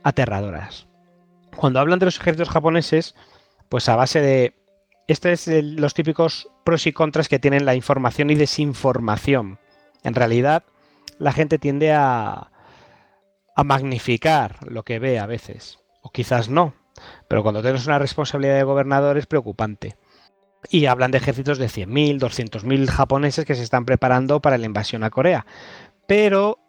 [0.03, 0.87] aterradoras.
[1.55, 3.15] Cuando hablan de los ejércitos japoneses,
[3.69, 4.53] pues a base de
[5.07, 9.59] estos es los típicos pros y contras que tienen la información y desinformación.
[10.03, 10.63] En realidad,
[11.17, 12.51] la gente tiende a,
[13.55, 16.75] a magnificar lo que ve a veces o quizás no,
[17.27, 19.97] pero cuando tienes una responsabilidad de gobernador es preocupante.
[20.69, 25.03] Y hablan de ejércitos de 100.000, 200.000 japoneses que se están preparando para la invasión
[25.03, 25.47] a Corea.
[26.07, 26.59] Pero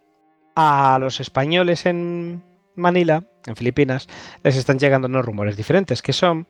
[0.55, 2.43] a los españoles en
[2.77, 4.09] Manila, en Filipinas,
[4.43, 6.49] les están llegando unos rumores diferentes, que son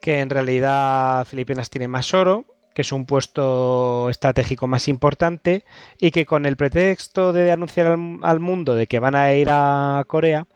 [0.00, 5.64] que en realidad Filipinas tiene más oro, que es un puesto estratégico más importante
[5.98, 9.48] y que con el pretexto de anunciar al, al mundo de que van a ir
[9.50, 10.46] a Corea,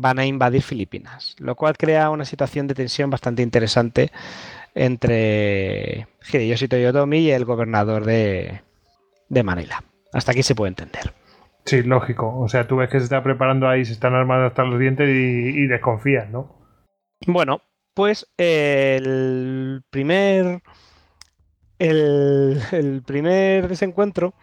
[0.00, 4.10] van a invadir Filipinas, lo cual crea una situación de tensión bastante interesante
[4.74, 8.62] entre Hideyoshi Toyotomi y el gobernador de,
[9.44, 9.82] Manila.
[10.12, 11.12] Hasta aquí se puede entender.
[11.64, 12.38] Sí, lógico.
[12.38, 15.08] O sea, tú ves que se está preparando ahí, se están armando hasta los dientes
[15.08, 16.54] y, desconfías, ¿no?
[17.26, 17.60] Bueno,
[17.94, 20.62] pues el primer.
[21.78, 24.34] El, primer desencuentro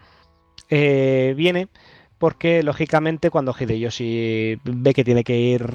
[0.70, 1.68] eh, viene
[2.18, 5.74] porque lógicamente cuando Hideyoshi ve que tiene que ir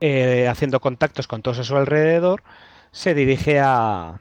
[0.00, 2.42] eh, haciendo contactos con todos a su alrededor,
[2.90, 4.20] se dirige a,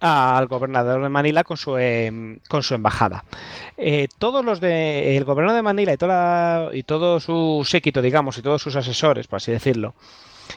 [0.00, 3.24] al gobernador de Manila con su, em, con su embajada.
[3.76, 8.38] Eh, todos los de el gobernador de Manila y, toda y todo su séquito, digamos,
[8.38, 9.94] y todos sus asesores, por así decirlo,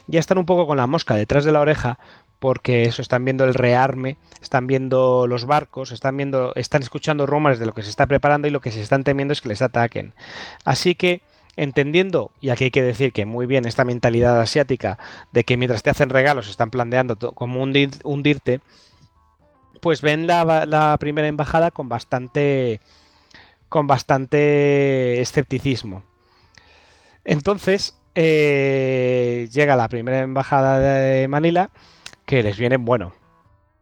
[0.06, 1.98] ya están un poco con la mosca detrás de la oreja
[2.42, 7.60] porque eso están viendo el rearme, están viendo los barcos, están viendo, están escuchando rumores
[7.60, 9.62] de lo que se está preparando y lo que se están temiendo es que les
[9.62, 10.12] ataquen.
[10.64, 11.22] Así que
[11.54, 14.98] entendiendo, y aquí hay que decir que muy bien esta mentalidad asiática
[15.30, 18.60] de que mientras te hacen regalos están planeando como hundirte,
[19.80, 22.80] pues ven la, la primera embajada con bastante
[23.68, 26.02] con bastante escepticismo.
[27.24, 31.70] Entonces, eh, llega la primera embajada de Manila,
[32.26, 33.12] que les viene bueno.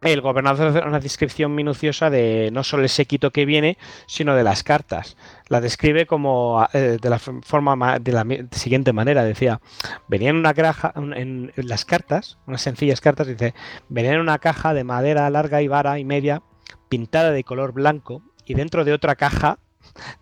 [0.01, 3.77] El gobernador hace una descripción minuciosa de no solo el séquito que viene,
[4.07, 5.15] sino de las cartas.
[5.47, 9.23] La describe como eh, de la forma de la siguiente manera.
[9.23, 9.61] Decía,
[10.07, 13.53] venía en una caja, en, las cartas, unas sencillas cartas, dice,
[13.89, 16.41] venía en una caja de madera larga y vara y media,
[16.89, 19.59] pintada de color blanco, y dentro de otra caja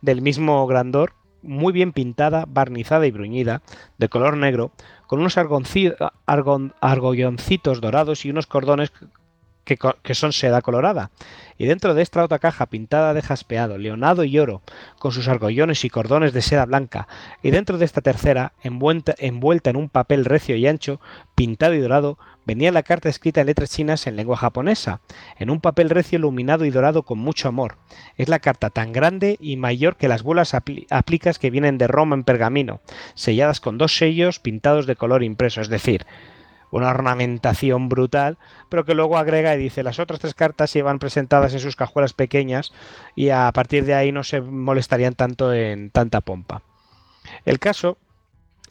[0.01, 3.61] del mismo grandor, muy bien pintada, barnizada y bruñida,
[3.97, 4.71] de color negro,
[5.07, 8.91] con unos argollancitos dorados y unos cordones
[9.63, 11.11] que, que, son seda colorada.
[11.59, 14.61] Y dentro de esta otra caja pintada de jaspeado, leonado y oro,
[14.97, 17.09] con sus argollones y cordones de seda blanca.
[17.43, 21.01] Y dentro de esta tercera, envuelta, en un papel recio y ancho,
[21.35, 25.01] pintado y dorado, venía la carta escrita en letras chinas en lengua japonesa,
[25.37, 27.75] en un papel recio iluminado y dorado con mucho amor.
[28.15, 32.15] Es la carta tan grande y mayor que las bolas aplicas que vienen de Roma
[32.15, 32.79] en pergamino,
[33.15, 36.05] selladas con dos sellos pintados de color impreso, es decir,
[36.71, 38.37] una ornamentación brutal,
[38.69, 42.13] pero que luego agrega y dice las otras tres cartas llevan presentadas en sus cajuelas
[42.13, 42.73] pequeñas
[43.15, 46.61] y a partir de ahí no se molestarían tanto en tanta pompa.
[47.45, 47.97] El caso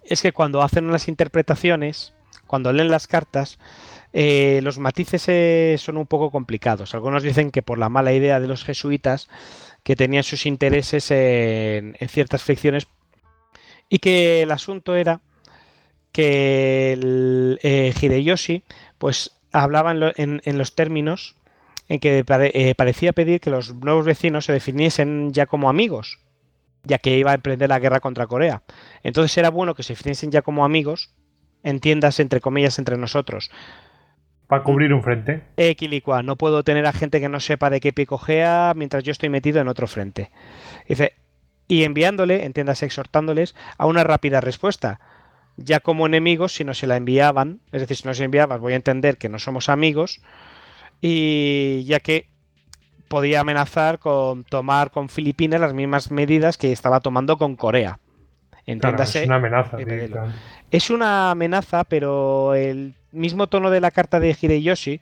[0.05, 2.15] es que cuando hacen unas interpretaciones,
[2.47, 3.59] cuando leen las cartas,
[4.13, 6.95] eh, los matices eh, son un poco complicados.
[6.95, 9.29] Algunos dicen que por la mala idea de los jesuitas,
[9.83, 12.89] que tenían sus intereses en, ciertas ficciones,
[13.89, 15.21] y que el asunto era
[16.19, 18.65] que el, eh, Hideyoshi
[18.99, 21.37] pues hablaba en, los términos
[21.89, 26.19] en que parecía pedir que los nuevos vecinos se definiesen ya como amigos,
[26.83, 28.65] ya que iba a emprender la guerra contra Corea.
[29.05, 31.15] Entonces era bueno que se definiesen ya como amigos
[31.63, 33.53] entiendas entre comillas entre nosotros.
[34.49, 35.45] Para cubrir un frente.
[35.57, 39.29] Equilicua, no puedo tener a gente que no sepa de qué picojea mientras yo estoy
[39.29, 40.33] metido en otro frente.
[40.89, 41.13] Dice,
[41.69, 44.99] y enviándole, entiendas, exhortándoles a una rápida respuesta.
[45.59, 48.73] Ya como enemigos, si no se la enviaban, es decir, si no se enviaban, voy
[48.73, 50.21] a entender que no somos amigos,
[51.01, 52.29] y ya que
[53.09, 57.99] podía amenazar con tomar con Filipinas las mismas medidas que estaba tomando con Corea.
[58.67, 59.21] Entiéndase.
[59.21, 59.79] es una amenaza.
[60.71, 65.01] Es una amenaza, pero el mismo tono de la carta de Hideyoshi,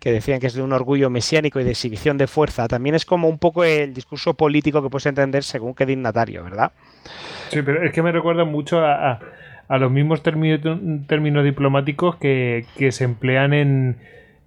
[0.00, 3.06] que decían que es de un orgullo mesiánico y de exhibición de fuerza, también es
[3.06, 6.72] como un poco el discurso político que puedes entender según qué dignatario, ¿verdad?
[7.50, 9.20] Sí, pero es que me recuerda mucho a,
[9.68, 13.96] los mismos términos, diplomáticos que, se emplean en,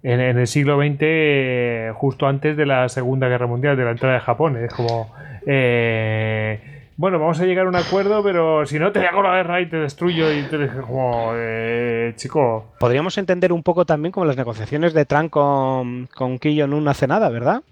[0.02, 4.56] el siglo XX, justo antes de la Segunda Guerra Mundial, de la entrada de Japón.
[4.56, 5.12] Es como.
[5.46, 9.60] Eh, bueno, vamos a llegar a un acuerdo, pero si no te hago la guerra
[9.60, 12.72] y te destruyo y te como, eh, chico.
[12.80, 17.06] Podríamos entender un poco también como las negociaciones de Trump con, con Kim Jong-un hace
[17.06, 17.62] nada, ¿verdad?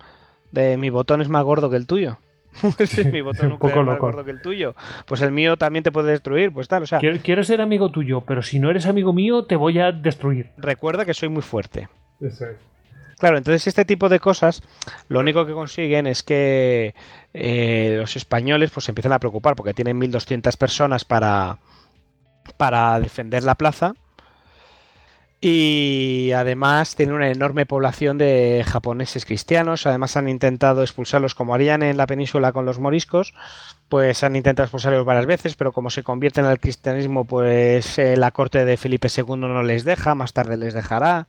[0.53, 2.19] De mi botón es más gordo que el tuyo.
[3.13, 4.75] mi botón un poco es más gordo que el tuyo.
[5.07, 6.99] Pues el mío también te puede destruir, pues tal, o sea.
[6.99, 10.51] Quiero, ser amigo tuyo, pero si no eres amigo mío, te voy a destruir.
[10.57, 11.89] Recuerda que soy muy fuerte.
[12.21, 12.57] Eso es.
[13.19, 14.63] Claro, entonces este tipo de cosas
[15.09, 16.95] lo único que consiguen es que
[17.33, 21.57] eh, los españoles pues se empiezan a preocupar porque tienen 1.200 personas para,
[22.59, 23.95] para defender la plaza
[25.41, 29.87] y además tienen una enorme población de japoneses cristianos.
[29.87, 33.35] Además han intentado expulsarlos como harían en la península con los moriscos,
[33.89, 38.31] pues han intentado expulsarlos varias veces, pero como se convierten al cristianismo, pues eh, la
[38.31, 41.29] corte de Felipe II no les deja, más tarde les dejará.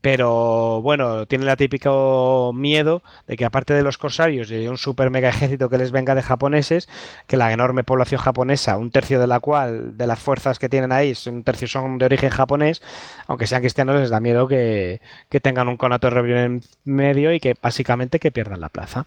[0.00, 4.78] Pero bueno, tiene el típico miedo de que aparte de los corsarios y de un
[4.78, 6.88] super mega ejército que les venga de japoneses,
[7.26, 10.90] que la enorme población japonesa, un tercio de la cual, de las fuerzas que tienen
[10.92, 12.80] ahí, un tercio son de origen japonés,
[13.26, 15.00] aunque sean cristianos, les da miedo que,
[15.42, 19.06] tengan un conato de en medio y que básicamente que pierdan la plaza.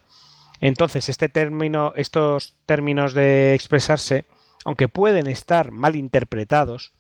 [0.62, 4.26] Entonces, este término, estos términos de expresarse,
[4.64, 6.94] aunque pueden estar mal interpretados,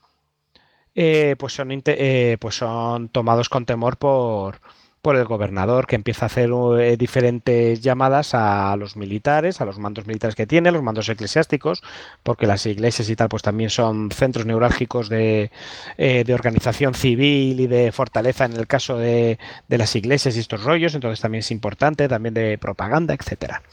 [0.95, 4.59] eh, pues, son, eh, pues son tomados con temor por,
[5.01, 6.49] por el gobernador, que empieza a hacer
[6.79, 11.83] eh, diferentes llamadas a los militares, a los mandos militares que tiene, los mandos eclesiásticos,
[12.23, 15.51] porque las iglesias y tal, pues también son centros neurálgicos de,
[15.97, 20.63] de organización civil y de fortaleza en el caso de, de, las iglesias y estos
[20.63, 23.63] rollos, entonces también es importante, también de propaganda, etcétera.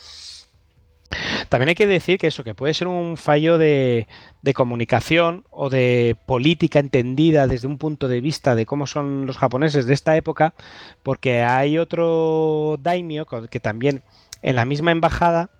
[1.49, 4.07] También hay que decir que eso, que puede ser un fallo de,
[4.43, 9.37] de, comunicación o de política entendida desde un punto de vista de cómo son los
[9.37, 10.55] japoneses de esta época,
[11.03, 14.03] porque hay otro daimyo que también
[14.43, 15.51] en la misma embajada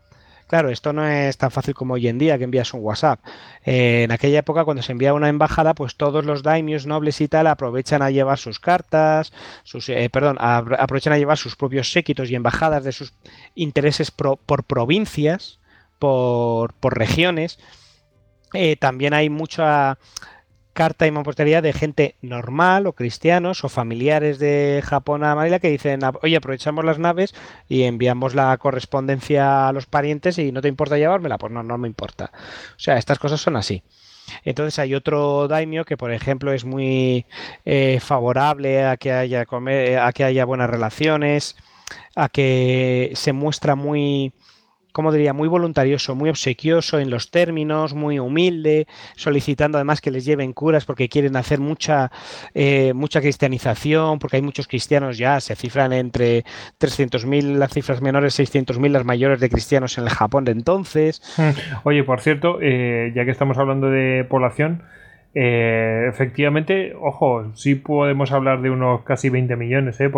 [0.51, 3.21] Claro, esto no es tan fácil como hoy en día que envías un WhatsApp.
[3.65, 7.29] Eh, en aquella época, cuando se envía una embajada, pues todos los daimios nobles y
[7.29, 9.33] tal aprovechan a llevar sus cartas,
[9.63, 13.15] sus, eh, perdón, aprovechan a llevar sus propios séquitos y embajadas de sus
[13.55, 15.61] intereses por provincias,
[16.01, 17.61] por, por regiones.
[18.53, 19.99] Eh, también hay mucha
[20.73, 25.71] carta y mampostería de gente normal o cristianos o familiares de Japón a Manila que
[25.71, 27.35] dicen, oye, aprovechamos las naves
[27.69, 31.79] y enviamos la correspondencia a los parientes y no te importa llevármela, pues no, no
[31.79, 32.31] me importa.
[32.77, 33.83] O sea, estas cosas son así.
[34.45, 37.27] Entonces hay otro daimio que, por ejemplo, es muy
[37.65, 41.57] eh, favorable a que haya a que haya buenas relaciones,
[42.15, 44.33] a que se muestra muy
[44.93, 48.87] como diría, muy voluntarioso, muy obsequioso en los términos, muy humilde,
[49.17, 52.11] solicitando además que les lleven curas porque quieren hacer mucha,
[52.55, 56.45] eh, mucha cristianización, porque hay muchos cristianos ya, se cifran entre
[56.81, 61.23] 300.000 las cifras menores, 600.000 las mayores de cristianos en el Japón de entonces.
[61.85, 64.83] Oye, por cierto, eh, ya que estamos hablando de población,
[65.35, 70.11] eh, efectivamente, ojo, sí podemos hablar de unos casi 20 millones, ¿eh?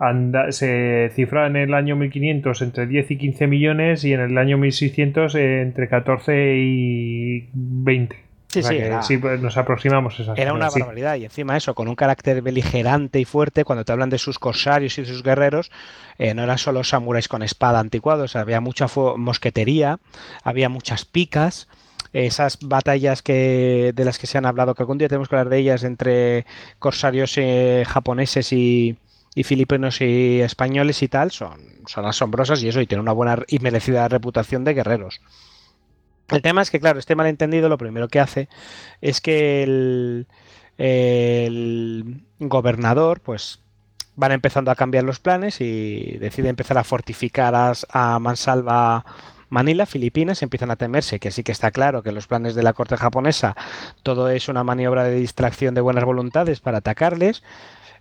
[0.00, 4.38] Porque se cifra en el año 1500 entre 10 y 15 millones y en el
[4.38, 8.16] año 1600 eh, entre 14 y 20.
[8.48, 8.62] Sí,
[9.02, 11.16] sí, pues, nos aproximamos a esas Era una barbaridad.
[11.16, 14.98] Y encima eso, con un carácter beligerante y fuerte, cuando te hablan de sus corsarios
[14.98, 15.70] y de sus guerreros,
[16.18, 18.86] eh, no eran solo samuráis con espada anticuados, había mucha
[19.16, 20.00] mosquetería,
[20.42, 21.68] había muchas picas,
[22.12, 25.50] esas batallas que de las que se han hablado, que algún día tenemos que hablar
[25.50, 26.44] de ellas entre
[26.80, 28.96] corsarios eh, japoneses y,
[29.34, 33.38] y filipinos y españoles y tal son, son asombrosas y eso, y tienen una buena
[33.46, 35.20] y merecida reputación de guerreros.
[36.28, 38.48] El tema es que, claro, este malentendido lo primero que hace
[39.00, 40.26] es que el,
[40.78, 43.60] el gobernador, pues
[44.16, 49.04] van empezando a cambiar los planes y decide empezar a fortificar a, a Mansalva
[49.48, 52.72] Manila, Filipinas, empiezan a temerse que sí que está claro que los planes de la
[52.72, 53.56] corte japonesa
[54.04, 57.42] todo es una maniobra de distracción de buenas voluntades para atacarles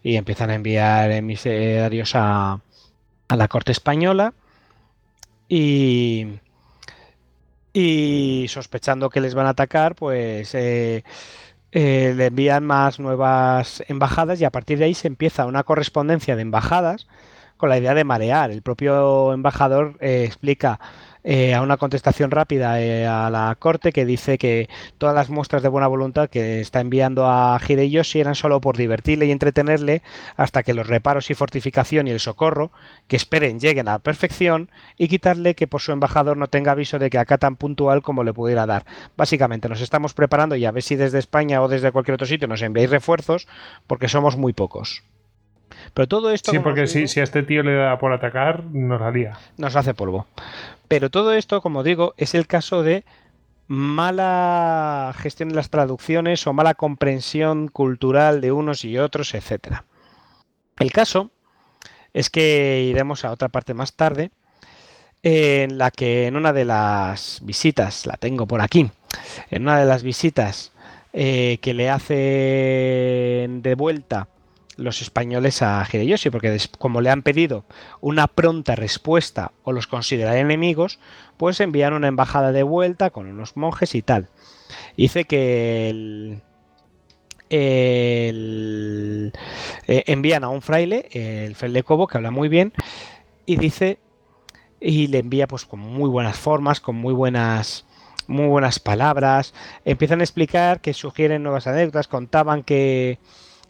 [0.03, 2.59] y empiezan a enviar emisarios a,
[3.27, 4.33] a la corte española
[5.47, 6.27] y,
[7.73, 11.03] y sospechando que les van a atacar, pues eh,
[11.71, 16.35] eh, le envían más nuevas embajadas y a partir de ahí se empieza una correspondencia
[16.35, 17.07] de embajadas
[17.57, 18.51] con la idea de marear.
[18.51, 20.79] El propio embajador eh, explica
[21.23, 25.61] eh, a una contestación rápida eh, a la corte que dice que todas las muestras
[25.61, 30.01] de buena voluntad que está enviando a Hideyoshi eran solo por divertirle y entretenerle
[30.37, 32.71] hasta que los reparos y fortificación y el socorro
[33.07, 36.99] que esperen lleguen a la perfección y quitarle que por su embajador no tenga aviso
[36.99, 38.85] de que acá tan puntual como le pudiera dar.
[39.17, 42.47] Básicamente nos estamos preparando y a ver si desde España o desde cualquier otro sitio
[42.47, 43.47] nos enviáis refuerzos
[43.87, 45.03] porque somos muy pocos.
[45.93, 46.51] Pero todo esto.
[46.51, 49.37] Sí, porque si, si, a este tío le da por atacar, nos haría.
[49.57, 50.27] Nos hace polvo.
[50.89, 53.05] Pero todo esto, como digo, es el caso de
[53.67, 59.85] mala gestión de las traducciones o mala comprensión cultural de unos y otros, etcétera.
[60.79, 61.29] El caso
[62.11, 64.31] es que iremos a otra parte más tarde,
[65.21, 68.89] en la que en una de las visitas, la tengo por aquí,
[69.51, 70.71] en una de las visitas
[71.13, 74.27] eh, que le hacen de vuelta
[74.79, 77.65] los españoles a Hideyoshi, porque como le han pedido
[78.01, 80.99] una pronta respuesta o los consideran enemigos,
[81.37, 84.29] pues envían una embajada de vuelta con unos monjes y tal.
[84.97, 86.41] Dice que el,
[87.49, 89.33] el,
[89.87, 92.73] eh, envían a un fraile, el fraile que habla muy bien,
[93.45, 93.99] y dice,
[94.79, 97.85] y le envía pues con muy buenas formas, con muy buenas
[98.27, 103.17] muy buenas palabras, empiezan a explicar que sugieren nuevas anécdotas, contaban que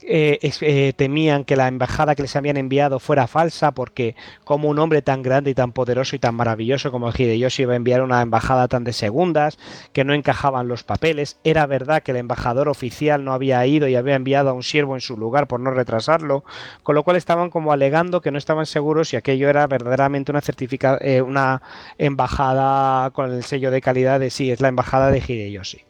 [0.01, 4.15] eh, eh, temían que la embajada que les habían enviado fuera falsa porque
[4.45, 7.75] como un hombre tan grande y tan poderoso y tan maravilloso como Hideyoshi iba a
[7.75, 9.57] enviar una embajada tan de segundas,
[9.91, 11.39] que no encajaban los papeles.
[11.43, 14.95] Era verdad que el embajador oficial no había ido y había enviado a un siervo
[14.95, 16.43] en su lugar por no retrasarlo,
[16.83, 20.41] con lo cual estaban como alegando que no estaban seguros si aquello era verdaderamente una
[20.41, 21.61] certifica eh, una
[21.97, 25.85] embajada con el sello de calidad de sí, es la embajada de Hideyoshi.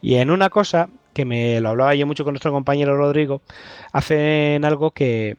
[0.00, 3.42] Y en una cosa que me lo hablaba yo mucho con nuestro compañero Rodrigo,
[3.92, 5.36] hacen algo que,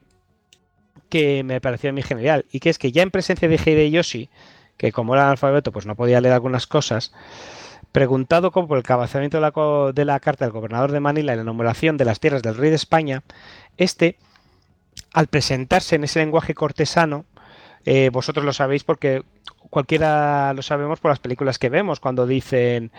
[1.10, 4.30] que me pareció a mí genial, y que es que ya en presencia de Hideyoshi,
[4.78, 7.14] que como era analfabeto, pues no podía leer algunas cosas,
[7.92, 11.36] preguntado como por el cabezamiento de la, de la carta del gobernador de Manila y
[11.36, 13.24] la enumeración de las tierras del rey de España,
[13.78, 14.18] este,
[15.14, 17.26] al presentarse en ese lenguaje cortesano,
[17.86, 19.24] eh, vosotros lo sabéis porque
[19.70, 22.92] cualquiera lo sabemos por las películas que vemos, cuando dicen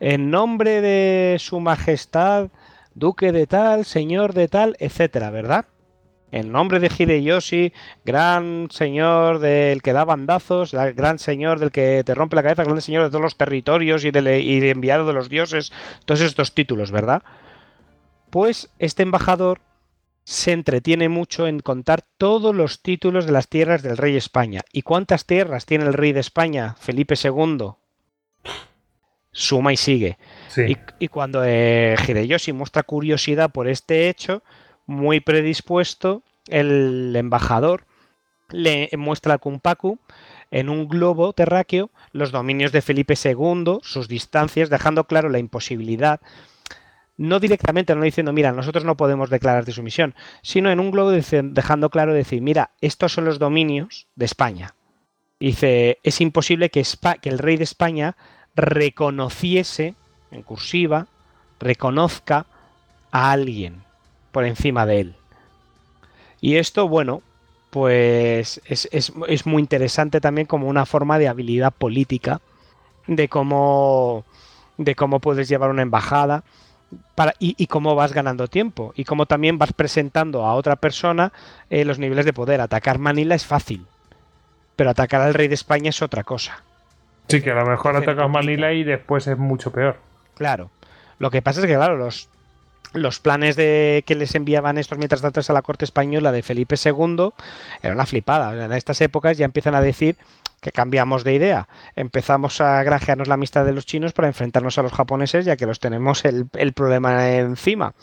[0.00, 2.48] en nombre de su majestad,
[2.94, 5.66] duque de tal, señor de tal, etcétera, ¿verdad?
[6.32, 7.72] En nombre de Hideyoshi,
[8.04, 12.80] gran señor del que da bandazos, gran señor del que te rompe la cabeza, gran
[12.80, 15.72] señor de todos los territorios y, de enviado de los dioses,
[16.04, 17.22] todos estos títulos, ¿verdad?
[18.30, 19.60] Pues este embajador
[20.22, 24.62] se entretiene mucho en contar todos los títulos de las tierras del rey España.
[24.72, 27.74] ¿Y cuántas tierras tiene el rey de España, Felipe II?
[29.32, 30.18] Suma y sigue.
[30.98, 34.42] Y, cuando eh, Hideyoshi muestra curiosidad por este hecho,
[34.86, 37.84] muy predispuesto, el embajador
[38.50, 39.98] le muestra a Kumpaku
[40.50, 46.20] en un globo terráqueo los dominios de Felipe II, sus distancias, dejando claro la imposibilidad
[47.20, 51.10] no directamente, no diciendo, mira, nosotros no podemos declarar de sumisión, sino en un globo
[51.10, 54.74] dejando claro decir, mira, estos son los dominios de España.
[55.38, 56.82] dice, es imposible que,
[57.20, 58.16] que el rey de España
[58.54, 59.94] reconociese,
[60.30, 61.06] en cursiva,
[61.58, 62.46] reconozca
[63.10, 63.82] a alguien
[64.32, 65.14] por encima de él.
[66.40, 67.22] Y esto, bueno,
[67.70, 72.40] pues es, es, muy interesante también como una forma de habilidad política,
[73.06, 74.24] de cómo,
[74.76, 76.42] de cómo puedes llevar una embajada
[77.38, 81.32] y, cómo vas ganando tiempo y cómo también vas presentando a otra persona
[81.68, 82.60] eh, los niveles de poder.
[82.60, 83.86] Atacar Manila es fácil,
[84.74, 86.64] pero atacar al rey de España es otra cosa.
[87.28, 89.96] Sí, que a lo mejor atacas Manila y después es mucho peor.
[90.36, 90.70] Claro.
[91.18, 92.28] Lo que pasa es que, claro, los,
[92.92, 96.76] los planes de que les enviaban estos mientras tanto a la corte española de Felipe
[96.82, 97.30] II
[97.82, 98.64] era una flipada.
[98.64, 100.16] En estas épocas ya empiezan a decir
[100.60, 101.68] que cambiamos de idea.
[101.96, 105.66] Empezamos a granjearnos la amistad de los chinos para enfrentarnos a los japoneses, ya que
[105.66, 107.94] los tenemos el, el problema encima.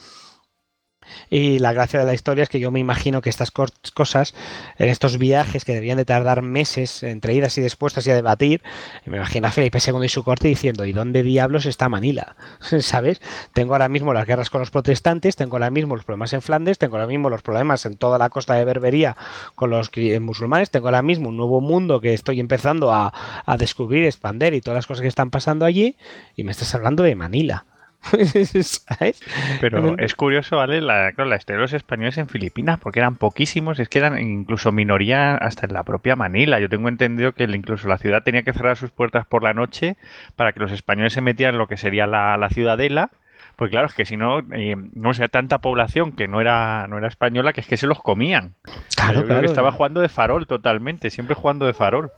[1.30, 4.34] Y la gracia de la historia es que yo me imagino que estas cosas,
[4.78, 8.62] en estos viajes que deberían de tardar meses entre idas y despuestas y a debatir,
[9.06, 12.36] me imagino a Felipe II y su corte diciendo, ¿y dónde diablos está Manila?
[12.80, 13.22] ¿Sabes?
[13.54, 16.78] Tengo ahora mismo las guerras con los protestantes, tengo ahora mismo los problemas en Flandes,
[16.78, 19.18] tengo ahora mismo los problemas en toda la costa de Berbería
[19.56, 23.14] con los musulmanes, tengo ahora mismo un nuevo mundo que estoy empezando a,
[23.46, 25.98] a descubrir, expander y todas las cosas que están pasando allí,
[26.36, 27.66] y me estás hablando de Manila.
[29.62, 30.82] Pero es curioso, ¿vale?
[30.82, 34.72] La, la historia de los españoles en Filipinas, porque eran poquísimos, es que eran incluso
[34.72, 36.60] minoría hasta en la propia Manila.
[36.60, 39.98] Yo tengo entendido que incluso la ciudad tenía que cerrar sus puertas por la noche
[40.36, 43.12] para que los españoles se metieran en lo que sería la, ciudadela.
[43.56, 47.00] Pues claro, es que si no, eh, no sea tanta población que no era, no
[47.00, 48.54] era española, que es que se los comían.
[48.96, 49.46] Claro, claro.
[49.48, 52.12] estaba jugando de farol totalmente, siempre jugando de farol.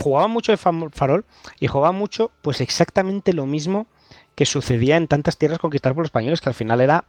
[0.00, 1.24] Jugaba mucho de farol
[1.60, 3.86] y jugaba mucho, pues exactamente lo mismo
[4.34, 7.04] que sucedía en tantas tierras conquistadas por los españoles, que al final era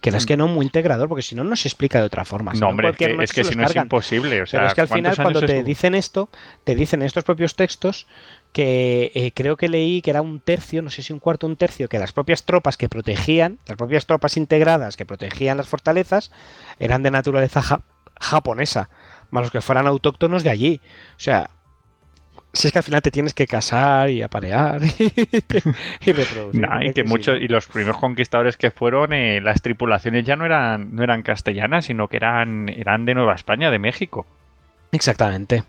[0.00, 2.52] que es que no muy integrador, porque si no, no se explica de otra forma.
[2.52, 4.42] no, hombre, es que, si no es imposible.
[4.42, 6.28] O sea, Pero es que al final, cuando te dicen esto,
[6.64, 8.06] te dicen en estos propios textos
[8.52, 11.56] que eh, creo que leí que era un tercio, no sé si un cuarto, un
[11.56, 16.30] tercio, que las propias tropas que protegían, las propias tropas integradas que protegían las fortalezas,
[16.78, 17.82] eran de naturaleza
[18.20, 18.88] japonesa,
[19.30, 20.80] más los que fueran autóctonos de allí.
[21.16, 21.50] O sea,
[22.56, 26.68] si es que al final te tienes que casar y aparear y, reproducir.
[26.82, 30.94] y que muchos y los primeros conquistadores que fueron, eh, las tripulaciones ya no eran
[30.94, 34.26] no eran castellanas, sino que eran eran de Nueva España, de México.
[34.92, 35.64] Exactamente.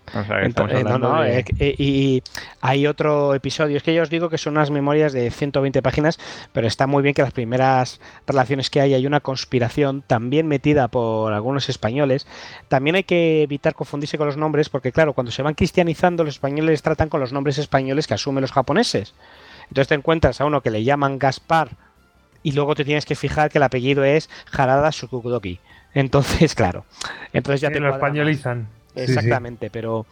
[1.60, 2.24] Eh, y
[2.62, 6.20] hay otro episodio, es que yo os digo que son unas memorias de 120 páginas,
[6.54, 10.88] pero está muy bien que las primeras relaciones que hay hay una conspiración también metida
[10.88, 12.28] por algunos españoles.
[12.68, 16.36] También hay que evitar confundirse con los nombres, porque claro, cuando se van cristianizando, los
[16.36, 19.14] españoles tratan con los nombres españoles que asumen los japoneses.
[19.64, 21.70] Entonces te encuentras a uno que le llaman Gaspar
[22.44, 25.60] y luego te tienes que fijar que el apellido es Harada Sukudoki.
[25.94, 26.86] Entonces, claro.
[27.34, 28.68] Entonces ya te lo españolizan.
[28.98, 30.06] Exactamente, pero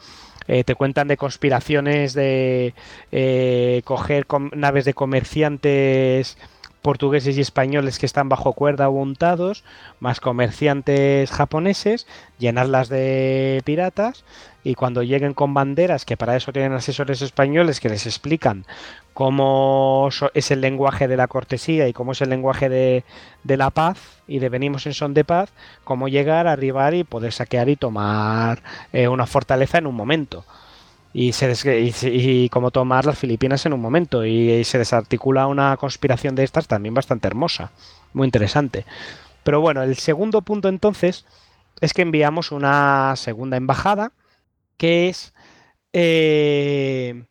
[0.47, 2.73] eh, te cuentan de conspiraciones de
[3.11, 6.37] eh, coger naves de comerciantes
[6.81, 9.63] portugueses y españoles que están bajo cuerda o untados,
[9.99, 12.05] más comerciantes japoneses,
[12.37, 14.23] llenarlas de piratas
[14.65, 18.65] y cuando lleguen con banderas, que para eso tienen asesores españoles que les explican
[19.13, 23.03] cómo es el lenguaje de la cortesía y cómo es el lenguaje de,
[23.43, 25.51] la paz y de venimos en son de paz,
[25.83, 30.45] cómo llegar, arribar y poder saquear y tomar eh, una fortaleza en un momento
[31.13, 31.53] y, se
[32.01, 36.67] y, como tomar las Filipinas en un momento y, se desarticula una conspiración de estas
[36.67, 37.71] también bastante hermosa,
[38.13, 38.83] muy interesante.
[39.43, 41.23] Pero bueno, el segundo punto entonces
[41.81, 44.11] es que enviamos una segunda embajada
[44.77, 45.33] que es...
[45.93, 47.25] Eh,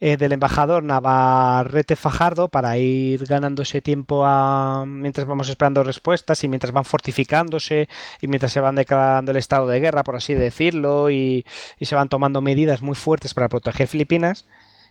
[0.00, 6.44] eh, del embajador Navarrete Fajardo para ir ganando ese tiempo a, mientras vamos esperando respuestas
[6.44, 7.88] y mientras van fortificándose
[8.20, 11.44] y mientras se van declarando el estado de guerra, por así decirlo, y,
[11.80, 14.46] y se van tomando medidas muy fuertes para proteger Filipinas,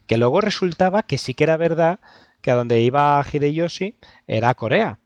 [0.08, 2.00] que luego resultaba que sí que era verdad
[2.42, 3.96] que a donde iba Hideyoshi
[4.28, 5.00] era Corea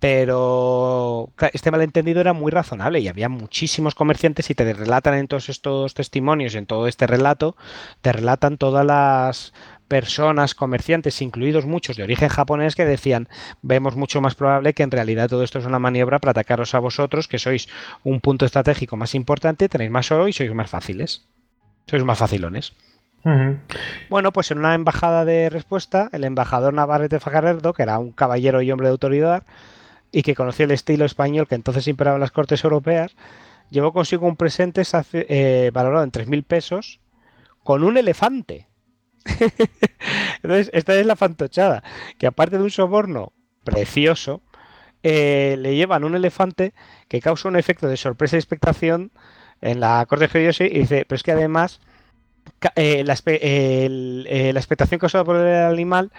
[0.00, 5.50] pero este malentendido era muy razonable y había muchísimos comerciantes y te relatan en todos
[5.50, 7.54] estos testimonios, en todo este relato,
[8.00, 9.52] te relatan todas las
[9.88, 13.28] personas, comerciantes, incluidos muchos de origen japonés, que decían,
[13.60, 16.78] vemos mucho más probable que en realidad todo esto es una maniobra para atacaros a
[16.78, 17.68] vosotros, que sois
[18.02, 21.26] un punto estratégico más importante, tenéis más oro y sois más fáciles.
[21.86, 22.72] Sois más facilones.
[24.08, 28.62] Bueno, pues en una embajada de respuesta, el embajador Navarrete Fajardo, que era un caballero
[28.62, 29.42] y hombre de autoridad,
[30.12, 33.14] y que conocía el estilo español que entonces imperaba en las cortes europeas,
[33.70, 34.82] llevó consigo un presente
[35.12, 37.00] eh, valorado en 3.000 pesos
[37.62, 38.68] con un elefante.
[40.42, 41.82] Entonces, esta es la fantochada,
[42.18, 43.32] que aparte de un soborno
[43.64, 44.42] precioso,
[45.02, 46.74] eh, le llevan un elefante
[47.08, 49.12] que causa un efecto de sorpresa y expectación
[49.60, 51.80] en la corte de y dice, pero es que además
[52.76, 53.14] eh, la,
[54.52, 56.12] la expectación causada por el animal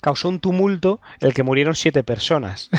[0.00, 2.70] causó un tumulto en el que murieron siete personas.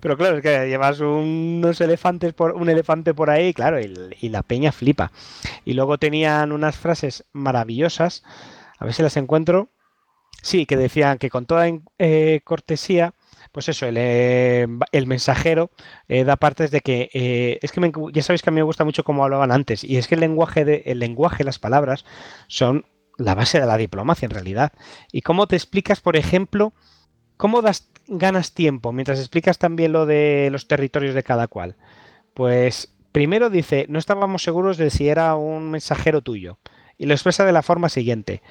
[0.00, 4.42] Pero claro, es que llevas unos elefantes por, un elefante por ahí, claro, y, la
[4.42, 5.12] peña flipa.
[5.64, 8.24] Y luego tenían unas frases maravillosas,
[8.78, 9.68] a ver si las encuentro.
[10.42, 11.68] Sí, que decían que con toda
[11.98, 13.14] eh, cortesía,
[13.52, 14.66] pues eso, el, eh,
[15.06, 15.70] mensajero
[16.08, 19.04] eh, da partes de que es que ya sabéis que a mí me gusta mucho
[19.04, 22.04] cómo hablaban antes, y es que el lenguaje, de, el lenguaje, las palabras,
[22.48, 22.86] son
[23.18, 24.72] la base de la diplomacia en realidad.
[25.10, 26.72] ¿Y cómo te explicas, por ejemplo,
[27.36, 31.76] cómo das, ganas tiempo mientras explicas también lo de los territorios de cada cual?
[32.34, 36.58] Pues primero dice, no estábamos seguros de si era un mensajero tuyo.
[36.98, 38.42] Y lo expresa de la forma siguiente.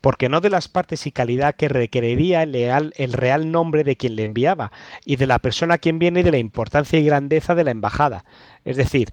[0.00, 4.14] Porque no de las partes y calidad que requeriría el, el real nombre de quien
[4.16, 4.72] le enviaba,
[5.04, 7.72] y de la persona a quien viene y de la importancia y grandeza de la
[7.72, 8.24] embajada.
[8.64, 9.12] Es decir,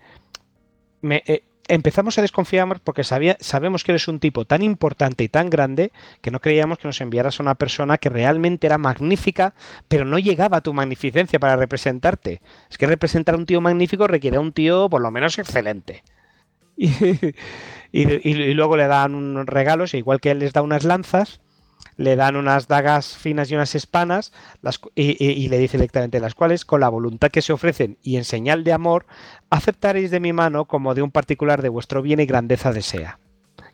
[1.01, 5.49] me, eh, empezamos a desconfiar porque sabemos que eres un tipo tan importante y tan
[5.49, 5.91] grande
[6.21, 9.53] que no creíamos que nos enviaras a una persona que realmente era magnífica,
[9.87, 12.41] pero no llegaba a tu magnificencia para representarte.
[12.69, 16.03] Es que representar a un tío magnífico requiere a un tío por lo menos excelente.
[17.89, 21.39] Y, luego le dan unos regalos, igual que él les da unas lanzas,
[21.97, 24.31] le dan unas dagas finas y unas espanas
[24.95, 28.63] y, le dice directamente las cuales, con la voluntad que se ofrecen y en señal
[28.63, 29.05] de amor,
[29.49, 33.19] aceptaréis de mi mano como de un particular de vuestro bien y grandeza desea.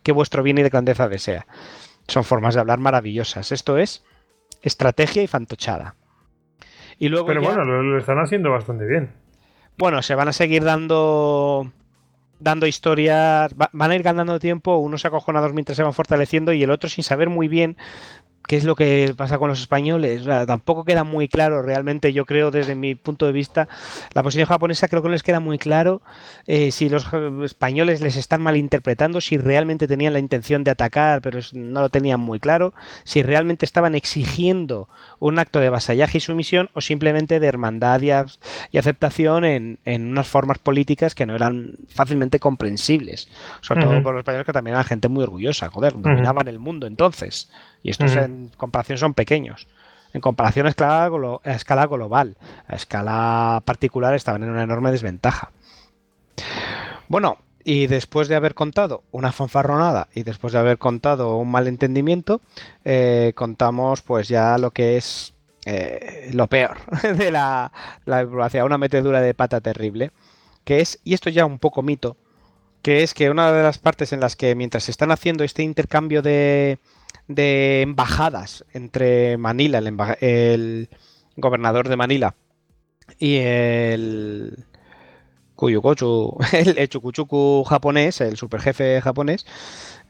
[0.02, 1.46] Que vuestro bien y de grandeza desea.
[2.08, 3.52] Son formas de hablar maravillosas.
[3.52, 4.04] Esto es
[4.62, 5.94] estrategia y fantochada.
[6.98, 9.12] Y luego Pero bueno, lo están haciendo bastante bien.
[9.76, 11.72] Bueno, se van a seguir dando
[12.40, 16.70] dando historias, van a ir ganando tiempo, unos acojonados mientras se van fortaleciendo y el
[16.70, 17.76] otro sin saber muy bien
[18.46, 20.24] qué es lo que pasa con los españoles.
[20.46, 23.68] tampoco queda muy claro realmente, yo creo, desde mi punto de vista,
[24.12, 26.02] la posición japonesa creo que no les queda muy claro
[26.46, 27.06] eh, si los
[27.44, 32.20] españoles les están malinterpretando, si realmente tenían la intención de atacar, pero no lo tenían
[32.20, 34.88] muy claro, si realmente estaban exigiendo
[35.18, 38.10] un acto de vasallaje y sumisión o simplemente de hermandad y,
[38.78, 43.28] aceptación en, unas formas políticas que no eran fácilmente comprensibles.
[43.60, 46.86] Sobre todo por los españoles que también eran gente muy orgullosa, joder, dominaban el mundo
[46.86, 47.48] entonces.
[47.84, 49.68] Y estos en comparación son pequeños.
[50.14, 51.04] En comparación a escala,
[51.44, 52.36] a escala global,
[52.66, 55.52] a escala particular estaban en una enorme desventaja.
[57.08, 62.40] Bueno, y después de haber contado una fanfarronada y después de haber contado un malentendimiento,
[62.86, 65.34] eh, contamos pues ya lo que es
[65.66, 66.78] eh, lo peor
[67.16, 67.70] de la,
[68.06, 70.10] la una metedura de pata terrible,
[70.64, 72.16] que es, y esto ya un poco mito,
[72.80, 75.62] que es que una de las partes en las que mientras se están haciendo este
[75.62, 76.78] intercambio de,
[77.28, 79.78] de embajadas entre Manila,
[80.20, 80.88] el,
[81.36, 82.34] gobernador de Manila,
[83.18, 84.64] y el
[85.54, 89.46] Kuyukochu, el, Chukuchuku japonés, el superjefe japonés,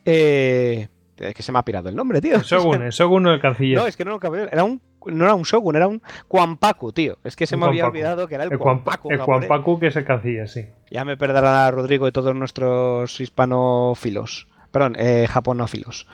[0.05, 2.37] eh, que se me ha pirado el nombre, tío.
[2.37, 3.79] El Shogun, el Shogun o el canciller.
[3.79, 4.19] No, es que no,
[4.51, 7.19] era un, no era un Shogun, era un Kwampaku, tío.
[7.23, 9.11] Es que se me había olvidado que era el, el Kwampaku.
[9.13, 10.67] El Kwampaku que es el canciller, sí.
[10.91, 14.49] Ya me perderá Rodrigo y todos nuestros hispanófilos.
[14.73, 16.09] Perdón, eh, japonófilos.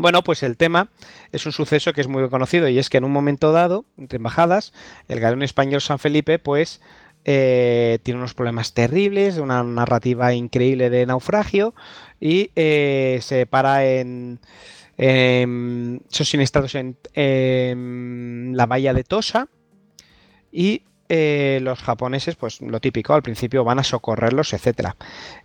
[0.00, 0.88] Bueno, pues el tema
[1.30, 4.16] es un suceso que es muy conocido y es que en un momento dado, entre
[4.16, 4.72] embajadas,
[5.08, 6.80] el galeón español San Felipe, pues
[7.26, 11.74] eh, tiene unos problemas terribles, una narrativa increíble de naufragio
[12.18, 14.40] y eh, se para en,
[14.96, 19.48] en son sinistrados en, la bahía de Tosa
[20.50, 24.96] y eh, los japoneses, pues lo típico, al principio van a socorrerlos, etcétera.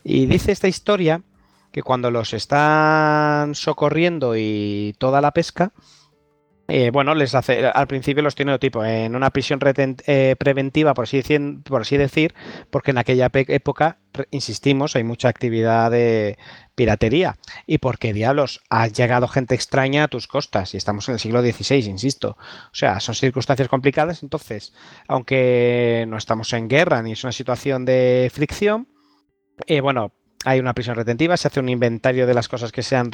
[0.02, 1.24] Y dice esta historia
[1.76, 5.74] que cuando los están socorriendo y toda la pesca,
[6.70, 10.94] eh, bueno, les hace, al principio los tiene tipo en una prisión reten- eh, preventiva,
[10.94, 12.34] por así, decir, por así decir,
[12.70, 14.00] porque en aquella época,
[14.32, 16.38] insistimos, hay mucha actividad de
[16.76, 17.36] piratería.
[17.68, 21.42] Y porque diablos, ha llegado gente extraña a tus costas y estamos en el siglo
[21.42, 22.38] XVI, insisto.
[22.72, 24.74] O sea, son circunstancias complicadas, entonces,
[25.10, 28.88] aunque no estamos en guerra ni es una situación de fricción,
[29.68, 30.14] eh, bueno,
[30.46, 33.10] hay una prisión retentiva, se hace un inventario de las cosas que se han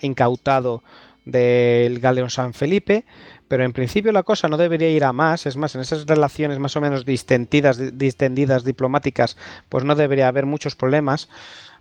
[0.00, 0.82] incautado
[1.24, 3.04] del galeón San Felipe,
[3.48, 6.58] pero en principio la cosa no debería ir a más, es más, en esas relaciones
[6.60, 9.36] más o menos distendidas, distendidas diplomáticas,
[9.68, 11.28] pues no debería haber muchos problemas,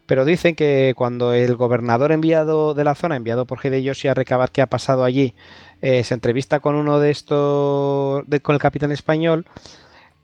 [0.07, 4.51] pero dicen que cuando el gobernador enviado de la zona, enviado por Hideyoshi a recabar
[4.51, 5.35] qué ha pasado allí,
[5.81, 9.45] eh, se entrevista con uno de estos, con el capitán español,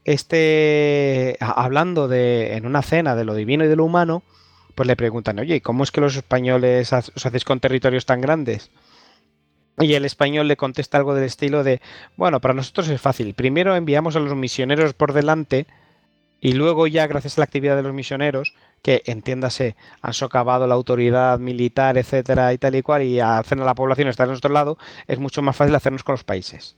[0.04, 4.24] este, hablando de, en una cena de lo divino y de lo humano,
[4.72, 8.22] pues le preguntan, oye, ¿y ¿cómo es que los españoles os hacéis con territorios tan
[8.22, 8.72] grandes?
[9.80, 11.82] Y el español le contesta algo del estilo de,
[12.18, 13.34] bueno, para nosotros es fácil.
[13.34, 15.66] Primero enviamos a los misioneros por delante
[16.40, 20.74] y luego ya, gracias a la actividad de los misioneros, que entiéndase, han socavado la
[20.74, 24.52] autoridad militar, etcétera, y tal y cual, y hacen a la población estar a nuestro
[24.52, 26.76] lado, es mucho más fácil hacernos con los países.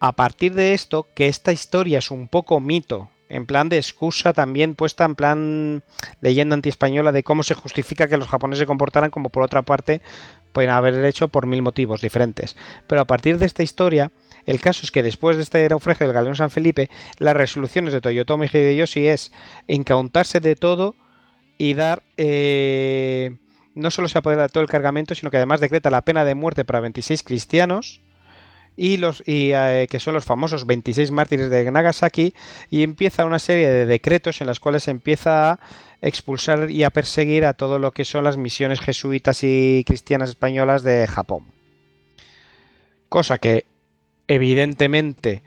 [0.00, 4.32] A partir de esto, que esta historia es un poco mito, en plan de excusa
[4.32, 5.82] también puesta en plan
[6.20, 10.00] leyenda antiespañola de cómo se justifica que los japoneses se comportaran como por otra parte
[10.52, 12.56] pueden haber hecho por mil motivos diferentes.
[12.86, 14.10] Pero a partir de esta historia,
[14.46, 16.88] el caso es que después de este naufragio del galeón San Felipe,
[17.18, 19.32] las resoluciones de Toyotomi Hideyoshi es
[19.66, 20.94] incautarse de todo
[21.58, 22.02] y dar...
[22.16, 23.36] eh,
[23.74, 26.34] no solo se apodera de todo el cargamento, sino que además decreta la pena de
[26.34, 28.00] muerte para 26 cristianos
[28.76, 32.34] y los y, eh, que son los famosos 26 mártires de Nagasaki
[32.70, 35.60] y empieza una serie de decretos en las cuales empieza a
[36.02, 40.82] expulsar y a perseguir a todo lo que son las misiones jesuitas y cristianas españolas
[40.82, 41.46] de Japón.
[43.08, 43.64] Cosa que
[44.28, 45.42] evidentemente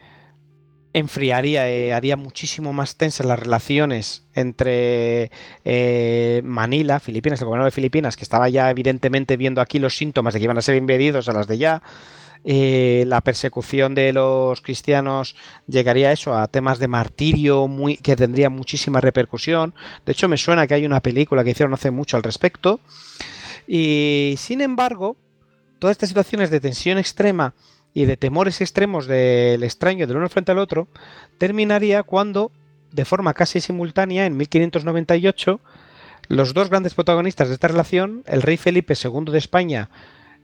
[0.94, 5.32] enfriaría, eh, haría muchísimo más tensas las relaciones entre
[5.66, 10.34] eh, Manila, Filipinas, el gobierno de Filipinas, que estaba ya evidentemente viendo aquí los síntomas
[10.34, 11.84] de que iban a ser invadidos a las de ya.
[12.46, 15.36] Eh, la persecución de los cristianos
[15.68, 19.74] llegaría a eso, a temas de martirio muy, que tendría muchísima repercusión.
[20.06, 22.80] De hecho, me suena que hay una película que hicieron hace mucho al respecto.
[23.68, 25.18] Y sin embargo,
[25.80, 27.54] todas estas situaciones de tensión extrema
[27.94, 30.88] y de temores extremos del extraño del uno frente al otro,
[31.38, 32.52] terminaría cuando,
[32.92, 35.60] de forma casi simultánea, en 1598,
[36.30, 39.90] los dos grandes protagonistas de esta relación, el rey Felipe II de España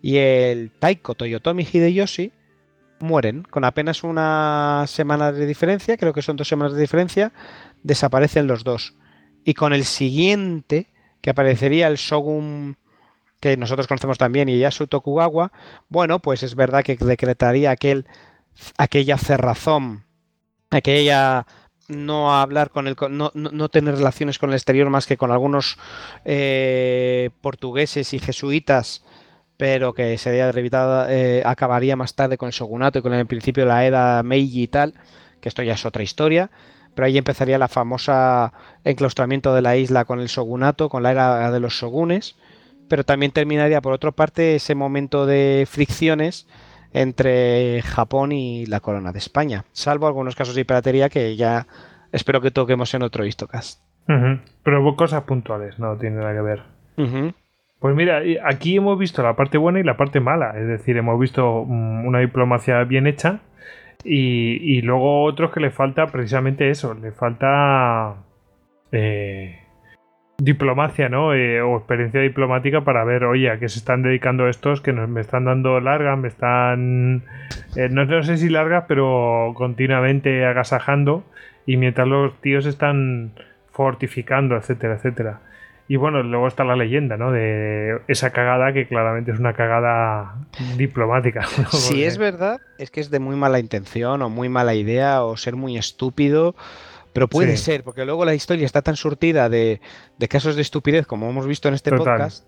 [0.06, 2.32] y el Taiko Toyotomi Hideyoshi,
[2.99, 7.34] mueren con apenas una semana de diferencia, creo que son dos semanas de diferencia,
[7.82, 8.94] desaparecen los dos.
[9.44, 12.77] Y con el siguiente, que aparecería el Shogun
[13.40, 15.52] que nosotros conocemos también, Ieyasu Tokugawa,
[15.90, 18.06] bueno, pues es verdad que decretaría aquel,
[18.77, 20.06] aquella cerrazón,
[20.69, 21.48] aquella
[21.88, 25.80] no hablar con el no, no, tener relaciones con el exterior más que con algunos
[26.26, 29.03] eh, portugueses y jesuitas,
[29.57, 33.64] pero que sería revitada, eh, acabaría más tarde con el shogunato y con el principio
[33.64, 34.94] de la era Meiji y tal,
[35.41, 36.49] que esto ya es otra historia.
[36.94, 38.53] Pero ahí empezaría la famosa
[38.84, 42.36] enclaustramiento de la isla con el shogunato, con la era de los shogunes
[42.88, 46.48] pero también terminaría por otra parte ese momento de fricciones
[46.94, 51.68] entre Japón y la corona de España, salvo algunos casos de piratería que ya
[52.11, 53.82] espero que toquemos en otro Histocast.
[54.07, 54.41] Uh -huh.
[54.64, 56.64] Pero cosas puntuales, no tiene nada que ver.
[56.98, 57.34] Uh -huh.
[57.80, 61.19] Pues mira, aquí hemos visto la parte buena y la parte mala, es decir, hemos
[61.19, 63.41] visto una diplomacia bien hecha
[64.03, 68.15] y, y luego otros que le falta precisamente eso, le falta...
[68.91, 69.60] Eh,
[70.38, 71.34] diplomacia, ¿no?
[71.34, 75.07] Eh, o experiencia diplomática para ver, oye, a qué se están dedicando estos que nos,
[75.10, 77.23] me están dando largas, me están,
[77.76, 81.23] eh, no, no, sé si largas, pero continuamente agasajando
[81.65, 83.31] y mientras los tíos están
[83.72, 85.39] fortificando, etcétera, etcétera.
[85.88, 87.32] Y bueno, luego está la leyenda, ¿no?
[87.32, 90.48] De esa cagada que claramente es una cagada
[90.78, 91.41] diplomática.
[91.57, 91.70] ¿no?
[91.72, 92.07] Si Porque...
[92.07, 95.56] es verdad, es que es de muy mala intención o muy mala idea o ser
[95.56, 96.56] muy estúpido.
[97.14, 97.64] Pero puede sí.
[97.64, 99.80] ser, porque luego la historia está tan surtida de,
[100.18, 102.03] de, casos de estupidez como hemos visto en este Total.
[102.03, 102.45] podcast.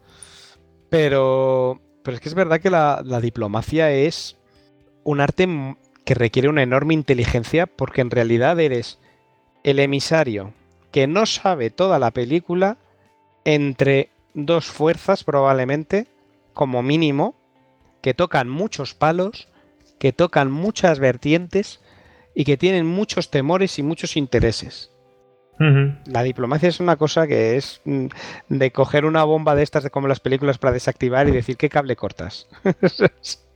[0.89, 4.35] Pero, pero es que es verdad que la, la, diplomacia es
[5.05, 5.47] un arte
[6.03, 8.99] que requiere una enorme inteligencia porque en realidad eres
[9.64, 10.53] el emisario
[10.91, 12.77] que no sabe toda la película
[13.48, 16.07] entre dos fuerzas probablemente,
[16.53, 17.34] como mínimo,
[18.02, 19.48] que tocan muchos palos,
[19.99, 21.80] que tocan muchas vertientes
[22.36, 24.91] y que tienen muchos temores y muchos intereses.
[25.60, 28.07] La diplomacia es una cosa que es mm,
[28.49, 31.68] de coger una bomba de estas de como las películas para desactivar y decir qué
[31.68, 32.48] cable cortas.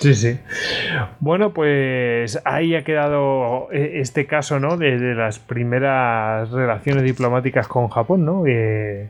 [0.00, 0.38] Sí, sí.
[1.18, 4.76] Bueno, pues ahí ha quedado eh, este caso, ¿no?
[4.76, 8.44] De, de las primeras relaciones diplomáticas con Japón, ¿no?
[8.46, 9.08] Eh,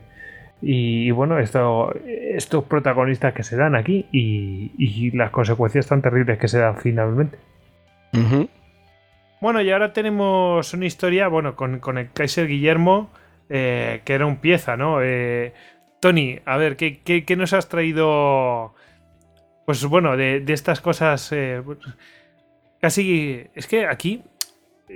[0.61, 6.37] y, bueno, esto, estos protagonistas que se dan aquí y, y las consecuencias tan terribles
[6.39, 7.37] que se dan finalmente.
[9.39, 13.09] Bueno, y ahora tenemos una historia, bueno, con, con el Kaiser Guillermo,
[13.49, 15.01] eh, que era un pieza, ¿no?
[15.01, 15.53] Eh,
[16.01, 18.73] Tony, a ver, ¿qué, qué, qué nos has traído?
[19.69, 21.31] Pues bueno, de, estas cosas.
[21.31, 21.61] eh,
[22.81, 23.43] casi.
[23.53, 24.23] Es que aquí.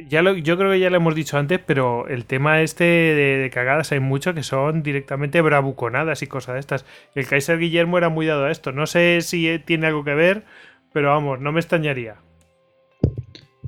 [0.09, 3.51] Ya lo, yo creo que ya lo hemos dicho antes, pero el tema este de,
[3.53, 6.85] cagadas hay mucho que son directamente bravuconadas y cosas de estas.
[7.13, 8.71] El Kaiser Guillermo era muy dado a esto.
[8.71, 10.43] No sé si eh, tiene algo que ver,
[10.91, 12.15] pero vamos, no me extrañaría.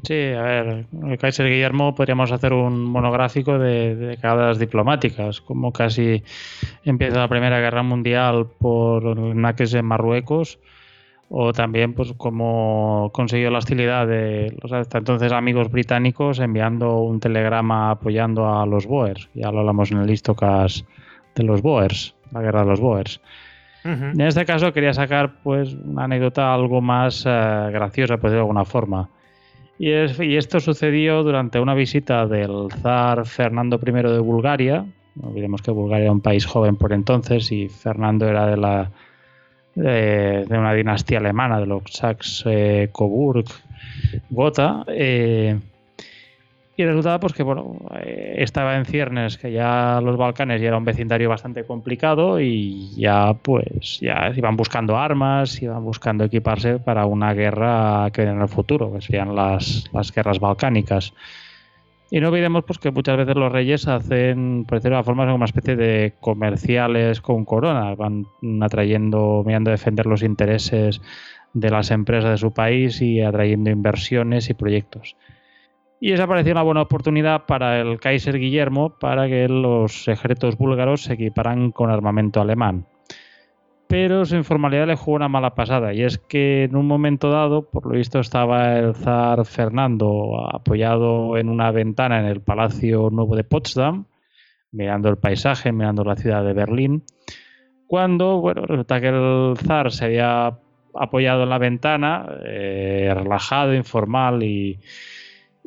[0.02, 5.72] Sí, a ver, el Kaiser Guillermo podríamos hacer un monográfico de, de cagadas diplomáticas, como
[5.72, 6.24] casi
[6.84, 10.58] empieza la Primera Guerra Mundial por naques en Marruecos,
[11.30, 17.20] o también pues cómo consiguió la hostilidad de los hasta entonces amigos británicos enviando un
[17.20, 19.30] telegrama apoyando a los Boers.
[19.34, 20.86] Ya lo hablamos en el Istocas
[21.36, 23.22] de los Boers, la guerra de los Boers.
[23.84, 27.30] En este caso quería sacar pues una anécdota algo más eh,
[27.72, 29.10] graciosa, por decirlo de alguna forma.
[29.78, 34.86] Y, es- y esto sucedió durante una visita del zar Fernando I de Bulgaria.
[35.16, 38.90] No olvidemos que Bulgaria era un país joven por entonces y Fernando era de la
[39.76, 43.46] de, de una dinastía alemana, de los Saxe-Coburg,
[44.30, 44.84] Gotha.
[44.88, 45.60] eh,
[46.78, 50.78] y resultaba pues que bueno, eh, estaba en ciernes, que ya los Balcanes ya era
[50.78, 57.06] un vecindario bastante complicado y ya pues ya iban buscando armas, iban buscando equiparse para
[57.06, 61.14] una guerra que viene en el futuro, que serían las, las guerras balcánicas.
[62.12, 65.46] Y no olvidemos pues que muchas veces los reyes hacen, por decirlo de forma, una
[65.46, 68.26] especie de comerciales con corona, van
[68.62, 71.02] atrayendo, mirando a defender los intereses
[71.54, 75.16] de las empresas de su país y atrayendo inversiones y proyectos.
[76.00, 81.04] Y esa parecía una buena oportunidad para el Kaiser Guillermo para que los ejércitos búlgaros
[81.04, 82.86] se equiparan con armamento alemán.
[83.88, 87.70] Pero su informalidad le jugó una mala pasada, y es que en un momento dado,
[87.70, 93.36] por lo visto, estaba el zar Fernando apoyado en una ventana en el Palacio Nuevo
[93.36, 94.06] de Potsdam,
[94.72, 97.04] mirando el paisaje, mirando la ciudad de Berlín,
[97.88, 100.58] cuando, bueno, resulta que el zar se había
[100.96, 104.80] apoyado en la ventana, eh, relajado, informal y,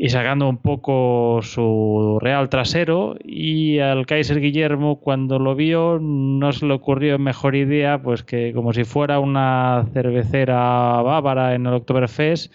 [0.01, 6.53] y sacando un poco su real trasero y al Kaiser Guillermo cuando lo vio no
[6.53, 11.75] se le ocurrió mejor idea pues que como si fuera una cervecera bávara en el
[11.75, 12.55] Oktoberfest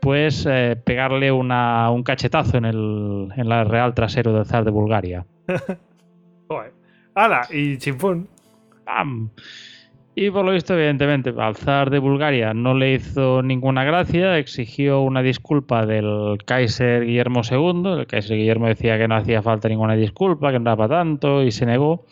[0.00, 4.70] pues eh, pegarle una, un cachetazo en el en la real trasero del zar de
[4.70, 5.26] Bulgaria.
[7.14, 7.46] ¡Hala!
[7.50, 8.28] Y chimpún.
[8.84, 9.30] ¡Pam!
[10.16, 15.00] Y por lo visto, evidentemente, al zar de Bulgaria no le hizo ninguna gracia, exigió
[15.00, 17.98] una disculpa del Kaiser Guillermo II.
[17.98, 21.50] El Kaiser Guillermo decía que no hacía falta ninguna disculpa, que no para tanto, y
[21.50, 22.06] se negó.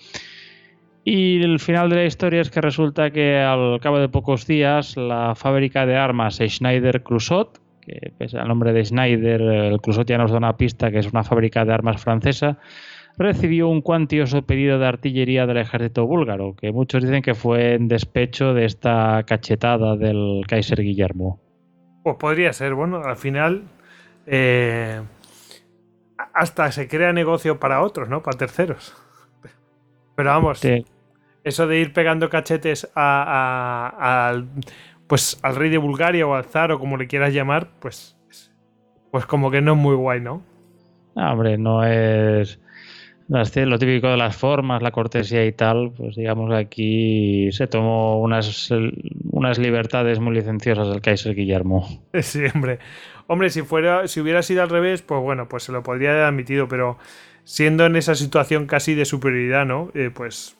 [1.05, 4.97] Y el final de la historia es que resulta que al cabo de pocos días
[4.97, 10.19] la fábrica de armas Schneider Crusot, que pese al nombre de Schneider, el Crusot ya
[10.19, 12.59] nos da una pista que es una fábrica de armas francesa,
[13.18, 17.89] recibió un cuantioso pedido de artillería del ejército búlgaro, que muchos dicen que fue en
[17.89, 21.40] despecho de esta cachetada del Kaiser Guillermo.
[22.02, 23.62] Pues podría ser, bueno, al final.
[24.26, 25.01] eh,
[26.34, 28.22] hasta se crea negocio para otros, ¿no?
[28.22, 28.94] Para terceros.
[30.14, 30.84] Pero vamos, Sí.
[31.44, 34.47] eso de ir pegando cachetes a, a- al,
[35.09, 38.16] pues, al rey de Bulgaria o al zar o como le quieras llamar, pues,
[39.10, 40.43] pues como que no es muy guay, ¿no?
[41.16, 42.60] Hombre, no es
[43.33, 48.71] lo típico de las formas, la cortesía y tal, pues digamos aquí se tomó unas,
[49.31, 51.89] unas libertades muy licenciosas del Kaiser Guillermo.
[52.21, 52.79] Sí, hombre.
[53.27, 56.25] Hombre, si fuera, si hubiera sido al revés, pues bueno, pues se lo podría haber
[56.25, 56.99] admitido, pero
[57.45, 59.91] siendo en esa situación casi de superioridad, ¿no?
[59.95, 60.57] Eh, pues,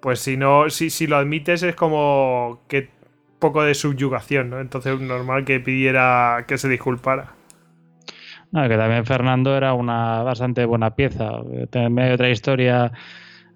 [0.00, 2.88] pues si no, si, si lo admites es como que
[3.38, 4.60] poco de subyugación, ¿no?
[4.60, 7.33] Entonces normal que pidiera que se disculpara.
[8.54, 11.42] No, que también Fernando era una bastante buena pieza.
[11.70, 12.92] También hay otra historia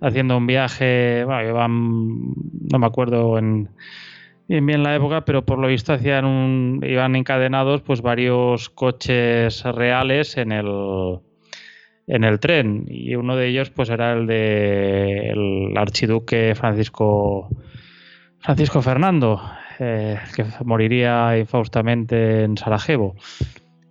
[0.01, 3.69] haciendo un viaje, bueno, no me acuerdo en,
[4.49, 9.63] bien bien la época, pero por lo visto hacían un, iban encadenados pues varios coches
[9.63, 11.21] reales en el
[12.09, 17.51] en el tren y uno de ellos pues era el de el archiduque Francisco
[18.41, 19.41] Francisco Fernando
[19.79, 23.15] eh, que moriría infaustamente en Sarajevo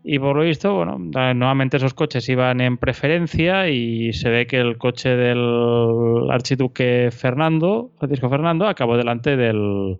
[0.09, 4.55] Y por lo visto, bueno, nuevamente esos coches iban en preferencia y se ve que
[4.55, 9.99] el coche del archiduque Fernando, Francisco Fernando, acabó delante del,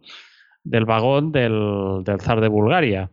[0.63, 3.11] del vagón del, del zar de Bulgaria.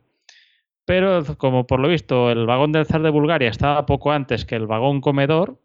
[0.84, 4.54] Pero como por lo visto el vagón del zar de Bulgaria estaba poco antes que
[4.54, 5.58] el vagón comedor,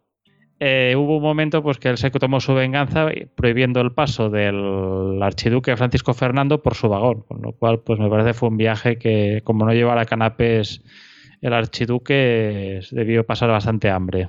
[0.58, 5.22] eh, hubo un momento pues que él se tomó su venganza prohibiendo el paso del
[5.22, 8.98] archiduque Francisco Fernando por su vagón, con lo cual pues me parece fue un viaje
[8.98, 10.82] que como no llevara canapés
[11.40, 14.28] el archiduque debió pasar bastante hambre.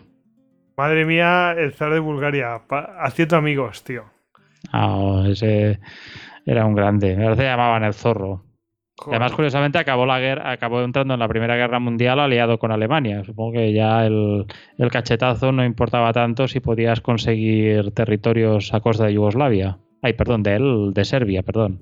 [0.78, 2.62] Madre mía, el zar de Bulgaria,
[3.00, 4.06] haciendo amigos, tío.
[4.72, 5.80] Ah, ese
[6.46, 8.44] era un grande, me parece que llamaban el zorro.
[9.08, 13.24] Además, curiosamente, acabó la guerra, acabó entrando en la Primera Guerra Mundial aliado con Alemania.
[13.24, 14.46] Supongo que ya el,
[14.92, 19.80] cachetazo no importaba tanto si podías conseguir territorios a costa de Yugoslavia.
[20.04, 21.80] Ay, perdón, de él, de Serbia, perdón.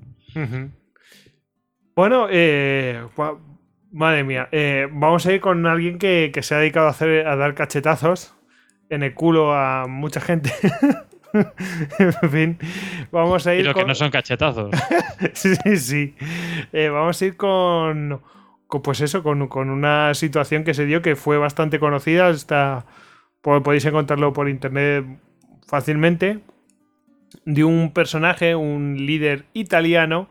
[1.94, 3.02] Bueno, eh,
[3.92, 7.36] madre mía, eh, vamos a ir con alguien que, se ha dedicado a, hacer, a
[7.36, 8.34] dar cachetazos
[8.88, 10.52] en el culo a mucha gente.
[11.98, 12.58] en fin,
[13.10, 13.66] vamos a ir.
[13.66, 14.70] Y que no son cachetazos.
[15.32, 16.14] sí, sí.
[16.72, 18.20] Eh, vamos a ir con,
[18.82, 22.30] Pues eso, con, una situación que se dio que fue bastante conocida.
[22.30, 22.86] Está,
[23.40, 25.04] podéis encontrarlo por internet
[25.66, 26.40] fácilmente.
[27.44, 30.28] De un personaje, un líder italiano.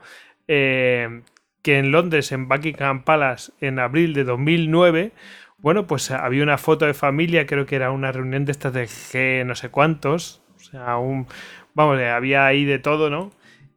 [0.47, 1.21] Eh,
[1.61, 5.11] que en Londres, en Buckingham Palace, en abril de 2009,
[5.57, 8.85] bueno, pues había una foto de familia, creo que era una reunión de estas de
[8.85, 11.27] G no sé cuántos, o sea, un,
[11.73, 13.31] vamos, había ahí de todo, ¿no?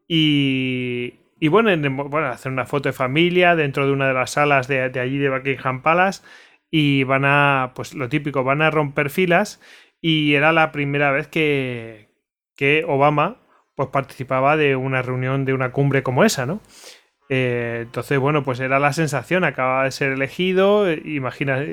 [0.07, 1.69] Y, y bueno,
[2.05, 5.29] bueno, hacer una foto de familia dentro de una de las salas de, allí de
[5.29, 6.23] Buckingham Palace
[6.71, 9.59] y van a, pues lo típico, van a romper filas
[9.99, 12.09] y era la primera vez que,
[12.55, 13.41] que Obama
[13.75, 16.61] pues participaba de una reunión, de una cumbre como esa, ¿no?
[17.35, 21.65] Eh, entonces, bueno, pues era la sensación, acaba de ser elegido, imagina,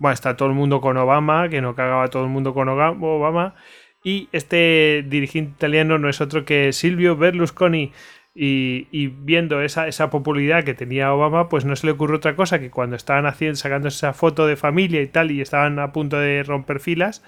[0.00, 3.54] bueno, está todo el mundo con Obama, que no cagaba todo el mundo con Obama,
[4.02, 7.92] y este dirigente italiano no es otro que Silvio Berlusconi.
[8.36, 12.70] Y, viendo esa, popularidad que tenía Obama, pues no se le ocurrió otra cosa que
[12.70, 16.42] cuando estaban haciendo, sacando esa foto de familia y tal, y estaban a punto de
[16.42, 17.22] romper filas,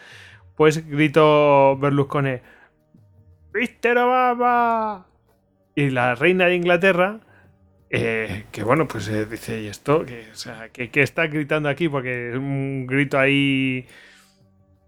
[0.56, 2.40] pues gritó Berlusconi:
[3.54, 3.98] ¡Mr.
[3.98, 5.06] Obama!
[5.76, 7.20] Y la reina de Inglaterra,
[7.90, 10.04] eh, que bueno, pues eh, dice, ¿y esto?
[10.04, 11.88] que ¿qué, está gritando aquí?
[11.88, 13.86] Porque es un grito ahí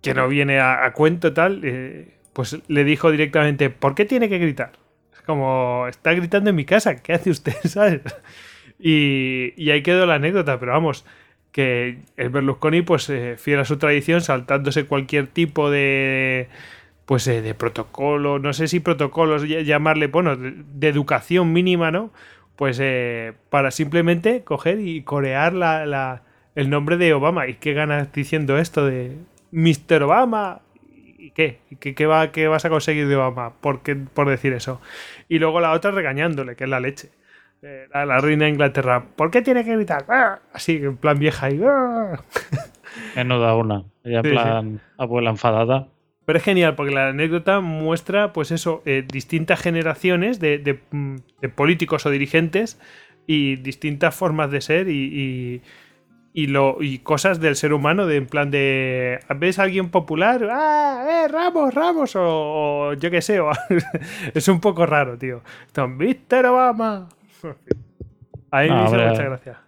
[0.02, 4.38] que no viene a, cuento tal, eh, pues le dijo directamente, ¿por qué tiene que
[4.38, 4.72] gritar?
[5.26, 7.54] Como, está gritando en mi casa, ¿qué hace usted?
[7.64, 8.00] ¿Sabes?
[8.78, 11.04] Y, y ahí quedó la anécdota, pero vamos,
[11.52, 16.48] que el Berlusconi, pues eh, fiel a su tradición, saltándose cualquier tipo de
[17.04, 22.12] pues de protocolo, no sé si protocolos llamarle, bueno, de, educación mínima, ¿no?
[22.58, 22.82] Pues
[23.48, 26.22] para simplemente coger y corear la,
[26.54, 27.46] el nombre de Obama.
[27.46, 29.16] ¿Y qué ganas diciendo esto de,
[29.50, 30.02] Mr.
[30.02, 30.60] Obama.
[31.18, 31.60] ¿Y qué?
[31.80, 34.80] ¿Qué, qué, va, qué vas a conseguir de Obama por, por decir eso?
[35.28, 37.10] Y luego la otra regañándole, que es la leche.
[37.62, 39.04] Eh, la, reina de Inglaterra.
[39.16, 40.04] ¿Por qué tiene que gritar?
[40.08, 40.38] ¡Ah!
[40.52, 41.60] Así, en plan vieja y.
[41.64, 42.20] ¡ah!
[43.24, 43.84] no da una.
[44.04, 45.88] Ella en plan abuela enfadada.
[46.28, 50.78] Pero es genial porque la anécdota muestra, pues eso, eh, distintas generaciones de,
[51.54, 52.78] políticos o dirigentes
[53.26, 55.62] y distintas formas de ser y,
[56.34, 59.20] y, lo, y cosas del ser humano, de en plan de.
[59.36, 60.46] ¿Ves a alguien popular?
[60.52, 61.24] ¡Ah!
[61.24, 61.28] ¡Eh!
[61.28, 61.72] ¡Ramos!
[61.72, 62.12] ¡Ramos!
[62.14, 63.40] O, yo qué sé.
[64.34, 65.40] es un poco raro, tío.
[65.74, 66.44] ¡Mr.
[66.44, 67.08] Obama!
[68.50, 69.67] A mí me hizo mucha gracia.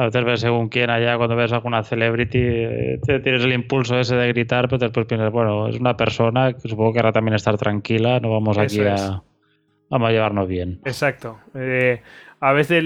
[0.00, 4.16] A veces según quién allá, cuando ves a alguna celebrity, eh, tienes el impulso ese
[4.16, 7.58] de gritar, pero después piensas, bueno, es una persona que supongo que querrá también estar
[7.58, 9.22] tranquila, no vamos aquí a.
[9.90, 10.80] Vamos a llevarnos bien.
[10.84, 11.38] Exacto.
[11.54, 12.00] Eh,
[12.38, 12.82] a veces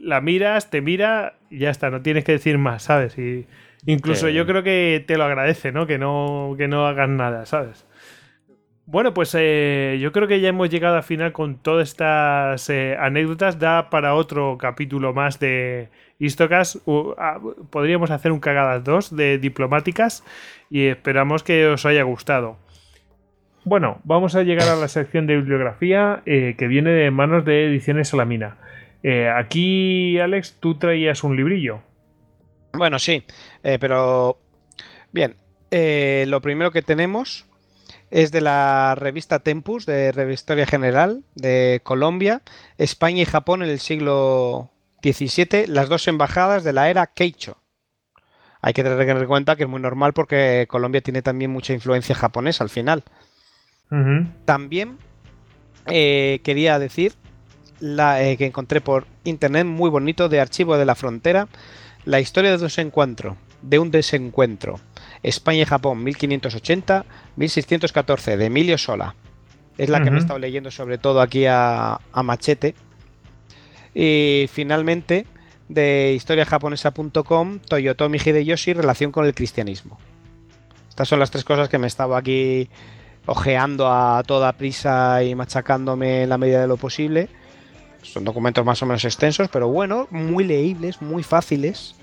[0.00, 3.16] la miras, te mira y ya está, no tienes que decir más, ¿sabes?
[3.16, 3.46] Y
[3.86, 5.86] incluso yo creo que te lo agradece, ¿no?
[5.86, 7.86] Que no, que no hagas nada, ¿sabes?
[8.88, 12.96] Bueno, pues eh, yo creo que ya hemos llegado al final con todas estas eh,
[12.96, 13.58] anécdotas.
[13.58, 15.88] Da para otro capítulo más de
[16.20, 16.78] Histocas.
[17.18, 17.40] Ah,
[17.70, 20.22] podríamos hacer un cagadas 2 de diplomáticas
[20.70, 22.58] y esperamos que os haya gustado.
[23.64, 27.66] Bueno, vamos a llegar a la sección de bibliografía eh, que viene de manos de
[27.66, 28.58] Ediciones Salamina.
[29.36, 31.80] Aquí, Alex, tú traías un librillo.
[32.72, 33.22] Bueno, sí,
[33.62, 34.36] pero
[35.12, 35.36] bien,
[35.70, 37.46] lo primero que tenemos
[38.10, 42.42] es de la revista Tempus, de Historia General, de Colombia,
[42.78, 44.70] España y Japón en el siglo
[45.02, 47.58] XVII, las dos embajadas de la era Keicho.
[48.60, 52.14] Hay que tener en cuenta que es muy normal porque Colombia tiene también mucha influencia
[52.14, 53.04] japonesa al final.
[54.44, 54.98] También
[55.86, 57.14] eh, quería decir
[57.78, 61.46] la, eh, que encontré por internet muy bonito de Archivo de la Frontera,
[62.04, 64.80] La historia de un desencuentro, de un desencuentro.
[65.26, 69.16] España y Japón, 1580-1614, de Emilio Sola.
[69.76, 72.76] Es la que me he estado leyendo sobre todo aquí a, a machete.
[73.92, 75.26] Y finalmente,
[75.68, 79.98] de historiajaponesa.com, Toyotomi Hideyoshi, relación con el cristianismo.
[80.88, 82.70] Estas son las tres cosas que me estaba aquí
[83.26, 87.28] ojeando a toda prisa y machacándome en la medida de lo posible.
[88.02, 91.95] Son documentos más o menos extensos, pero bueno, muy leíbles, muy fáciles,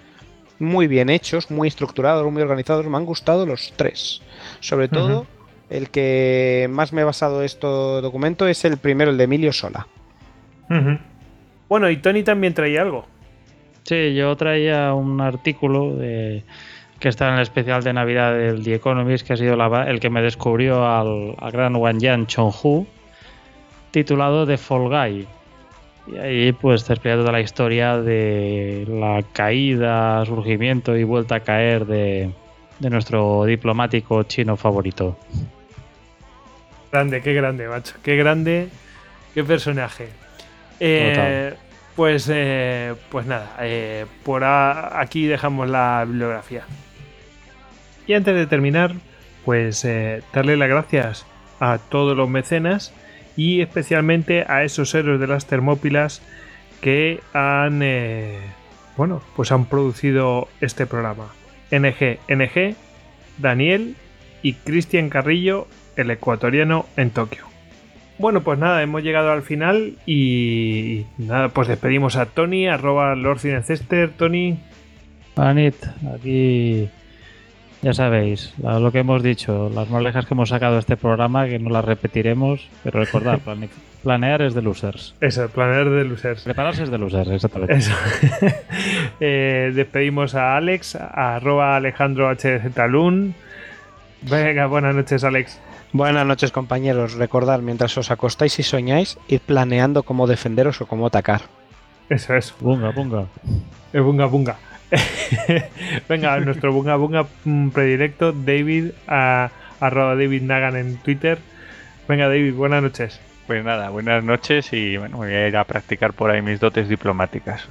[0.64, 2.86] muy bien hechos, muy estructurados, muy organizados.
[2.88, 4.22] Me han gustado los tres.
[4.60, 5.26] Sobre todo,
[5.70, 9.88] el que más me he basado este documento es el primero, el de Emilio Sola.
[11.70, 13.06] Bueno, y Tony también traía algo.
[13.84, 16.44] Sí, yo traía un artículo de-
[17.00, 20.00] que está en el especial de Navidad del The Economist, que ha sido la el
[20.00, 22.88] que me descubrió al, al gran Wanyan Chonghu,
[23.92, 25.28] titulado The Fall Guy.
[26.08, 31.40] Y ahí pues te explica toda la historia de la caída, surgimiento y vuelta a
[31.40, 32.30] caer de,
[32.80, 35.18] de nuestro diplomático chino favorito.
[36.92, 37.96] Grande, qué grande, macho.
[38.04, 38.70] Qué grande,
[39.34, 40.10] qué personaje.
[40.80, 41.54] Eh,
[41.96, 46.64] pues, eh, pues nada, eh, por a- aquí dejamos la bibliografía.
[48.06, 48.94] Y antes de terminar,
[49.46, 51.26] pues eh, darle las gracias
[51.60, 52.94] a todos los mecenas
[53.36, 56.22] y especialmente a esos héroes de las Termópilas
[56.82, 58.40] que han, eh,
[58.98, 61.28] bueno, pues han producido este programa.
[61.72, 62.76] NG, NG,
[63.38, 63.96] Daniel
[64.42, 67.46] y Cristian Carrillo, el ecuatoriano en Tokio.
[68.20, 73.40] Bueno, pues nada, hemos llegado al final y nada, pues despedimos a Tony, arroba Lord
[73.40, 74.60] Cinecester, Tony.
[75.36, 75.76] Anit,
[76.14, 76.90] aquí
[77.84, 81.60] ya sabéis lo que hemos dicho, las moralejas que hemos sacado de este programa, que
[81.60, 83.70] no las repetiremos, pero recordad, plane-
[84.02, 85.14] planear es de losers.
[85.22, 86.42] Eso, planear de losers.
[86.44, 87.76] Prepararse es de losers, exactamente.
[87.76, 87.94] Eso.
[89.20, 93.34] Eh, despedimos a Alex, a arroba Alejandro HZLun.
[94.24, 95.60] Venga, buenas noches, Alex.
[95.94, 101.06] Buenas noches compañeros, recordad, mientras os acostáis y soñáis, id planeando cómo defenderos o cómo
[101.08, 101.42] atacar.
[102.10, 102.54] Eso es.
[102.60, 103.26] Bunga, bunga.
[103.94, 104.56] El bunga bunga.
[106.10, 109.50] Venga, nuestro bunga bunga mm, predilecto, David, a,
[109.80, 111.40] arroba David Nagan en Twitter.
[112.08, 113.20] Venga, David, buenas noches.
[113.48, 116.88] Pues nada, buenas noches y bueno, voy a ir a practicar por ahí mis dotes
[116.88, 117.68] diplomáticas.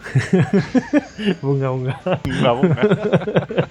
[1.43, 2.01] bunga bunga.
[2.25, 2.77] Bunga, bunga.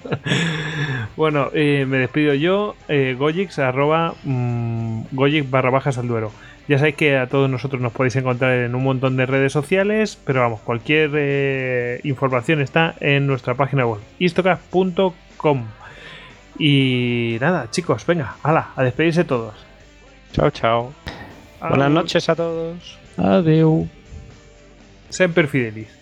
[1.16, 6.32] bueno, eh, me despido yo, eh, Gojix, arroba mm, Gojix barra bajas al duero.
[6.68, 10.18] Ya sabéis que a todos nosotros nos podéis encontrar en un montón de redes sociales,
[10.24, 15.64] pero vamos, cualquier eh, información está en nuestra página web, istocast.com.
[16.58, 19.54] Y nada, chicos, venga, hala, a despedirse todos.
[20.32, 20.92] chao, chao.
[21.60, 22.98] Buenas noches a todos.
[23.16, 23.86] Adiós.
[25.08, 26.01] Semper Fidelis.